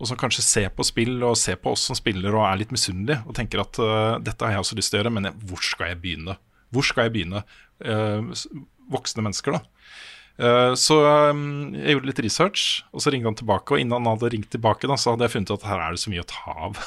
[0.00, 2.70] og som kanskje ser på spill og ser på oss som spiller og er litt
[2.72, 5.60] misunnelige og tenker at uh, dette har jeg også lyst til å gjøre, men hvor
[5.60, 6.38] skal jeg begynne?
[6.72, 7.42] Hvor skal jeg begynne?
[8.88, 9.60] Voksne mennesker, da.
[10.40, 10.96] Uh, så
[11.30, 12.62] um, jeg gjorde litt research,
[12.96, 13.74] og så ringte han tilbake.
[13.74, 15.96] Og innen han hadde ringt tilbake, da, så hadde jeg funnet ut at her er
[15.96, 16.80] det så mye å ta av.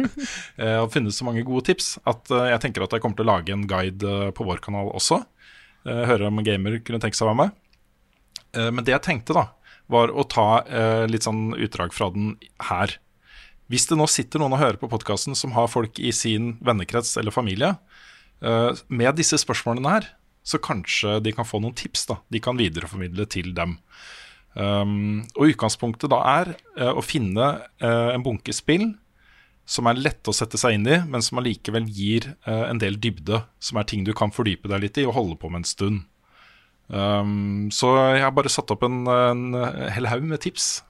[0.64, 3.26] Jeg har funnet så mange gode tips at uh, jeg tenker at jeg kommer til
[3.26, 5.20] å lage en guide på vår kanal også.
[5.84, 7.56] Høre om gamer kunne tenke seg å være med.
[8.72, 9.42] Men det jeg tenkte, da,
[9.92, 12.34] var å ta eh, litt sånn utdrag fra den
[12.70, 12.96] her.
[13.72, 17.16] Hvis det nå sitter noen og hører på podkasten som har folk i sin vennekrets
[17.20, 17.74] eller familie,
[18.44, 20.10] eh, med disse spørsmålene her,
[20.44, 23.78] så kanskje de kan få noen tips da, de kan videreformidle til dem.
[24.54, 27.48] Um, og utgangspunktet da er uh, å finne
[27.82, 28.92] uh, en bunke spill
[29.66, 33.00] som er lette å sette seg inn i, men som allikevel gir uh, en del
[33.00, 35.68] dybde, som er ting du kan fordype deg litt i og holde på med en
[35.68, 36.02] stund.
[36.92, 39.56] Um, så jeg har bare satt opp en, en
[39.96, 40.82] hel haug med tips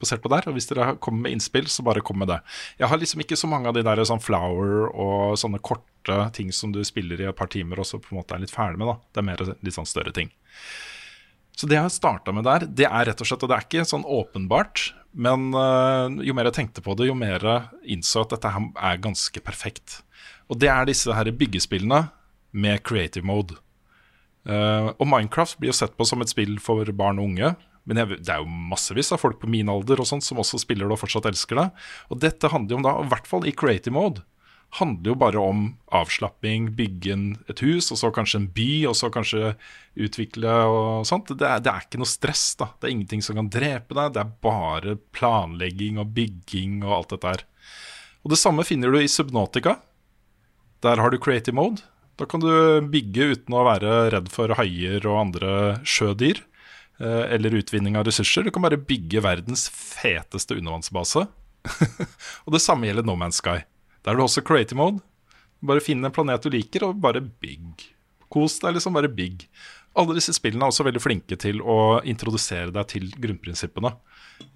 [0.00, 0.48] basert på der.
[0.48, 2.40] Og hvis dere kommer med innspill, så bare kom med det.
[2.80, 6.52] Jeg har liksom ikke så mange av de der sånn flower og sånne korte ting
[6.52, 8.80] som du spiller i et par timer og så på en måte er litt ferdig
[8.80, 8.90] med.
[8.90, 10.32] da Det er mer litt sånn større ting.
[11.54, 13.66] Så det jeg har starta med der, det er rett og slett Og det er
[13.68, 18.24] ikke sånn åpenbart, men uh, jo mer jeg tenkte på det, jo mer jeg innså
[18.24, 20.00] at dette her er ganske perfekt.
[20.50, 22.08] Og det er disse her byggespillene
[22.54, 23.54] med creative mode.
[24.44, 27.54] Uh, og Minecraft blir jo sett på som et spill for barn og unge.
[27.84, 30.62] Men jeg, det er jo massevis av folk på min alder og sånt som også
[30.62, 31.66] spiller det og fortsatt elsker det.
[32.08, 34.24] Og dette handler jo om da, i hvert fall i creative mode,
[34.78, 37.16] handler jo bare om avslapping, bygge
[37.52, 39.52] et hus, og så kanskje en by, og så kanskje
[40.06, 41.30] utvikle og sånt.
[41.30, 42.72] Det er, det er ikke noe stress, da.
[42.80, 44.14] Det er ingenting som kan drepe deg.
[44.16, 47.44] Det er bare planlegging og bygging og alt dette her.
[48.24, 49.76] Og det samme finner du i Subnautica.
[50.84, 51.84] Der har du creative mode.
[52.18, 52.50] Da kan du
[52.90, 55.54] bygge uten å være redd for haier og andre
[55.86, 56.42] sjødyr.
[57.00, 58.44] Eh, Eller utvinning av ressurser.
[58.44, 61.26] Du kan bare bygge verdens feteste undervannsbase.
[62.44, 63.62] og det samme gjelder No Man's Sky.
[64.04, 65.00] Der er det også creative mode.
[65.64, 67.86] Bare finn en planet du liker, og bare bygg.
[68.32, 68.96] Kos deg, liksom.
[68.96, 69.46] Bare bygg.
[69.94, 73.94] Alle disse spillene er også veldig flinke til å introdusere deg til grunnprinsippene.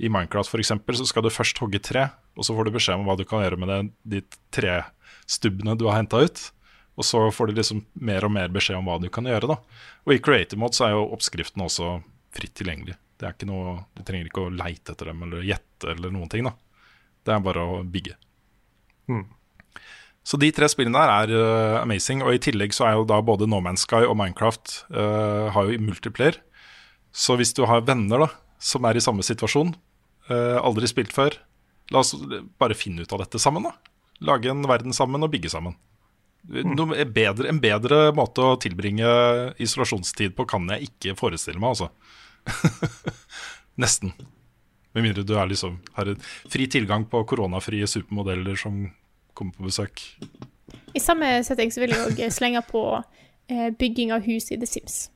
[0.03, 2.99] I Minecraft for eksempel, så skal du først hogge tre, og så får du beskjed
[2.99, 4.23] om hva du kan gjøre med det, de
[4.55, 6.43] trestubbene du har henta ut.
[6.99, 9.55] Og så får du liksom mer og mer beskjed om hva du kan gjøre.
[9.55, 9.61] da.
[10.07, 12.01] Og i creative mode så er jo oppskriften også
[12.35, 12.97] fritt tilgjengelig.
[13.19, 16.31] Det er ikke noe, Du trenger ikke å leite etter dem eller gjette eller noen
[16.31, 16.47] ting.
[16.47, 16.55] da.
[17.25, 18.15] Det er bare å bygge.
[20.29, 22.23] Så de tre spillene der er uh, amazing.
[22.25, 25.71] Og i tillegg så er jo da både No Man's Sky og Minecraft uh, har
[25.71, 26.37] jo multiplayer.
[27.13, 28.29] Så hvis du har venner da,
[28.61, 29.73] som er i samme situasjon,
[30.29, 31.39] uh, aldri spilt før,
[31.95, 32.13] la oss
[32.61, 33.65] bare finne ut av dette sammen.
[33.65, 33.73] da.
[34.29, 35.79] Lage en verden sammen og bygge sammen.
[36.49, 39.09] Noe bedre, en bedre måte å tilbringe
[39.61, 41.91] isolasjonstid på kan jeg ikke forestille meg, altså.
[43.83, 44.15] Nesten.
[44.97, 48.87] Med mindre du er liksom, har en fri tilgang på koronafrie supermodeller som
[49.37, 50.03] kommer på besøk.
[50.97, 54.67] I samme setting så vil jeg òg slenge på eh, bygging av hus i The
[54.67, 55.09] Sims.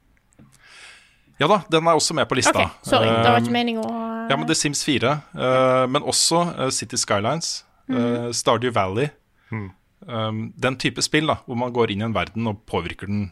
[1.41, 2.53] Ja da, den er også med på lista.
[2.55, 3.09] Okay, sorry.
[3.09, 3.93] Det var Eh, ikke meningen å
[4.31, 9.09] Ja, men The Sims 4, eh, men også eh, City Skylines, eh, Stardew Valley.
[10.07, 13.31] Um, den type spill da, hvor man går inn i en verden og påvirker den,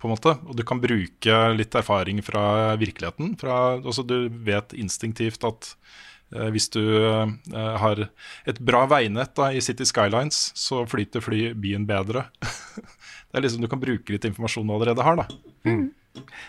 [0.00, 0.36] på en måte.
[0.48, 3.34] Og du kan bruke litt erfaring fra virkeligheten.
[3.40, 5.72] Fra, altså du vet instinktivt at
[6.36, 8.06] uh, hvis du uh, har
[8.48, 12.26] et bra veinett da, i City Skylines, så flyter fly byen bedre.
[13.30, 15.28] det er liksom Du kan bruke litt informasjon du allerede har, da.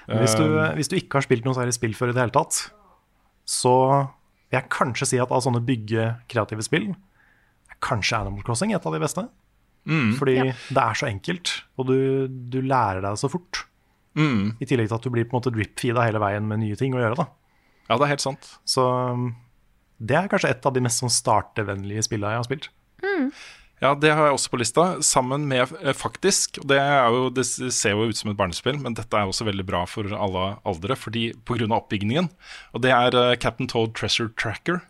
[0.10, 0.46] Hvis du,
[0.78, 2.64] hvis du ikke har spilt noe særlig spill før i det hele tatt,
[3.48, 3.76] så
[4.52, 6.90] vil jeg kanskje si at av sånne bygge kreative spill,
[7.72, 9.24] er kanskje Animal Crossing et av de beste.
[9.88, 10.44] Fordi Ja.
[10.70, 13.64] det er så enkelt, og du, du lærer deg det så fort.
[14.16, 14.58] Mm.
[14.60, 16.94] I tillegg til at du blir på en måte drip-feeda hele veien med nye ting
[16.94, 17.16] å gjøre.
[17.18, 17.28] da.
[17.90, 18.52] Ja, det er helt sant.
[18.68, 19.32] Så um,
[20.00, 22.70] det er kanskje et av de mest sånn startevennlige spillene jeg har spilt.
[23.82, 26.60] Ja, det har jeg også på lista, sammen med eh, Faktisk.
[26.62, 29.48] Og det, er jo, det ser jo ut som et barnespill, men dette er også
[29.48, 31.66] veldig bra for alle aldre fordi pga.
[31.80, 32.30] oppbygningen.
[32.78, 34.84] Og det er eh, Captain Toad Treasure Tracker.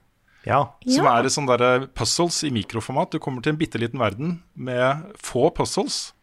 [0.46, 0.74] Ja.
[0.88, 1.18] Som Ja.
[1.20, 3.12] er det sånn der puzzles i mikroformat.
[3.12, 6.14] Du kommer til en bitte liten verden med få puzzles.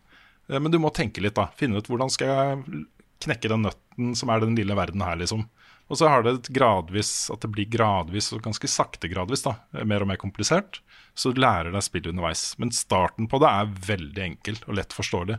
[0.50, 1.46] Eh, Men du må tenke litt, da.
[1.56, 2.86] Finne ut hvordan skal jeg
[3.20, 5.48] knekke den nøtten som er den lille verden her, liksom.
[5.90, 9.56] Og så har det et gradvis, at det blir gradvis, og ganske sakte gradvis, da.
[9.84, 10.80] Mer og mer komplisert.
[11.16, 12.54] Så du lærer deg spillet underveis.
[12.58, 15.38] Men starten på det er veldig enkel og lett forståelig.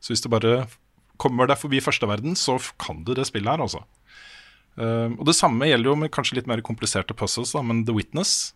[0.00, 0.66] Så hvis du bare
[1.18, 3.84] kommer deg forbi første verden, så kan du det spillet her, altså.
[4.76, 7.94] Eh, og det samme gjelder jo med kanskje litt mer kompliserte puzzles, da, men The
[7.96, 8.52] Witness,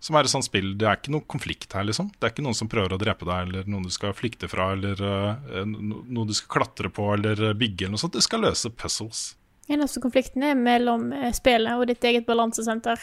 [0.00, 2.10] som er et sånt spill Det er ikke noe konflikt her, liksom.
[2.14, 4.70] Det er ikke noen som prøver å drepe deg, eller noen du skal flykte fra,
[4.76, 8.16] eller uh, noe du skal klatre på, eller bygge, eller noe sånt.
[8.16, 9.30] Det skal løse puzzles.
[9.72, 13.00] Eneste konflikten er mellom eh, spillet og ditt eget balansesenter.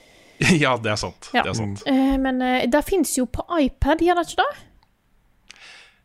[0.64, 1.28] ja, det er sant.
[1.36, 1.44] Ja.
[1.44, 1.84] Det er sant.
[1.86, 4.64] Uh, men uh, det fins jo på iPad, gjør det ikke det?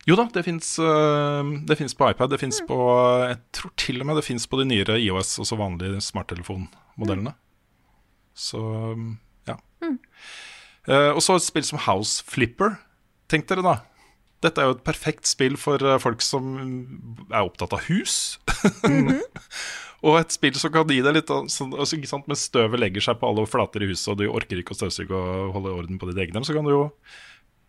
[0.05, 2.29] Jo da, det fins på iPad.
[2.29, 2.77] Det fins på
[3.25, 7.33] Jeg tror til og med det fins på de nyere IOS, også vanlige smarttelefonmodellene.
[8.35, 8.61] Så
[9.47, 9.55] ja.
[9.81, 9.97] Mm.
[11.15, 12.77] og så et spill som House Flipper.
[13.31, 13.75] Tenk dere da.
[14.45, 16.55] Dette er jo et perfekt spill for eh, folk som
[17.31, 18.37] er opptatt av hus.
[20.05, 23.07] og et spill som kan gi deg litt sånn, altså, ikke sant, Mens støvet legger
[23.07, 26.01] seg på alle flater i huset, og du orker ikke å støvsuge og holde orden
[26.01, 26.83] på ditt egne, så kan du jo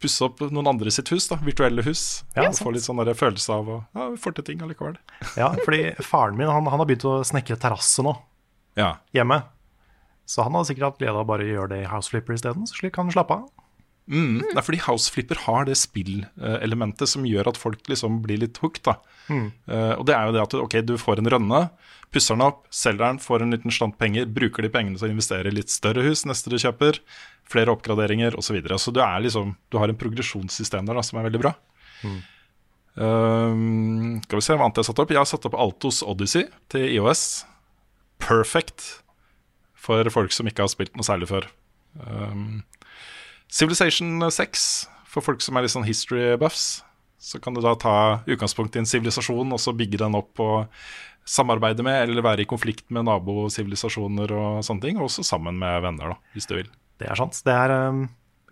[0.03, 2.23] pusse opp noen andre sitt hus, da, virtuelle hus.
[2.37, 4.99] Ja, og få litt sånn følelse av å ja, får til ting allikevel.
[5.39, 8.17] Ja, fordi faren min han, han har begynt å snekre terrasse nå,
[8.77, 8.97] Ja.
[9.17, 9.43] hjemme.
[10.27, 12.67] Så han hadde sikkert hatt glede av bare å gjøre det i House Flipper isteden,
[12.67, 13.47] så slik kan han slappe av.
[14.07, 14.39] Mm.
[14.45, 18.61] Det er fordi House Flipper har det spillelementet som gjør at folk liksom blir litt
[18.63, 18.93] hooked.
[19.27, 19.49] Mm.
[19.67, 21.63] Uh, og det er jo det at du, ok, du får en rønne,
[22.15, 25.15] pusser den opp, selger den, får en liten slant penger, bruker de pengene til å
[25.17, 27.01] investere i litt større hus neste du kjøper,
[27.51, 28.51] flere oppgraderinger osv.
[28.51, 28.79] Så, videre.
[28.79, 31.57] så du, er liksom, du har en progresjonssystem der da, som er veldig bra.
[32.97, 35.13] Um, skal vi se hva annet jeg har satt opp.
[35.13, 37.27] Jeg har satt opp Altos Odyssey til IOS.
[38.23, 38.87] Perfect
[39.87, 41.51] for folk som ikke har spilt noe særlig før.
[42.01, 42.63] Um,
[43.53, 44.67] Civilization 6,
[45.07, 46.83] for folk som er litt sånn history buffs,
[47.19, 47.95] så kan du da ta
[48.29, 50.67] utgangspunkt i en sivilisasjon og så bygge den opp og
[51.27, 55.81] samarbeide med eller være i konflikt med nabosivilisasjoner og sånne ting, og også sammen med
[55.83, 56.69] venner, da, hvis du vil.
[57.01, 57.41] Det er sant.
[57.47, 58.05] Det er um,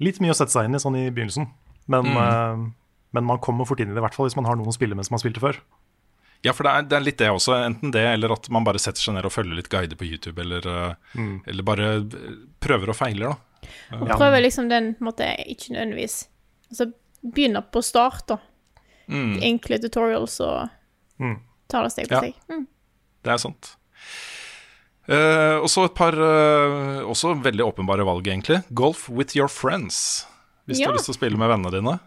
[0.02, 1.46] litt mye å sette seg inn i sånn i begynnelsen,
[1.92, 2.64] men, um,
[3.14, 4.74] men man kommer fort inn i det, i hvert fall hvis man har noen å
[4.74, 5.60] spille med som man spilte før.
[6.44, 7.54] Ja, for det er, det er litt det også.
[7.64, 10.42] Enten det, eller at man bare setter seg ned og følger litt guider på YouTube,
[10.42, 11.38] eller, uh, Mm.
[11.48, 13.53] eller bare uh, prøver og feiler, da.
[13.92, 16.28] Og prøver liksom den på en måte, ikke nødvendigvis
[16.70, 16.86] Altså
[17.22, 18.36] begynner på start, da.
[19.08, 19.36] Mm.
[19.42, 20.68] Enkle tutorials og
[21.20, 21.36] Mm.
[21.68, 22.20] tar det steg for Ja.
[22.20, 22.34] steg.
[22.50, 22.66] Mm.
[23.22, 23.76] Det er sant.
[25.04, 28.62] Uh, og så et par uh, også veldig åpenbare valg, egentlig.
[28.72, 30.24] Golf with your friends.
[30.66, 31.98] Hvis du har lyst til å spille med vennene dine.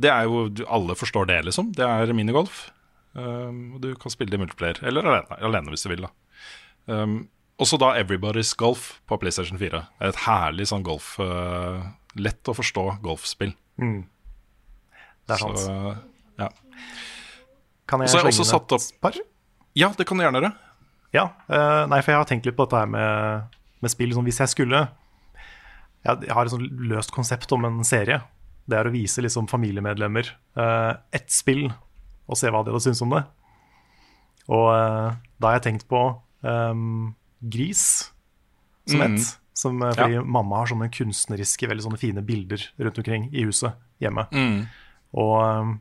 [0.00, 1.72] Det er jo, du- Alle forstår det, liksom.
[1.76, 2.70] Det er minigolf.
[3.14, 6.06] Um, og du kan spille det i multiplayer, eller alene, alene hvis du vil.
[6.06, 6.10] da
[7.02, 7.28] um,
[7.60, 9.82] Også da Everybody's Golf på PlayStation 4.
[9.98, 11.82] Det er et herlig sånn golf uh,
[12.18, 13.52] Lett å forstå golfspill.
[13.78, 14.00] Mm.
[15.28, 15.60] Det er sant.
[15.62, 15.92] Så,
[16.40, 16.48] ja.
[17.90, 19.18] Kan jeg slenge inn satt opp par?
[19.78, 20.50] Ja, det kan du gjerne gjøre.
[21.14, 24.10] Ja, uh, nei, for jeg har tenkt litt på dette her med, med spill.
[24.10, 24.82] Liksom, hvis jeg skulle
[26.06, 28.22] Jeg har et sånn løst konsept om en serie.
[28.70, 31.68] Det er å vise liksom familiemedlemmer uh, ett spill,
[32.30, 33.24] og se hva de hadde syntes om det.
[34.50, 36.00] Og uh, da har jeg tenkt på
[36.46, 37.10] ehm,
[37.42, 38.10] Gris
[38.86, 39.14] som Mm.
[39.16, 39.36] ett.
[39.54, 40.22] Som, eh, fordi Ja.
[40.22, 44.26] mamma har sånne kunstneriske, veldig sånne fine bilder rundt omkring i huset hjemme.
[44.32, 44.66] Mm.
[45.14, 45.80] Og ehm,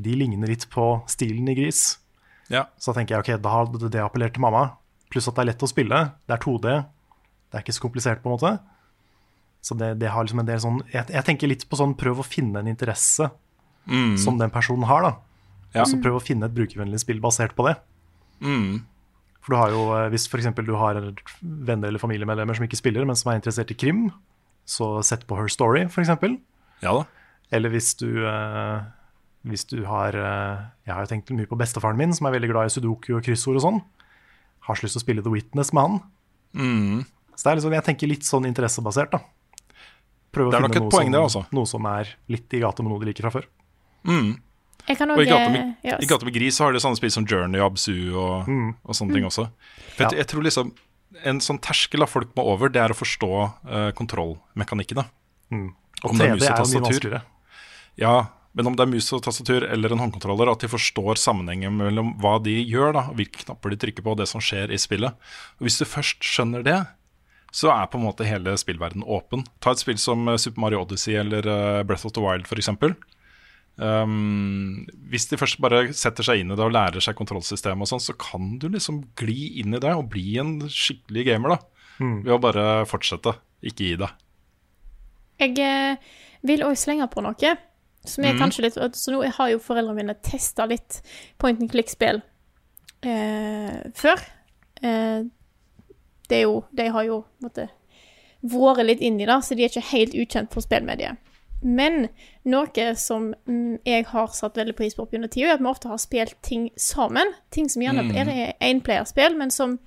[0.00, 1.98] de ligner litt på stilen i Gris.
[2.48, 2.64] Ja.
[2.78, 4.72] Så tenker jeg ok, da har det appellert til mamma.
[5.10, 6.12] Pluss at det er lett å spille.
[6.26, 6.86] Det er 2D.
[7.50, 8.60] Det er ikke så komplisert, på en måte.
[9.62, 12.18] Så det, det har liksom en del sånn jeg, jeg tenker litt på sånn prøv
[12.18, 13.30] å finne en interesse
[13.88, 14.16] Mm.
[14.18, 15.16] som den personen har, da.
[15.74, 15.82] Ja.
[15.82, 17.76] Og så prøv å finne et brukervennlig spill basert på det.
[18.40, 18.84] Mm.
[19.40, 21.00] For du har jo, eh, Hvis for du har
[21.40, 24.10] venner eller familiemedlemmer som ikke spiller, men som er interessert i krim,
[24.66, 26.08] så sett på Her Story, f.eks.
[26.82, 27.04] Ja da.
[27.50, 28.82] Eller hvis du, eh,
[29.48, 32.50] hvis du har eh, Jeg har jo tenkt mye på bestefaren min, som er veldig
[32.52, 33.80] glad i sudoku og kryssord og sånn.
[34.68, 36.00] Har så lyst til å spille The Witness med han.
[36.54, 37.04] Mm.
[37.34, 39.22] Så det er liksom, jeg tenker litt sånn interessebasert, da.
[40.30, 41.42] Prøve å Det finne noe, poeng, som, det, altså.
[41.56, 43.48] noe som er litt i gata med noe de liker fra før.
[44.06, 44.34] Mm.
[44.90, 46.98] Jeg kan Og i gata med, ja, i gata med gris så har de sånne
[46.98, 48.72] spill som Journey og Absu og, Mm.
[48.84, 49.46] og sånne ting også.
[49.94, 50.18] For jeg, Ja.
[50.24, 50.72] jeg tror liksom
[51.26, 53.30] En sånn terskel av folk må over, det er å forstå
[53.66, 55.00] uh, kontrollmekanikken.
[55.50, 55.72] Mm.
[56.04, 57.22] Og Om det er mus og tastatur.
[57.98, 58.12] Ja,
[58.54, 62.14] men om det er mus og tastatur eller en håndkontroller, at de forstår sammenhengen mellom
[62.22, 65.12] hva de gjør, da, hvilke knapper de trykker på, og det som skjer i spillet.
[65.58, 66.78] Og Hvis du først skjønner det,
[67.50, 69.44] så er på en måte hele spillverdenen åpen.
[69.60, 72.70] Ta et spill som eh, Super Mario Odyssey eller eh, Breath of the Wild f.eks.
[73.80, 77.92] Um, hvis de først bare setter seg inn i det og lærer seg kontrollsystemet, og
[77.94, 81.56] sånn, så kan du liksom gli inn i det og bli en skikkelig gamer.
[81.56, 82.20] da Mm.
[82.24, 84.20] Ved å bare fortsette, ikke gi deg.
[85.40, 86.14] Jeg eh,
[86.48, 87.56] vil òg slenge på noe
[88.08, 88.38] som er mm.
[88.40, 91.02] kanskje litt Så nå har jo foreldrene mine testa litt
[91.40, 92.22] point and click-spill
[93.04, 94.24] eh, før.
[94.80, 95.28] Eh,
[96.30, 97.68] det er jo De har jo måtte,
[98.40, 101.20] vært litt inni det, så de er ikke helt ukjent for spillmediet.
[101.62, 102.08] Men
[102.48, 105.88] noe som mm, jeg har satt veldig pris på under tida, er at vi ofte
[105.88, 107.34] har spilt ting sammen.
[107.52, 108.16] Ting som gjerne Mm.
[108.16, 109.78] er enplayerspill, men som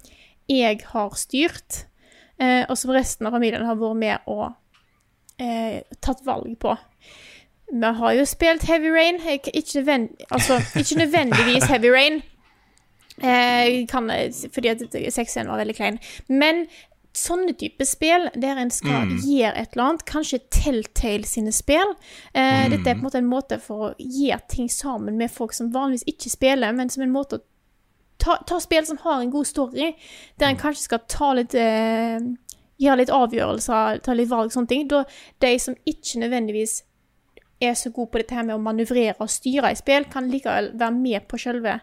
[0.49, 1.85] jeg har styrt,
[2.39, 4.53] eh, og som resten av familien har vært med og
[5.39, 6.77] eh, tatt valg på.
[7.73, 9.17] Vi har jo spilt Heavy Rain.
[9.25, 12.21] Ikke, nødvend, altså, ikke nødvendigvis Heavy Rain,
[13.23, 14.11] eh, kan,
[14.53, 14.81] fordi at
[15.13, 15.99] 6-1 var veldig klein.
[16.29, 16.67] Men
[17.13, 19.17] sånne type spill der en skal Mm.
[19.21, 21.93] gjøre et eller annet, kanskje Telltale sine spill
[22.33, 22.71] eh, Mm.
[22.71, 25.71] Dette er på en måte en måte for å gjøre ting sammen med folk som
[25.71, 27.41] vanligvis ikke spiller, men som en måte å
[28.17, 29.95] ta, ta spill som har en god story,
[30.39, 32.19] der en kanskje skal ta litt eh,
[32.81, 34.87] Gjøre litt avgjørelser, ta litt valg, sånne ting.
[34.89, 35.03] Da
[35.39, 36.81] de som ikke nødvendigvis
[37.61, 40.71] er så gode på dette her med å manøvrere og styre i spill, kan likevel
[40.73, 41.77] være med på selve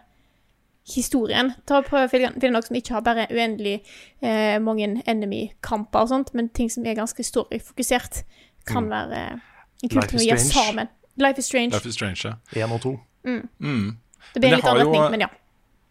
[0.87, 1.53] historien.
[1.65, 3.81] Ta og Prøv å finne noe som ikke har bare uendelig
[4.21, 8.23] eh, mange enemy-kamper og sånt, men ting som er ganske historiefokusert,
[8.65, 8.89] kan Mm.
[8.89, 9.37] være eh,
[9.83, 10.65] Life kult is å gjøre Strange.
[10.65, 10.89] sammen.
[11.17, 11.71] Life is Strange.
[11.73, 12.33] Life is Strange, ja.
[12.65, 12.99] 1 og 2.
[13.25, 13.47] Mm.
[13.59, 13.97] Mm.
[14.33, 15.29] Det blir en litt annen retning, men ja.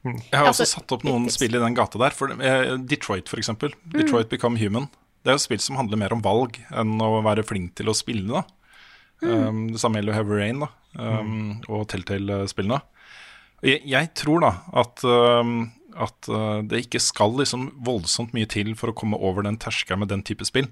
[0.05, 2.11] Jeg har Altså, også satt opp noen spill i den gata der.
[2.17, 3.75] For, eh, Detroit, for eksempel.
[3.93, 3.99] Mm.
[4.01, 4.89] Detroit Become Human.
[5.23, 7.95] Det er jo spill som handler mer om valg enn å være flink til å
[7.95, 8.27] spille.
[8.27, 8.43] da
[9.23, 9.49] Mm.
[9.49, 10.69] um, Det samme gjelder Heavy Rain da
[10.99, 12.81] um, og Telltale-spillene.
[13.67, 14.51] Jeg, jeg tror da
[14.81, 19.59] at, at uh, det ikke skal liksom voldsomt mye til for å komme over den
[19.61, 20.71] terskelen med den type spill.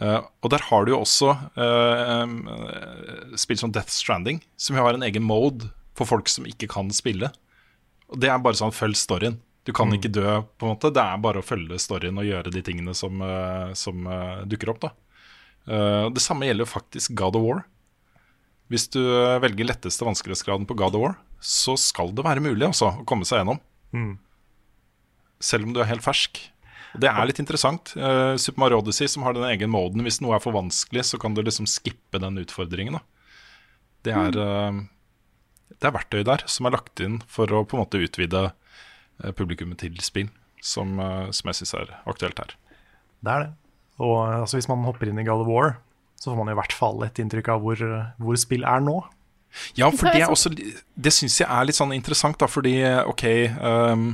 [0.00, 5.04] Uh, og der har du jo også uh, spill som Death Stranding, som har en
[5.06, 5.68] egen mode
[5.98, 7.30] for folk som ikke kan spille.
[8.10, 9.38] Og det er bare sånn følg storyen.
[9.68, 10.88] Du kan ikke dø, på en måte.
[10.94, 14.08] Det er bare å følge storyen og gjøre de tingene som, uh, som
[14.48, 14.88] dukker opp.
[14.88, 14.94] da.
[16.10, 17.58] Det samme gjelder jo faktisk God of War.
[18.70, 22.68] Hvis du eh, velger letteste vanskelighetsgraden på God of War, så skal det være mulig
[22.68, 23.58] også, å komme seg gjennom.
[23.96, 24.14] Mm.
[25.42, 26.38] Selv om du er helt fersk.
[27.00, 27.92] Det er litt interessant.
[27.94, 30.02] Uh, Super Mario Odyssey som har den egen moden.
[30.06, 32.98] Hvis noe er for vanskelig, så kan du liksom skippe den utfordringen.
[32.98, 33.02] da.
[34.06, 34.80] Det er, uh,
[35.70, 39.30] det er verktøy der som er lagt inn for å på en måte utvide uh,
[39.38, 40.30] publikummet til spill,
[40.62, 42.56] som, uh, som jeg syns er aktuelt her.
[43.20, 43.52] Det er det.
[44.00, 45.78] Og altså, hvis man hopper inn i God of War,
[46.20, 47.80] så får man i hvert fall et inntrykk av hvor,
[48.20, 49.00] hvor spill er nå.
[49.74, 52.76] Ja, for det, er også, det syns jeg er litt sånn interessant, da, fordi
[53.08, 53.24] OK
[53.58, 54.04] um,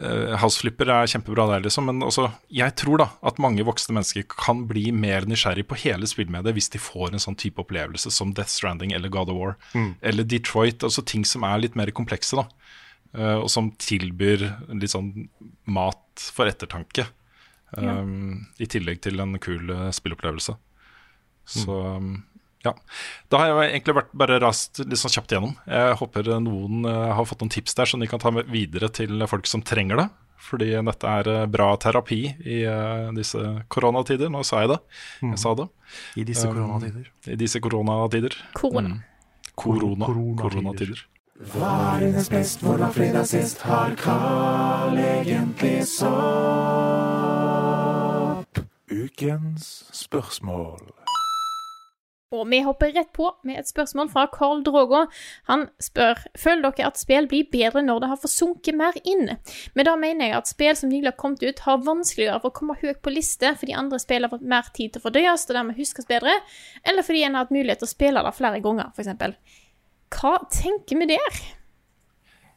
[0.00, 3.94] uh, House Flipper er kjempebra der, liksom, men også, jeg tror da at mange voksne
[3.98, 8.10] mennesker kan bli mer nysgjerrig på hele spillmediet hvis de får en sånn type opplevelse
[8.14, 9.54] som Death Stranding eller God of War.
[9.74, 9.92] Mm.
[10.00, 12.48] Eller Detroit, altså ting som er litt mer komplekse, da.
[13.10, 14.44] Uh, og som tilbyr
[14.78, 15.28] litt sånn
[15.70, 17.08] mat for ettertanke.
[17.76, 18.00] Ja.
[18.02, 20.56] Um, I tillegg til en kul uh, spillopplevelse.
[21.50, 22.12] Så um,
[22.64, 22.74] ja.
[23.32, 25.54] Da har jeg egentlig vært bare rast litt sånn kjapt igjennom.
[25.66, 28.90] Jeg håper noen uh, har fått noen tips der som de kan ta med videre
[28.92, 30.08] til folk som trenger det.
[30.40, 33.40] Fordi dette er uh, bra terapi i uh, disse
[33.72, 34.28] koronatider.
[34.32, 34.80] Nå sa jeg det.
[35.24, 35.68] Jeg sa det.
[36.20, 37.06] I disse koronatider.
[37.28, 38.36] I disse koronatider.
[38.56, 38.88] Korona.
[38.88, 39.00] Mm.
[39.54, 40.04] Korona.
[40.06, 40.44] Koronatider.
[40.44, 41.06] Koronatider.
[41.40, 46.10] Hva er hennes best, hvordan fredag sist har Carl egentlig sopp?
[48.92, 50.99] Ukens spørsmål.
[52.30, 55.00] Og vi hopper rett på med et spørsmål fra Carl Drogo.
[55.50, 59.32] Han spør føler dere at spill blir bedre når det har forsunket mer inn.
[59.74, 62.58] Men da mener jeg at spill som nylig har kommet ut, har vanskeligere for å
[62.60, 65.56] komme høyt på liste fordi andre spill har fått mer tid til å fordøyes og
[65.58, 66.36] dermed huskes bedre,
[66.86, 69.56] eller fordi en har hatt mulighet til å spille det flere ganger, f.eks.
[70.14, 71.40] Hva tenker vi der?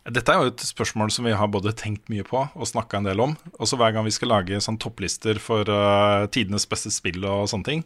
[0.04, 3.06] Dette er jo et spørsmål som vi har både tenkt mye på og snakka en
[3.08, 3.38] del om.
[3.64, 7.70] Også hver gang vi skal lage sånn topplister for uh, tidenes beste spill og sånne
[7.70, 7.86] ting.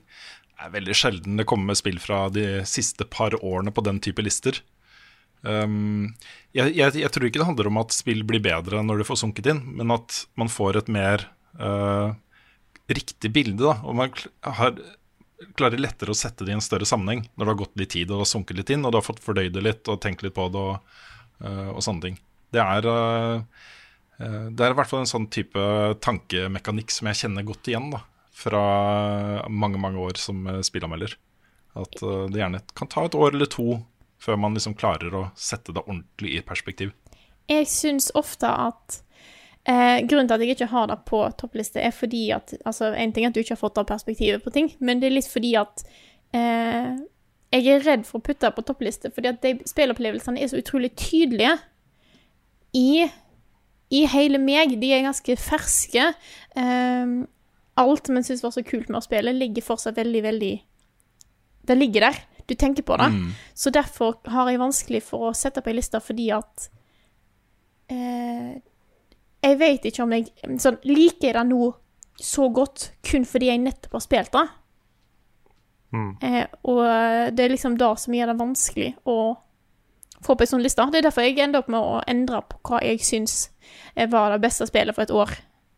[0.58, 4.24] Det er veldig sjelden det kommer spill fra de siste par årene på den type
[4.26, 4.60] lister.
[5.46, 6.16] Um,
[6.58, 9.22] jeg, jeg, jeg tror ikke det handler om at spill blir bedre når du får
[9.22, 11.28] sunket inn, men at man får et mer
[11.62, 12.18] uh,
[12.90, 13.62] riktig bilde.
[13.62, 14.16] Da, og man
[14.58, 14.82] har,
[15.60, 18.16] klarer lettere å sette det i en større sammenheng når det har gått litt tid
[18.18, 20.50] og sunket litt inn, og du har fått fordøyd det litt og tenkt litt på
[20.50, 20.66] det.
[20.66, 21.06] og
[21.44, 22.20] uh, og sånne ting.
[22.54, 23.42] Det er, eh,
[24.24, 25.64] eh, det er i hvert fall en sånn type
[26.04, 28.06] tankemekanikk som jeg kjenner godt igjen da,
[28.38, 31.18] fra mange mange år som eh, spillanmelder.
[31.78, 33.82] At eh, det gjerne kan ta et år eller to
[34.22, 36.94] før man liksom klarer å sette det ordentlig i perspektiv.
[37.48, 39.02] Jeg syns ofte at
[39.68, 43.12] Eh, grunnen til at jeg ikke har det på toppliste, er fordi at Altså, en
[43.12, 45.28] ting er at du ikke har fått av perspektivet på ting, men det er litt
[45.28, 45.84] fordi at
[46.32, 46.96] eh,
[47.52, 50.62] jeg er redd for å putte det på toppliste, fordi at de spillopplevelsene er så
[50.62, 51.58] utrolig tydelige
[52.76, 53.08] i,
[53.92, 54.78] i hele meg.
[54.80, 56.14] De er ganske ferske.
[56.56, 57.18] Eh,
[57.78, 60.56] alt man syns var så kult med å spille, ligger fortsatt veldig, veldig
[61.68, 62.20] Det ligger der.
[62.48, 63.10] Du tenker på det.
[63.12, 63.32] Mm.
[63.54, 66.70] Så derfor har jeg vanskelig for å sette på ei liste, fordi at
[67.92, 68.54] eh,
[69.44, 71.74] Jeg vet ikke om jeg sånn, Liker jeg det nå
[72.18, 74.48] så godt kun fordi jeg nettopp har spilt det?
[75.94, 76.14] Mm.
[76.22, 76.80] Eh, og
[77.36, 79.18] det er liksom det som gjør det vanskelig å
[80.26, 80.88] få på ei sånn liste.
[80.92, 83.36] Det er derfor jeg ender opp med å endre på hva jeg syns
[84.10, 85.36] var det beste spillet for et år.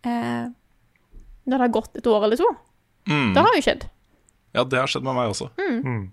[0.07, 0.47] Eh,
[1.49, 2.49] når det har gått et år eller to.
[3.09, 3.34] Mm.
[3.35, 3.85] Det har jo skjedd.
[4.55, 5.49] Ja, det har skjedd med meg også.
[5.59, 6.09] Mm.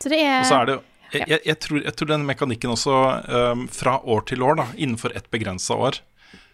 [0.00, 0.78] Så det er Og så er det
[1.10, 2.96] jeg, jeg, jeg, tror, jeg tror den mekanikken også,
[3.26, 5.98] um, fra år til år, da, innenfor et begrensa år,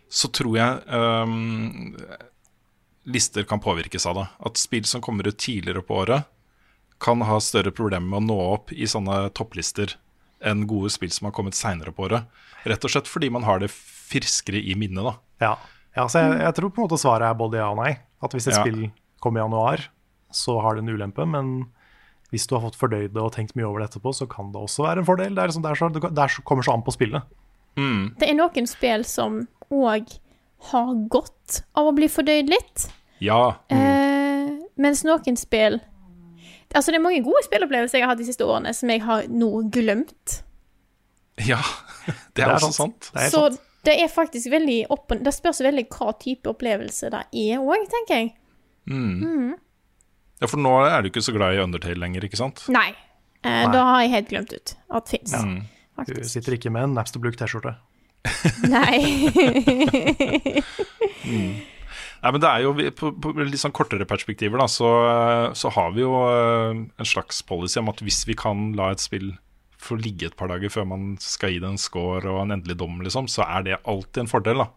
[0.08, 1.98] så tror jeg um,
[3.12, 4.24] lister kan påvirkes av det.
[4.48, 6.24] At spill som kommer ut tidligere på året,
[7.02, 9.98] kan ha større problemer med å nå opp i sånne topplister
[10.46, 12.24] enn gode spill som har kommet seinere på året.
[12.64, 15.14] Rett og slett fordi man har det friskere i minnet, da.
[15.44, 15.52] Ja,
[15.96, 17.94] ja så jeg, jeg tror på en måte svaret er både ja og nei.
[18.24, 18.62] At hvis et Ja.
[18.64, 18.90] spill
[19.22, 19.88] kommer i januar,
[20.32, 21.26] så har det en ulempe.
[21.28, 21.66] Men
[22.30, 24.60] hvis du har fått fordøyd det og tenkt mye over det etterpå, så kan det
[24.60, 25.34] også være en fordel.
[25.34, 27.22] Det, er liksom, det, er så, det er så, kommer så an på spillet.
[27.76, 29.42] Det er noen spill som
[29.72, 30.14] òg
[30.70, 32.86] har godt av å bli fordøyd litt.
[33.20, 33.56] Ja.
[33.72, 35.80] Eh, mens noen spill
[36.74, 39.28] Altså, det er mange gode spillopplevelser jeg har hatt de siste årene som jeg har
[39.32, 40.40] nå glemt.
[41.46, 41.60] Ja,
[42.36, 43.08] det er, også sant.
[43.32, 43.44] Så
[43.86, 48.20] det er faktisk veldig opp Det spørs veldig hva type opplevelse det er òg, tenker
[48.20, 48.34] jeg.
[48.90, 49.22] Mm.
[49.22, 49.54] Mm.
[50.42, 52.66] Ja, for nå er du ikke så glad i Undertale lenger, ikke sant?
[52.72, 52.90] Nei.
[53.40, 53.72] Eh, Nei.
[53.72, 55.36] Da har jeg helt glemt ut at det fins.
[55.36, 56.04] Ja.
[56.06, 57.76] Du sitter ikke med en Napster Blue T-skjorte.
[58.74, 59.00] Nei.
[62.26, 64.90] Nei, men det er jo På, på litt sånn kortere perspektiver da, så,
[65.56, 69.02] så har vi jo eh, en slags policy om at hvis vi kan la et
[69.04, 69.34] spill
[69.86, 72.78] få ligge et par dager før man skal gi det en score og en endelig
[72.80, 74.64] dom, liksom, så er det alltid en fordel.
[74.64, 74.68] da.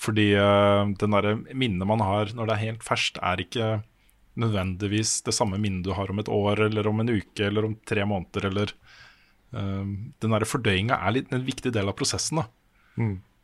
[0.00, 3.70] Fordi uh, den derre minnet man har når det er helt ferskt, er ikke
[4.40, 7.74] nødvendigvis det samme minnet du har om et år eller om en uke eller om
[7.86, 8.48] tre måneder.
[8.48, 8.72] eller
[9.56, 12.40] uh, Den derre fordøyinga er litt en viktig del av prosessen.
[12.40, 12.48] da.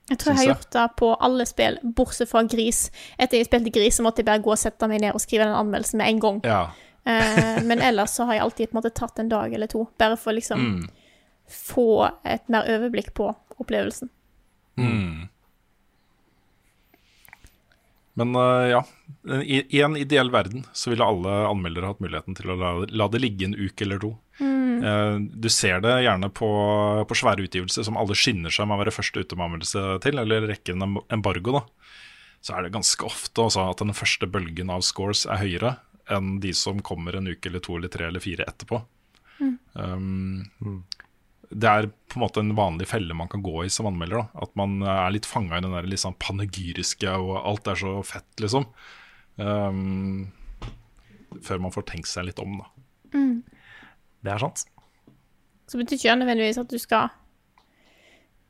[0.07, 2.85] Jeg tror jeg har gjort det på alle spill, bortsett fra Gris.
[3.19, 5.49] Etter jeg spilte Gris, så måtte jeg bare gå og sette meg ned og skrive
[5.49, 6.39] den anmeldelsen med en gang.
[6.47, 6.61] Ja.
[7.07, 9.85] Eh, men ellers så har jeg alltid på en måte tatt en dag eller to,
[9.99, 10.87] bare for å liksom Mm.
[11.47, 13.29] få et mer overblikk på
[13.63, 14.09] opplevelsen.
[14.77, 15.29] Mm.
[18.17, 18.81] Men uh, ja,
[19.45, 23.09] i, i en ideell verden så ville alle anmeldere hatt muligheten til å la, la
[23.13, 24.15] det ligge en uke eller to.
[24.41, 24.81] Mm.
[24.81, 26.49] Uh, du ser det gjerne på,
[27.09, 30.19] på svære utgivelser som alle skynder seg med å være først ute med anmeldelse til,
[30.23, 31.59] eller rekke en embargo.
[31.61, 31.63] da.
[32.41, 35.77] Så er det ganske ofte også at den første bølgen av scores er høyere
[36.13, 38.81] enn de som kommer en uke eller to eller tre eller fire etterpå.
[39.41, 39.57] Mm.
[39.75, 40.85] Um,
[41.51, 44.25] det er på en måte en vanlig felle man kan gå i som anmelder.
[44.25, 44.47] Da.
[44.47, 48.31] At man er litt fanga i den der sånn panegyriske og alt er så fett,
[48.43, 48.67] liksom.
[49.37, 50.33] Um,
[51.45, 52.71] før man får tenkt seg litt om, da.
[53.15, 53.37] Mm.
[54.25, 54.67] Det er sant.
[55.67, 57.11] Så betyr ikke det nødvendigvis at du skal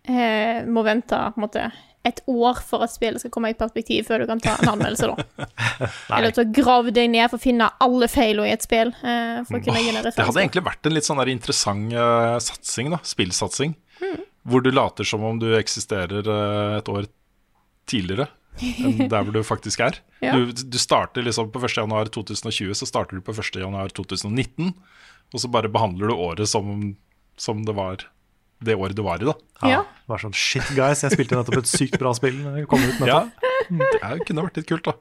[0.04, 1.66] eh, må vente på en måte
[2.06, 5.10] et år for at spillet skal komme i perspektiv før du kan ta en anmeldelse,
[5.10, 5.48] da.
[6.16, 8.92] Eller til å grave deg ned for å finne alle feilene i et spill.
[9.02, 12.92] Eh, for å kunne oh, det hadde egentlig vært en litt sånn interessant uh, satsing,
[12.94, 13.02] da.
[13.06, 13.76] Spillsatsing.
[14.02, 14.24] Mm.
[14.46, 17.08] Hvor du later som om du eksisterer uh, et år
[17.90, 20.00] tidligere enn der hvor du faktisk er.
[20.24, 20.36] Ja.
[20.36, 24.72] Du, du starter liksom på 1.1.2020, så starter du på 1.1.2019.
[25.34, 26.94] Og så bare behandler du året som,
[27.36, 28.06] som det var
[28.64, 29.34] det året du var i, da.
[29.68, 29.82] Ja.
[30.08, 32.38] var sånn shit, guys, jeg spilte nettopp et sykt bra spill.
[32.70, 33.24] Kom ut Ja,
[33.68, 34.94] det er- kunne vært litt kult, da.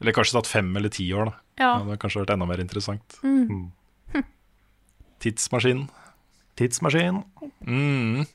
[0.00, 1.34] Eller kanskje tatt fem eller ti år, da.
[1.58, 1.70] Ja.
[1.78, 3.18] Det hadde kanskje vært enda mer interessant.
[3.24, 3.72] Mm.
[5.20, 5.88] Tidsmaskinen.
[6.56, 7.22] Tidsmaskin.
[7.66, 8.26] Mm.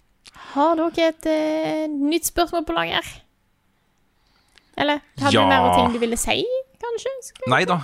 [0.53, 3.05] Har dere et uh, nytt spørsmål på lager?
[4.77, 5.41] Eller hadde Ja.
[5.43, 6.43] du mer ting du ville si,
[6.81, 7.13] kanskje?
[7.51, 7.81] Nei da.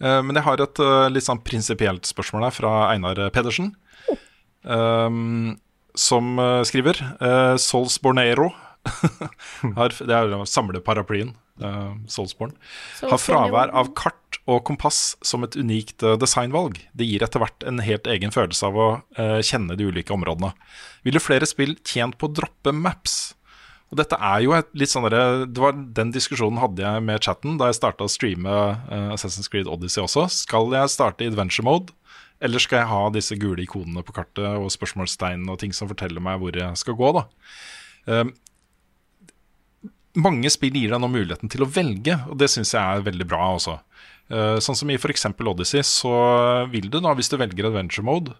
[0.00, 3.72] Uh, men jeg har et uh, litt sånn prinsipielt spørsmål her fra Einar Pedersen.
[4.64, 5.58] Um,
[5.98, 8.52] som eh, skriver uh, Solsbornero
[9.78, 11.34] har, Det er jo samleparaplyen.
[11.58, 12.52] Uh, Solsborn.
[13.02, 16.78] Har fravær av kart og kompass som et unikt uh, designvalg.
[16.94, 20.52] Det gir etter hvert en helt egen følelse av å uh, kjenne de ulike områdene.
[21.06, 23.18] Ville flere spill tjent på å droppe maps?
[23.88, 27.56] Og dette er jo et litt sånn det var Den diskusjonen hadde jeg med chatten
[27.60, 30.26] da jeg starta å streame eh, Assassin's Creed Odyssey også.
[30.32, 31.94] Skal jeg starte i adventure mode,
[32.44, 36.22] eller skal jeg ha disse gule ikonene på kartet og spørsmålstegn og ting som forteller
[36.22, 37.24] meg hvor jeg skal gå, da?
[38.08, 38.34] Um,
[40.18, 43.26] mange spill gir deg nå muligheten til å velge, og det syns jeg er veldig
[43.28, 43.76] bra også.
[44.28, 45.26] Eh, sånn som i f.eks.
[45.30, 46.12] Odyssey, så
[46.72, 48.34] vil du da, hvis du velger adventure mode,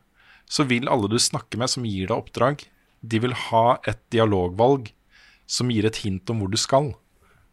[0.49, 2.65] så vil alle du snakker med som gir deg oppdrag,
[3.01, 4.91] de vil ha et dialogvalg
[5.49, 6.91] som gir et hint om hvor du skal.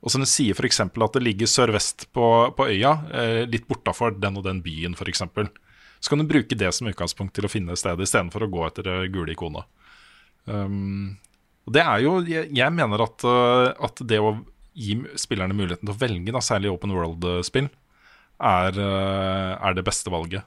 [0.05, 0.81] Og som det sier f.eks.
[0.83, 5.23] at det ligger sørvest på, på øya, eh, litt bortafor den og den byen f.eks.
[5.99, 8.87] Så kan du bruke det som utgangspunkt til å finne stedet, istedenfor å gå etter
[8.87, 9.65] det gule ikonet.
[10.45, 11.15] Um,
[11.73, 14.35] det er jo, jeg, jeg mener at, uh, at, det å
[14.77, 17.71] gi spillerne muligheten til å velge, da, særlig open world-spill,
[18.35, 20.45] er, uh, er, det beste valget.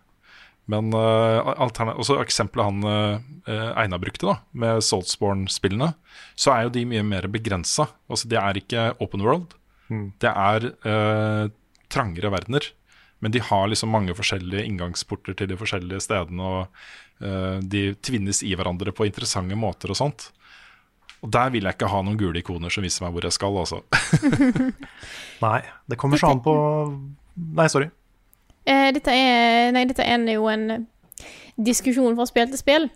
[0.68, 1.48] Men uh,
[1.96, 5.94] også eksempelet han uh, Einar brukte, da, med Saltsborne-spillene,
[6.38, 7.88] så er jo de mye mer begrensa.
[8.06, 9.56] Altså, det er ikke open world.
[9.88, 10.10] Mm.
[10.20, 11.48] Det er uh,
[11.90, 12.68] trangere verdener.
[13.18, 18.44] Men de har liksom mange forskjellige inngangsporter til de forskjellige stedene, og uh, de tvinnes
[18.46, 20.28] i hverandre på interessante måter og sånt.
[21.18, 23.58] Og der vil jeg ikke ha noen gule ikoner som viser meg hvor jeg skal,
[23.58, 23.82] altså.
[25.46, 26.54] nei, det kommer så an på
[27.38, 27.90] Nei, sorry.
[28.66, 30.86] Eh, dette, er, nei, dette er jo en
[31.58, 32.88] diskusjon fra spill til spill.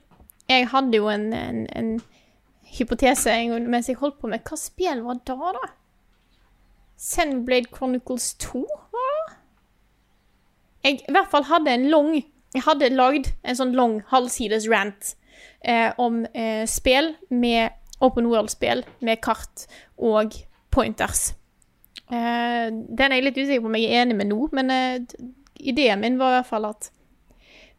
[0.50, 1.92] Jeg hadde jo en, en, en
[2.76, 3.34] hypotese
[3.70, 5.70] mens jeg holdt på med Hva spill var da, da?
[7.02, 8.62] Sandblade Chronicles 2,
[8.94, 9.11] var det?
[10.82, 12.14] Jeg i hvert fall hadde en lang
[12.52, 15.14] Jeg hadde lagd en sånn lang halvsides rant
[15.64, 17.72] eh, om eh, spill med
[18.02, 19.64] open world-spill med kart
[19.96, 20.34] og
[20.74, 21.30] pointers.
[22.12, 25.22] Eh, den er jeg litt usikker på om jeg er enig med nå, men eh,
[25.62, 26.90] ideen min var i hvert fall at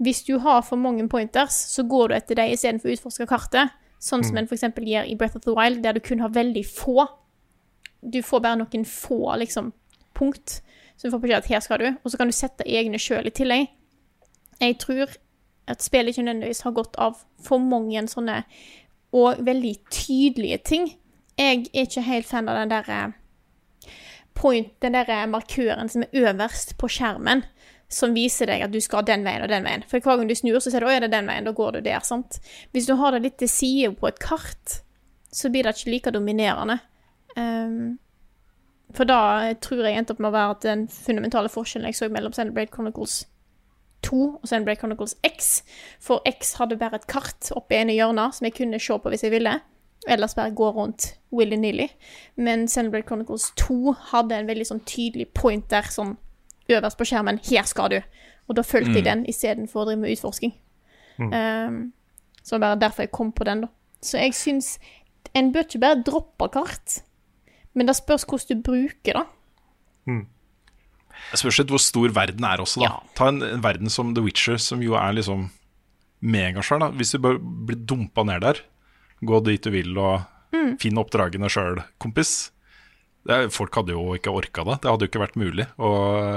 [0.04, 3.76] hvis du har for mange pointers, så går du etter dem istedenfor å utforske kartet.
[4.02, 4.42] Sånn som mm.
[4.42, 4.66] en f.eks.
[4.74, 7.06] gjør i Breath of the Wild, der du kun har veldig få.
[8.02, 9.70] Du får bare noen få liksom,
[10.18, 10.58] punkt
[11.04, 13.28] så du får beskjed at her skal du, og så kan du sette egne sjøl
[13.28, 13.66] i tillegg.
[14.62, 15.10] Jeg tror
[15.68, 18.38] at spillet ikke nødvendigvis har gått av for mange sånne
[19.12, 20.86] og veldig tydelige ting.
[21.36, 23.02] Jeg er ikke helt fan av den derre
[24.34, 27.44] point, den der markøren som er øverst på skjermen,
[27.92, 29.84] som viser deg at du skal den veien og den veien.
[29.92, 31.76] For hver gang du snur, så ser du at det er den veien, da går
[31.76, 32.00] du der.
[32.00, 32.40] sant?
[32.72, 34.80] Hvis du har det litt til side på et kart,
[35.36, 36.80] så blir det ikke like dominerende.
[37.36, 38.00] Um,
[38.94, 42.10] for da tror jeg endte opp med å være at den fundamentale forskjellen jeg så
[42.14, 43.24] mellom Sandbrade Chronicles
[44.04, 45.64] 2 og Sandbrade Chronicles X
[46.04, 49.14] For X hadde bare et kart oppe i ene hjørnet som jeg kunne se på
[49.14, 49.54] hvis jeg ville.
[50.08, 51.88] Ellers bare gå rundt willy-nilly.
[52.36, 56.18] Men Sandbrade Chronicles 2 hadde en veldig sånn tydelig point der, sånn
[56.68, 57.40] øverst på skjermen.
[57.48, 58.02] Her skal du!
[58.52, 58.98] Og da fulgte mm.
[59.00, 60.52] jeg den istedenfor å drive med utforsking.
[61.22, 61.32] Mm.
[61.32, 61.80] Um,
[62.44, 63.72] så bare derfor jeg kom på den, da.
[64.04, 64.76] Så jeg syns
[65.34, 67.00] en bør ikke bare droppe kart.
[67.74, 69.26] Men det spørs hvordan du bruker det.
[70.10, 70.24] Mm.
[71.32, 72.90] Det spørs litt hvor stor verden er også, da.
[72.92, 73.14] Ja.
[73.18, 75.48] Ta en, en, verden som The Witcher, som jo er liksom
[76.24, 76.92] megasvær.
[76.98, 78.64] Hvis du bare blir dumpa ned der,
[79.24, 80.76] gå dit du vil og mm.
[80.84, 82.52] finne oppdragene sjøl, kompis.
[83.24, 84.82] Er, folk hadde jo ikke orka det.
[84.84, 85.90] Det hadde jo ikke vært mulig å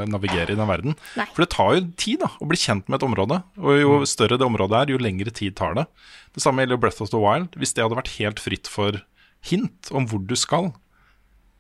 [0.06, 0.94] navigere i den verden.
[1.18, 1.26] Nei.
[1.34, 3.40] For det tar jo tid da, å bli kjent med et område.
[3.58, 4.08] Og jo mm.
[4.08, 5.88] større det området er, jo lengre tid tar det.
[6.36, 7.58] Det samme gjelder Breath of the Wild.
[7.58, 9.02] Hvis det hadde vært helt fritt for
[9.46, 10.70] hint om hvor du skal,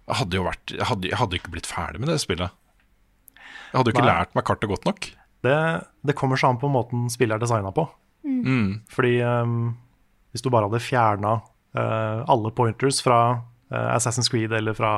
[0.06, 2.54] jeg hadde jo vært Jeg hadde, jeg hadde ikke blitt ferdig med det spillet.
[3.36, 4.12] Jeg hadde jo ikke Nei.
[4.12, 5.08] lært meg kartet godt nok.
[5.44, 5.56] Det,
[6.06, 7.84] det kommer seg an på måten spillet er designa på.
[8.26, 8.86] Mm.
[8.90, 9.74] Fordi um,
[10.34, 14.92] hvis du bare hadde fjerna uh, eh, alle pointers fra uh, Assassin's Creed eller fra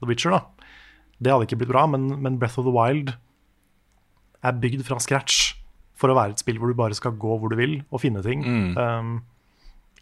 [0.00, 0.72] The Witcher, da,
[1.20, 1.84] det hadde ikke blitt bra.
[1.90, 3.14] Men, men, Breath of the Wild
[4.44, 5.54] er bygd fra scratch
[5.96, 8.24] for å være et spill hvor du bare skal gå hvor du vil og finne
[8.24, 8.72] ting mm.
[8.76, 9.14] um,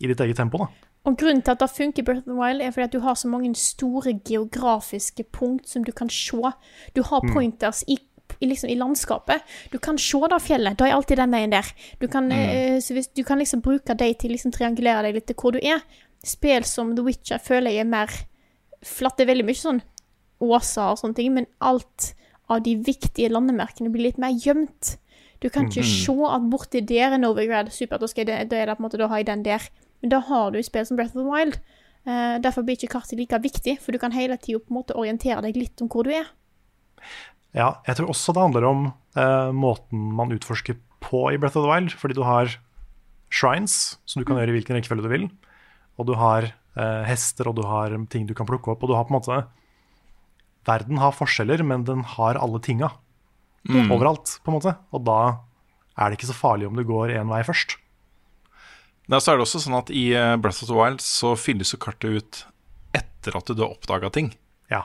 [0.01, 0.63] i ditt eget tempo.
[0.63, 0.71] da
[1.05, 3.01] og grunnen til at det funker i Breath of the Wild, er fordi at du
[3.03, 6.53] har så mange store geografiske punkt som du kan se.
[6.97, 7.33] Du har mm.
[7.35, 7.99] pointers i,
[8.41, 9.43] i, liksom, i landskapet.
[9.73, 10.79] Du kan se det fjellet.
[10.79, 11.67] Da er alltid den veien der.
[12.01, 12.79] Du kan, mm.
[12.79, 15.59] uh, hvis, du kan liksom bruke dem til liksom triangulere deg litt til hvor du
[15.59, 15.83] er.
[16.23, 18.15] Spill som The Witcher føler jeg er mer
[18.87, 19.19] flatt.
[19.19, 19.83] Det er veldig mye sånn
[20.43, 22.13] åser og sånne ting, men alt
[22.51, 24.97] av de viktige landemerkene blir litt mer gjemt.
[25.43, 27.73] Du kan ikke mm se at borti der er Novigrad.
[27.75, 29.67] Supert, da, jeg, da er det på en måte, da har jeg den der.
[30.03, 31.59] Men da har du i spill som Breath of the Wild.
[32.03, 34.97] Uh, derfor blir ikke kartet like viktig, for du kan hele tida på en måte
[34.99, 36.27] orientere deg litt om hvor du er.
[37.55, 38.85] Ja, jeg tror også det handler om
[39.19, 41.95] uh, måten man utforsker på i Breath of the Wild.
[41.99, 42.51] Fordi du har
[43.33, 44.43] shrines, som du kan mm.
[44.43, 45.29] gjøre i hvilken rekkefølge du vil.
[46.01, 48.83] Og du har uh, hester, og du har ting du kan plukke opp.
[48.83, 49.43] Og du har på en måte
[50.63, 52.93] Verden har forskjeller, men den har alle tinga.
[53.67, 53.91] Mm.
[53.95, 54.75] Overalt, på en måte.
[54.95, 55.21] Og da
[55.99, 57.77] er det ikke så farlig om du går én vei først.
[59.11, 61.75] Ja, så er det også sånn at I eh, Breath of the Wild så fylles
[61.75, 62.43] jo kartet ut
[62.97, 64.33] etter at du har oppdaga ting.
[64.71, 64.85] Ja.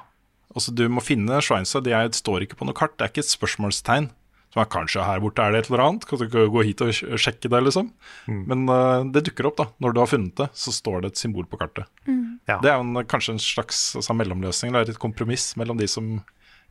[0.53, 1.83] Altså Du må finne shrinesa.
[1.83, 2.95] De står ikke på noe kart.
[2.97, 4.09] Det er ikke et spørsmålstegn
[4.53, 6.07] Som er kanskje her borte er det et eller annet.
[6.07, 7.91] Kan du gå hit og sjekke det, liksom?
[8.31, 8.43] Mm.
[8.47, 9.67] Men uh, det dukker opp, da.
[9.83, 11.89] Når du har funnet det, så står det et symbol på kartet.
[12.07, 12.39] Mm.
[12.47, 12.61] Ja.
[12.63, 16.15] Det er en, kanskje en slags altså, mellomløsning, eller et kompromiss mellom de som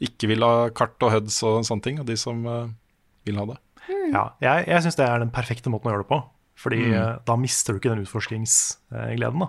[0.02, 2.64] ikke vil ha kart og HUDs og sånne ting, og de som uh,
[3.28, 3.60] vil ha det.
[4.10, 6.18] Ja, jeg jeg syns det er den perfekte måten å gjøre det på.
[6.56, 6.94] Fordi Mm.
[6.94, 9.38] eh, da mister du ikke den utforskingsgleden.
[9.40, 9.48] da.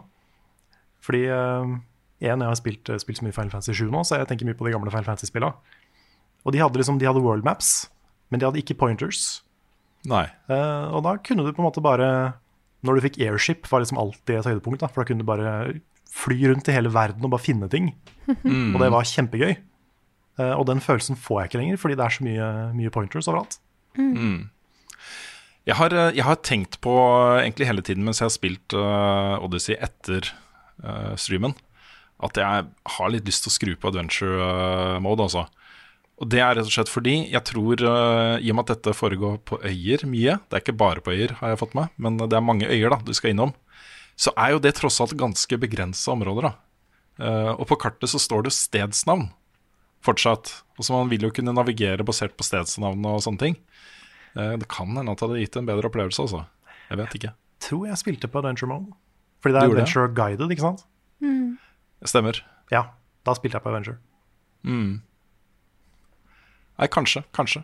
[1.02, 1.82] Fordi én,
[2.20, 4.58] jeg har spilt, eh, spilt så mye Final Fantasy 7 nå, så jeg tenker mye
[4.58, 5.54] på de gamle Final Fantasy-spillene.
[6.46, 7.90] Og de hadde liksom, de hadde world maps,
[8.32, 9.42] men de hadde ikke pointers.
[10.06, 10.26] Nei.
[10.50, 12.36] Uh, og da kunne du på en måte bare
[12.86, 14.80] Når du fikk airship, var liksom alltid et høydepunkt.
[14.80, 15.82] da, For da kunne du bare
[16.14, 17.96] fly rundt i hele verden og bare finne ting.
[18.46, 18.76] Mm.
[18.76, 19.58] Og det var kjempegøy.
[20.40, 23.28] Uh, og den følelsen får jeg ikke lenger, fordi det er så mye, mye pointers
[23.28, 23.58] overalt.
[23.98, 24.50] Mm.
[25.68, 28.76] Jeg har, eh, jeg har tenkt på eh, egentlig hele tiden mens jeg har spilt
[28.78, 30.30] uh, Odyssey etter
[30.80, 31.58] uh, streamen,
[32.24, 35.44] at jeg har litt lyst til å skru på adventure mode, altså.
[36.18, 38.96] Og det er rett og slett fordi jeg tror, uh, i og med at dette
[38.96, 42.22] foregår på øyer mye, det er ikke bare på øyer, har jeg fått med, men
[42.24, 43.52] det er mange øyer da, du skal innom,
[44.18, 46.56] så er jo det tross alt ganske begrensa områder, da.
[47.18, 49.28] Uh, og på kartet så står det stedsnavn
[50.06, 50.62] fortsatt.
[50.78, 53.56] Og så man vil jo kunne navigere basert på stedsnavn og sånne ting.
[54.36, 56.46] Eh, Det kan hende at det hadde gitt en bedre opplevelse, altså.
[56.90, 57.34] Jeg vet ikke.
[57.60, 58.94] tror jeg spilte på Adventure Mode.
[59.42, 59.70] Fordi det er?
[59.72, 60.86] Adventure Guided, ikke sant?
[61.22, 61.58] Mm.
[62.06, 62.40] Stemmer.
[62.72, 62.84] Ja,
[63.26, 63.98] da spilte jeg på Adventure.
[64.64, 65.02] Mm.
[66.78, 67.24] Nei, kanskje.
[67.34, 67.64] Kanskje.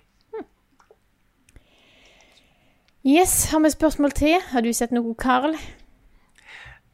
[3.06, 4.40] Yes, har vi spørsmål til?
[4.54, 5.58] Har du sett noe, Carl?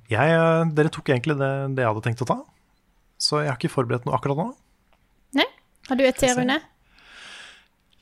[0.10, 2.38] Jeg, eh, dere tok egentlig det, det jeg hadde tenkt å ta,
[3.22, 4.48] så jeg har ikke forberedt noe akkurat nå.
[5.38, 5.46] Nei?
[5.88, 6.58] Har du et til, Rune?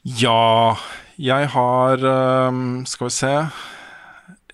[0.08, 0.78] Ja,
[1.18, 3.34] jeg har ehm, Skal vi se.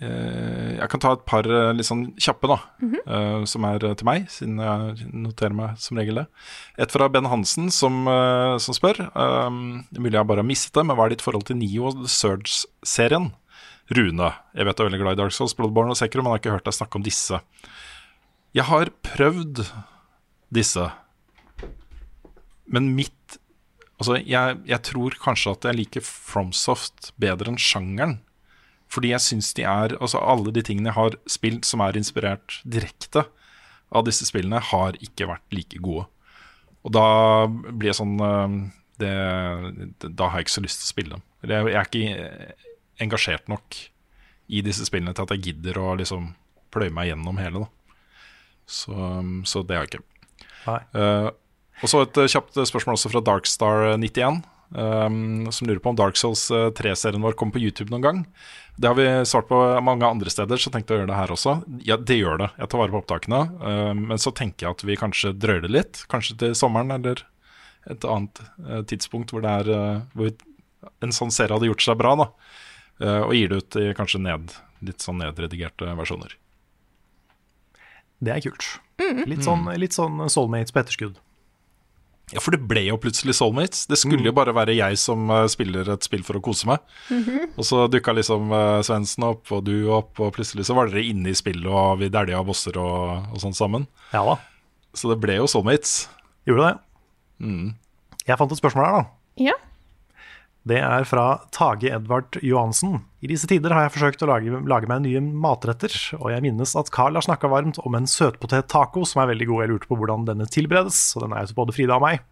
[0.04, 2.58] Eh, jeg kan ta et par eh, litt sånn kjappe, da.
[2.82, 3.46] Mm -hmm.
[3.46, 6.26] som er til meg, siden jeg noterer meg som regel det.
[6.78, 8.06] Et fra Ben Hansen, som,
[8.60, 9.12] som spør.
[9.16, 11.58] ehm, det er mulig jeg bare har mistet det, men hva er ditt forhold til
[11.58, 13.34] Neo The Surge-serien?
[13.92, 14.34] Rune.
[14.56, 16.40] Jeg vet du er veldig glad i Dark Souls, Bloodborne og Sekro, men jeg har
[16.40, 17.40] ikke hørt deg snakke om disse.
[18.54, 19.66] Jeg har prøvd
[20.54, 20.92] disse,
[22.70, 23.23] men mitt
[24.02, 28.18] Altså, jeg, jeg tror kanskje at jeg liker FromSoft bedre enn sjangeren.
[28.94, 32.60] Fordi jeg syns de er Altså, alle de tingene jeg har spilt som er inspirert
[32.66, 33.26] direkte
[33.94, 36.08] av disse spillene, har ikke vært like gode.
[36.84, 37.06] Og da
[37.48, 38.56] blir jeg sånn øh,
[39.00, 39.14] det,
[40.04, 41.26] Da har jeg ikke så lyst til å spille dem.
[41.44, 42.56] Jeg, jeg er ikke
[43.04, 43.78] engasjert nok
[44.54, 46.34] i disse spillene til at jeg gidder å liksom
[46.74, 48.00] pløye meg gjennom hele, da.
[48.66, 48.96] Så,
[49.50, 50.04] så det har jeg ikke.
[50.64, 50.80] Nei.
[51.00, 51.30] Eh,
[51.84, 54.42] og så et eh, kjapt spørsmål også fra Darkstar91,
[54.72, 55.18] um,
[55.52, 58.22] som lurer på om Dark Souls eh, 3-serien vår kommer på YouTube noen gang.
[58.80, 61.36] Det har vi svart på mange andre steder, så tenkte jeg å gjøre det her
[61.36, 61.58] også.
[61.86, 62.50] Ja, det gjør det.
[62.58, 63.44] Jeg tar vare på opptakene.
[63.60, 66.04] eh, men så tenker jeg at vi kanskje drøyer det litt.
[66.10, 67.26] Kanskje til sommeren eller
[67.92, 70.30] et annet uh, tidspunkt hvor, det er, uh, hvor
[71.04, 72.16] en sånn serie hadde gjort seg bra.
[72.24, 72.30] da
[73.02, 74.52] Uh, Og gir det ut i kanskje ned,
[74.86, 76.36] litt sånn nedredigerte versjoner.
[78.24, 78.68] Det er kult.
[79.02, 79.24] Mm.
[79.28, 81.18] Litt, sånn, litt sånn Soulmates på etterskudd.
[82.32, 83.84] Ja, for det ble jo plutselig Soulmates.
[83.90, 86.80] Det skulle jo bare være jeg som eh, spiller et spill for å kose meg.
[87.12, 87.52] Mhm.
[87.60, 91.04] Og så dukka liksom uh, Svendsen opp, og du opp, og plutselig så var dere
[91.12, 93.86] inne i spillet, og vi dælja bosser og, og sånn sammen.
[94.16, 94.40] Ja da.
[94.98, 96.08] Så det ble jo Soulmates.
[96.48, 96.74] Gjorde det.
[97.44, 97.70] Mm.
[98.24, 99.06] Jeg fant et spørsmål her, da.
[99.52, 99.60] Ja.
[100.64, 103.02] Det er fra Tage Edvard Johansen.
[103.20, 105.92] I disse tider har jeg forsøkt å lage, lage meg nye matretter,
[106.22, 109.64] og jeg minnes at Carl har snakka varmt om en søtpotettaco som er veldig god.
[109.64, 112.24] Jeg lurte på hvordan denne tilberedes, og den er jo til både Frida og meg.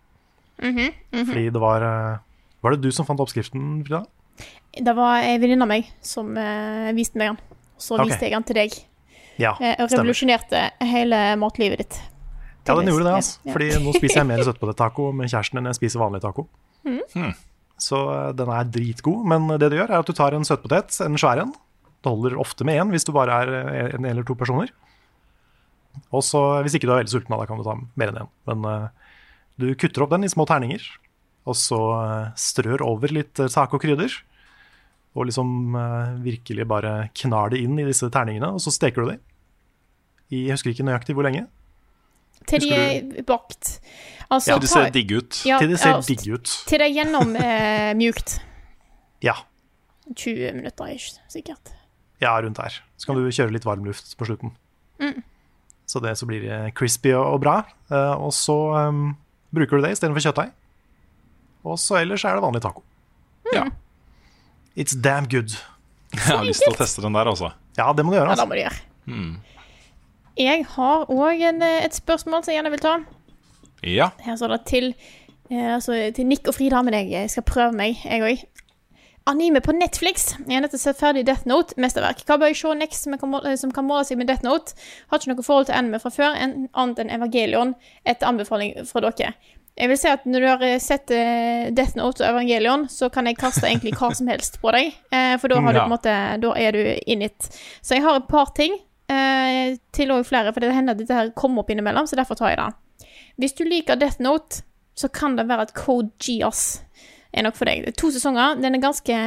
[0.62, 1.26] Mhm, mhm.
[1.28, 2.20] Fordi det var eh,
[2.62, 4.06] Var det du som fant oppskriften, Frida?
[4.78, 7.40] Det var ei venninne av meg som uh, viste meg den.
[7.82, 8.06] Så Ok.
[8.06, 8.76] viste jeg den til deg.
[9.42, 11.98] Ja, uh, og revolusjonerte hele matlivet ditt.
[12.68, 13.40] Ja, den gjorde det, altså.
[13.44, 13.56] Ja.
[13.56, 16.48] Fordi nå spiser jeg mer søtpotettaco med kjæresten enn jeg spiser vanlig taco.
[16.86, 17.34] Mhm.
[17.82, 19.26] Så eh, den er dritgod.
[19.28, 21.54] Men det du gjør, er at du tar en søtpotet, en svær en.
[22.02, 24.72] Det holder ofte med én hvis du bare er eh, en eller to personer.
[26.14, 28.34] Og så, hvis ikke du er veldig sulten, da kan du ta mer enn én.
[28.52, 29.16] Men eh,
[29.62, 30.84] du kutter opp den i små terninger,
[31.50, 31.80] og så
[32.38, 34.14] strør over litt tak og krydder.
[35.18, 35.76] Og liksom
[36.24, 39.24] virkelig bare knar det inn i disse terningene, og så steker du dem.
[40.32, 41.44] Jeg husker ikke nøyaktig hvor lenge.
[42.50, 43.80] Til de er bakt.
[44.32, 45.42] Altså, Ja, de ser digge ut.
[45.46, 46.54] Ja, Til de ser ja, digge ut.
[46.68, 48.38] Til det er gjennom eh, mjukt.
[49.22, 49.36] Ja.
[50.16, 51.74] 20 minutter, ish, sikkert.
[52.22, 52.80] Ja, rundt der.
[52.98, 54.54] Så kan du kjøre litt varm luft på slutten.
[55.02, 55.22] Mm.
[55.90, 57.62] Så det så blir det crispy og, bra.
[57.92, 58.56] Eh, og så
[58.90, 59.12] um,
[59.54, 60.52] bruker du det istedenfor kjøttdeig.
[61.68, 62.84] Og så ellers er det vanlig taco.
[63.54, 63.66] Ja.
[64.80, 65.54] It's damn good.
[66.16, 67.52] Jeg har lyst til å teste den der, altså.
[67.78, 68.32] Ja, det må du gjøre.
[68.32, 68.48] Ja, det Altså.
[68.50, 68.80] må du gjøre.
[69.12, 69.36] Mm.
[70.38, 72.94] Jeg har òg et spørsmål som jeg gjerne vil ta.
[73.84, 74.12] Ja.
[74.22, 74.94] Her står det til,
[75.50, 78.46] eh, altså, til Nick og Frida, men jeg skal prøve meg, jeg òg.
[79.28, 80.32] anime på Netflix.
[80.48, 82.24] Jeg har nettopp sett ferdig Death Note, mesterverk.
[82.26, 84.74] Hva bør jeg se next som, kan, måle- som kan måle seg med Death Note?
[85.12, 89.00] Har ikke noe forhold til anime fra før, en, annet enn Evangelion, etter anbefaling fra
[89.06, 89.36] dere.
[89.78, 93.10] Jeg vil si at når du har eh, sett eh, Death Note og Evangelion, så
[93.14, 94.90] kan jeg kaste egentlig hva som helst på deg.
[95.14, 97.48] Eh, for da har du på en måte Da er du in it.
[97.82, 98.74] Så jeg har et par ting
[99.12, 102.40] eh, til òg flere, for det hender at dette her kommer opp innimellom, så derfor
[102.40, 103.10] tar jeg det.
[103.42, 104.64] Hvis du liker Death Note,
[104.98, 106.82] så kan det være at Code Geass
[107.32, 107.88] er nok for deg.
[108.00, 108.60] To sesonger.
[108.62, 109.18] Den er ganske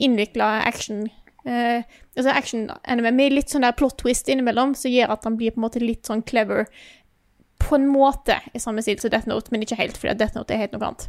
[0.00, 1.06] innvikla action.
[1.48, 1.80] Eh,
[2.16, 5.62] altså action-anime med litt sånn der plot twist innimellom, som gjør at han blir på
[5.62, 6.68] en måte litt sånn clever.
[7.60, 10.54] På en måte i samme stil som Death Note, men ikke helt, fordi Death Note
[10.54, 11.08] er helt noe annet.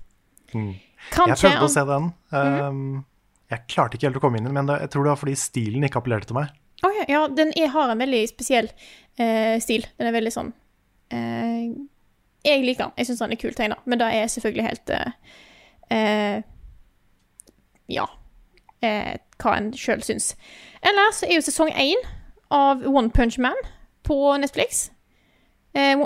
[0.51, 0.73] Mm.
[1.11, 2.11] Kanskje jeg prøvde å se den.
[2.31, 3.03] Um, mm -hmm.
[3.51, 5.19] Jeg klarte ikke helt å komme inn i den, men det, jeg tror det var
[5.19, 6.53] fordi stilen ikke appellerte til meg.
[6.81, 8.71] Å ja, ja, den er, har en veldig spesiell
[9.19, 9.85] eh, stil.
[9.99, 10.53] Den er veldig sånn
[11.13, 11.67] eh,
[12.47, 12.95] Jeg liker den.
[12.97, 15.11] Jeg syns den er kult tegna, men det er selvfølgelig helt eh,
[15.97, 16.39] eh,
[17.91, 18.07] Ja.
[18.81, 20.33] Eh, hva en sjøl syns.
[20.85, 22.01] Ellers så er jo sesong én
[22.53, 23.57] av One Punch Man
[24.05, 24.87] på Netflix.
[25.77, 26.01] Eh,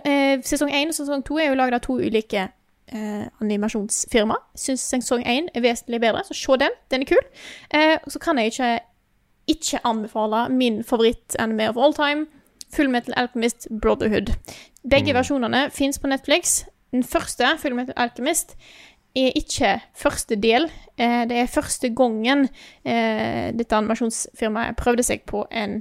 [0.46, 2.50] sesong én og sesong to er jo lagd av to ulike
[2.92, 4.38] eh, animasjonsfirma.
[4.60, 6.76] Syns sesong én er vesentlig bedre, så se den.
[6.92, 7.24] Den er kul.
[7.72, 8.74] Eh, så kan jeg ikke
[9.48, 12.28] ikke anbefale min favoritt-anime of all time,
[12.74, 14.34] Full Metal Alchemist Brotherhood.
[14.90, 16.64] Begge versjonene fins på Netflix.
[16.92, 18.56] Den første, Full Metal Alchemist,
[19.16, 20.68] er ikke første del.
[20.98, 22.50] Eh, det er første gangen
[22.84, 25.80] eh, dette animasjonsfirmaet prøvde seg på en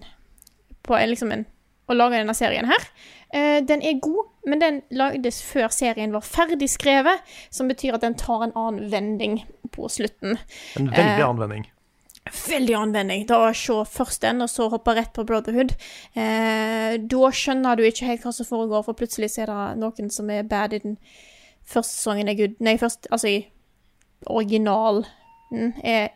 [0.85, 1.47] på en, liksom en
[1.89, 2.87] å lage denne serien her.
[3.35, 8.05] Eh, den er god, men den lagdes før serien var ferdig skrevet, som betyr at
[8.05, 9.41] den tar en annen vending
[9.75, 10.39] på slutten.
[10.79, 11.67] En veldig Eh, anvending.
[12.25, 13.27] Veldig anvending.
[13.29, 15.75] Da å se først den, og så hoppe rett på Brotherhood.
[16.17, 20.31] Eh, da skjønner du ikke helt hva som foregår, for plutselig er det noen som
[20.33, 20.97] er bad i den
[21.69, 22.57] første sesongen er good.
[22.65, 23.39] Nei, først, altså i
[24.27, 25.05] originalen
[25.85, 26.09] er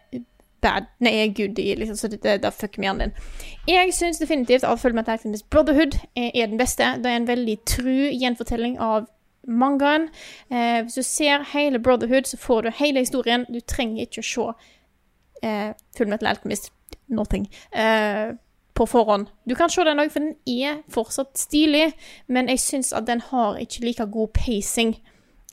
[0.64, 0.88] bad.
[1.04, 3.28] Nei, er good i, liksom, så det, det, det fucker med hjernen din.
[3.68, 6.88] Jeg syns definitivt at Fullmetal Alchemist Brotherhood er, er den beste.
[7.04, 9.06] Det er en veldig tru gjenfortelling av
[9.48, 10.08] mangaen.
[10.50, 13.46] Eh, hvis du ser hele Brotherhood, så får du hele historien.
[13.52, 14.48] Du trenger ikke å se
[15.42, 16.72] eh, Fullmetal Alchemist
[17.08, 18.34] Nothing eh,
[18.78, 19.26] på forhånd.
[19.48, 21.92] Du kan se den òg, for den er fortsatt stilig,
[22.28, 24.94] men jeg syns at den har ikke like god pacing.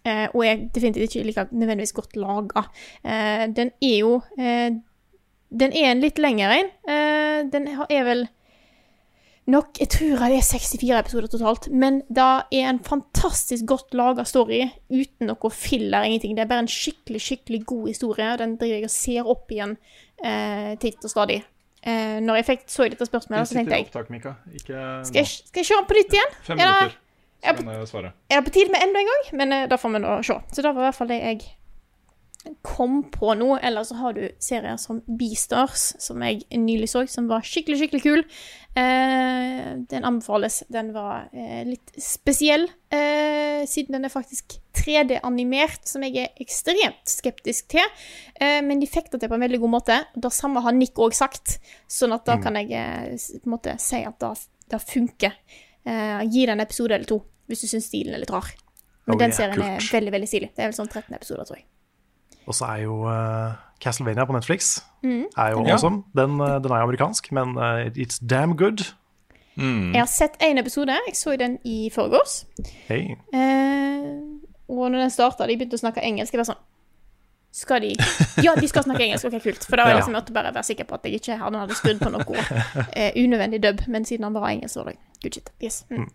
[0.06, 2.68] Eh, og er definitivt ikke like nødvendigvis godt laga.
[3.02, 4.72] Eh, den er jo eh,
[5.56, 6.70] Den er en litt lengre en.
[6.90, 8.26] Eh, den er vel
[9.47, 14.23] nok Jeg tror det er 64 episoder totalt, men det er en fantastisk godt laga
[14.26, 16.35] story uten noe filler, ingenting.
[16.35, 19.51] Det er bare en skikkelig, skikkelig god historie, og den driver jeg og ser opp
[19.53, 19.76] igjen
[20.23, 21.43] eh, titt og stadig.
[21.85, 24.34] Eh, når jeg fikk, så dette spørsmålet, så tenkte jeg opptak, Mika.
[24.49, 26.34] Ikke skal jeg, skal jeg se den på nytt igjen?
[26.47, 26.95] Fem Er minutter,
[27.45, 28.11] er det jeg svare.
[28.31, 29.27] er det på tide med enda en gang?
[29.43, 30.39] Men eh, da får vi nå se.
[30.49, 31.45] Så det var i hvert fall det jeg
[32.65, 33.57] kom på nå.
[33.63, 38.03] Eller så har du serier som Beastars, som jeg nylig så, som var skikkelig, skikkelig
[38.03, 38.23] kul.
[38.76, 40.63] Eh, den anbefales.
[40.72, 47.07] Den var eh, litt spesiell, eh, siden den er faktisk 3D-animert, som jeg er ekstremt
[47.09, 47.85] skeptisk til.
[48.35, 49.99] Eh, men de fikk det til på en veldig god måte.
[50.15, 51.57] Det samme har Nick òg sagt,
[51.88, 52.43] sånn at da Mm.
[52.43, 54.34] kan jeg eh, på en måte si at det,
[54.69, 55.34] det funker.
[55.85, 58.51] Eh, gi den en episode eller to, hvis du syns stilen er litt rar.
[59.07, 60.47] Men Oh, den serien er veldig veldig stilig.
[60.55, 61.65] Det er vel sånn 13 episoder, tror jeg.
[62.47, 65.26] Og så er jo uh, Castlevania på Netflix Mm.
[65.38, 65.73] er jo Ja.
[65.73, 66.03] awesome.
[66.17, 68.81] Den, uh, den er jo amerikansk, men uh, it's damn good.
[69.57, 70.91] Jeg har sett én episode.
[71.07, 72.45] Jeg så den i forgårs.
[72.89, 73.15] Hey.
[73.34, 74.19] Eh,
[74.67, 76.34] og når den starta, de begynte å snakke engelsk.
[76.34, 76.63] Jeg var sånn
[77.55, 77.93] Skal de
[78.43, 79.26] Ja, de skal snakke engelsk.
[79.30, 79.63] Ok, kult.
[79.69, 80.01] For da var jeg Ja.
[80.01, 82.35] liksom måtte bare være sikker på at jeg ikke hadde, hadde skrudd på noe
[82.93, 83.80] eh, unødvendig dub.
[83.88, 85.49] Men siden han bare var engelsk, så var det good shit.
[85.63, 85.85] Yes.
[85.89, 86.09] Mm.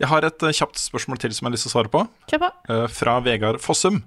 [0.00, 2.04] Jeg har et uh, kjapt spørsmål til som jeg har lyst til å svare på.
[2.30, 2.50] Kjør på.
[2.70, 4.04] Uh, fra Vegard Fossum,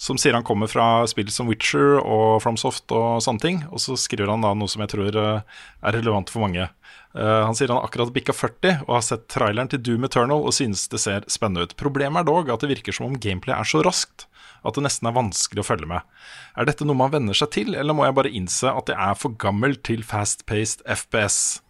[0.00, 3.60] som sier han kommer fra spill som Witcher og FromSoft og sånne ting.
[3.70, 6.66] Og så skriver han da noe som jeg tror eh, er relevant for mange.
[7.14, 10.56] Eh, han sier han akkurat bikka 40 og har sett traileren til Doom Eternal og
[10.56, 11.76] synes det ser spennende ut.
[11.80, 14.26] Problemet er dog at det virker som om gameplay er så raskt
[14.62, 16.06] at det nesten er vanskelig å følge med.
[16.54, 19.18] Er dette noe man venner seg til, eller må jeg bare innse at jeg er
[19.18, 21.60] for gammel til fast-paced FPS?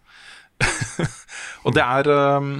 [1.65, 2.53] og det er eh,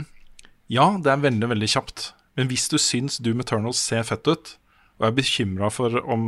[0.74, 2.12] Ja, det er veldig, veldig kjapt.
[2.38, 4.56] Men hvis du syns Doom Eternal ser fett ut,
[5.04, 6.22] og er bekymra for om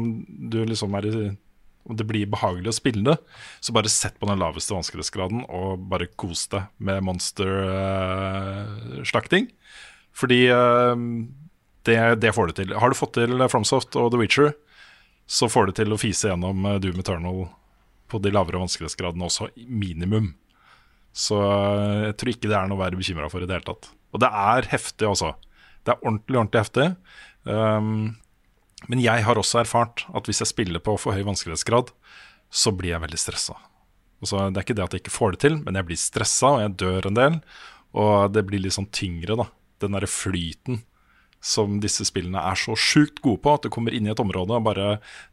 [0.51, 1.07] liksom er
[1.85, 3.17] om det blir behagelig å spille det,
[3.61, 9.45] så bare sett på den laveste vanskelighetsgraden og bare kos deg med monster-slakting.
[10.15, 10.95] Fordi uh,
[11.85, 12.73] det, det får du til.
[12.81, 14.49] Har du fått til FromSoft og The Witcher,
[15.29, 17.45] så får du til å fise gjennom eh, Doom Eternal
[18.11, 20.33] på de lavere vanskelighetsgradene også, minimum.
[21.15, 23.69] Så eh, jeg tror ikke det er noe å være bekymra for i det hele
[23.69, 23.89] tatt.
[24.13, 25.33] Og det er heftig, altså.
[25.85, 26.85] Det er ordentlig, ordentlig heftig.
[27.45, 28.15] Um,
[28.91, 31.91] Men jeg har også erfart at hvis jeg spiller på for høy vanskelighetsgrad,
[32.53, 33.57] så blir jeg veldig stressa.
[34.23, 36.55] Altså, det er ikke det at jeg ikke får det til, men jeg blir stressa,
[36.55, 37.39] og jeg dør en del.
[37.95, 39.47] Og det blir litt sånn tyngre, da.
[39.83, 40.83] Den derre flyten
[41.45, 43.53] som disse spillene er så sjukt gode på.
[43.53, 44.87] At du kommer inn i et område og bare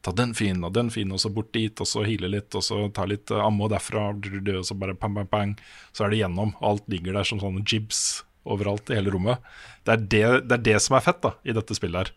[0.04, 2.64] ta den fienden og den fienden, og så bort dit, og så hile litt, og
[2.66, 5.54] så ta litt eh, ammo derfra, og så bare pang, pang, pang.
[5.96, 6.52] Så er det gjennom.
[6.60, 9.40] Alt ligger der som sånne jibs overalt i hele rommet.
[9.86, 12.12] Det er det, det, er det som er fett da, i dette spillet her.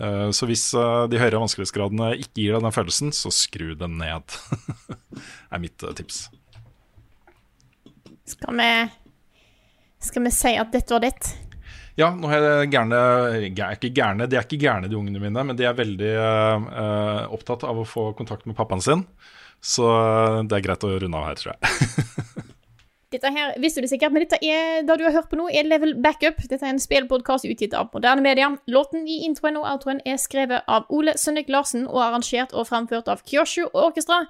[0.00, 3.98] Uh, så hvis uh, de høyere vanskelighetsgradene ikke gir deg den følelsen, så skru den
[4.00, 4.36] ned.
[5.52, 6.24] er mitt uh, tips.
[8.32, 8.68] Skal vi
[10.02, 11.32] Skal vi si at dette var ditt?
[11.98, 12.98] Ja, nå er jeg gærne,
[13.52, 16.12] ikke gærne, De er ikke gærne, de ungene mine, men de er veldig
[17.36, 19.04] opptatt av å få kontakt med pappaen sin.
[19.60, 19.84] Så
[20.48, 22.46] det er greit å runde av her, tror jeg.
[23.12, 25.66] Dette her visste du sikkert, men dette er det du har hørt på nå, er
[25.68, 26.38] Level Backup.
[26.48, 28.48] Dette er en spillpodkast utgitt av moderne media.
[28.72, 33.10] Låten i introen og outroen er skrevet av Ole Sønnik Larsen og arrangert og framført
[33.12, 34.22] av Kyoshu Orkestra.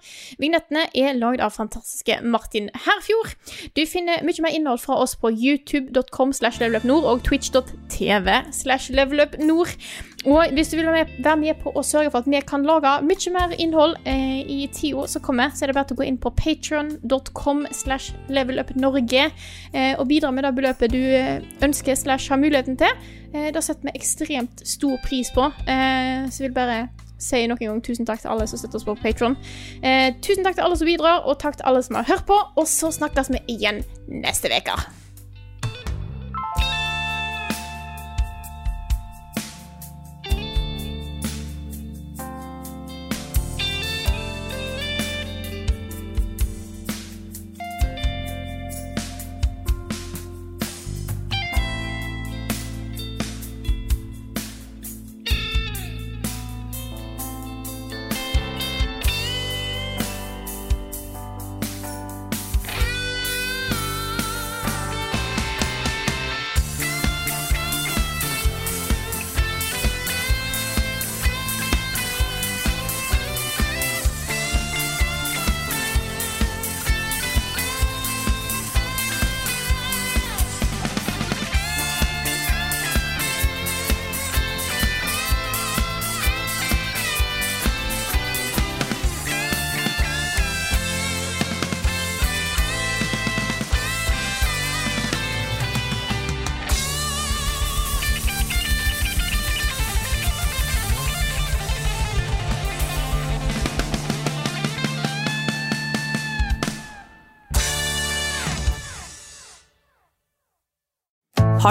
[0.42, 3.36] Vignettene er lagd av fantastiske Martin Herfjord.
[3.78, 9.76] Du finner mye mer innhold fra oss på youtube.com slash levelupnord og twitch.tv slash levelupnord.
[10.22, 13.32] Og hvis du vil være med på å sørge for at vi kan lage mye
[13.34, 16.20] mer innhold eh, i tida som kommer, så er det bare til å gå inn
[16.22, 22.38] på patron.com slash levelupnorge eh, og bidra med det beløpet du eh, ønsker slash har
[22.38, 23.02] muligheten til.
[23.34, 25.50] Eh, det setter vi ekstremt stor pris på.
[25.66, 26.84] Eh, så vil bare
[27.22, 29.38] si nok en gang tusen takk til alle som støtter oss på Patron.
[29.82, 32.38] Eh, tusen takk til alle som bidrar, og takk til alle som har hørt på.
[32.56, 35.01] Og så snakkes vi igjen neste uke.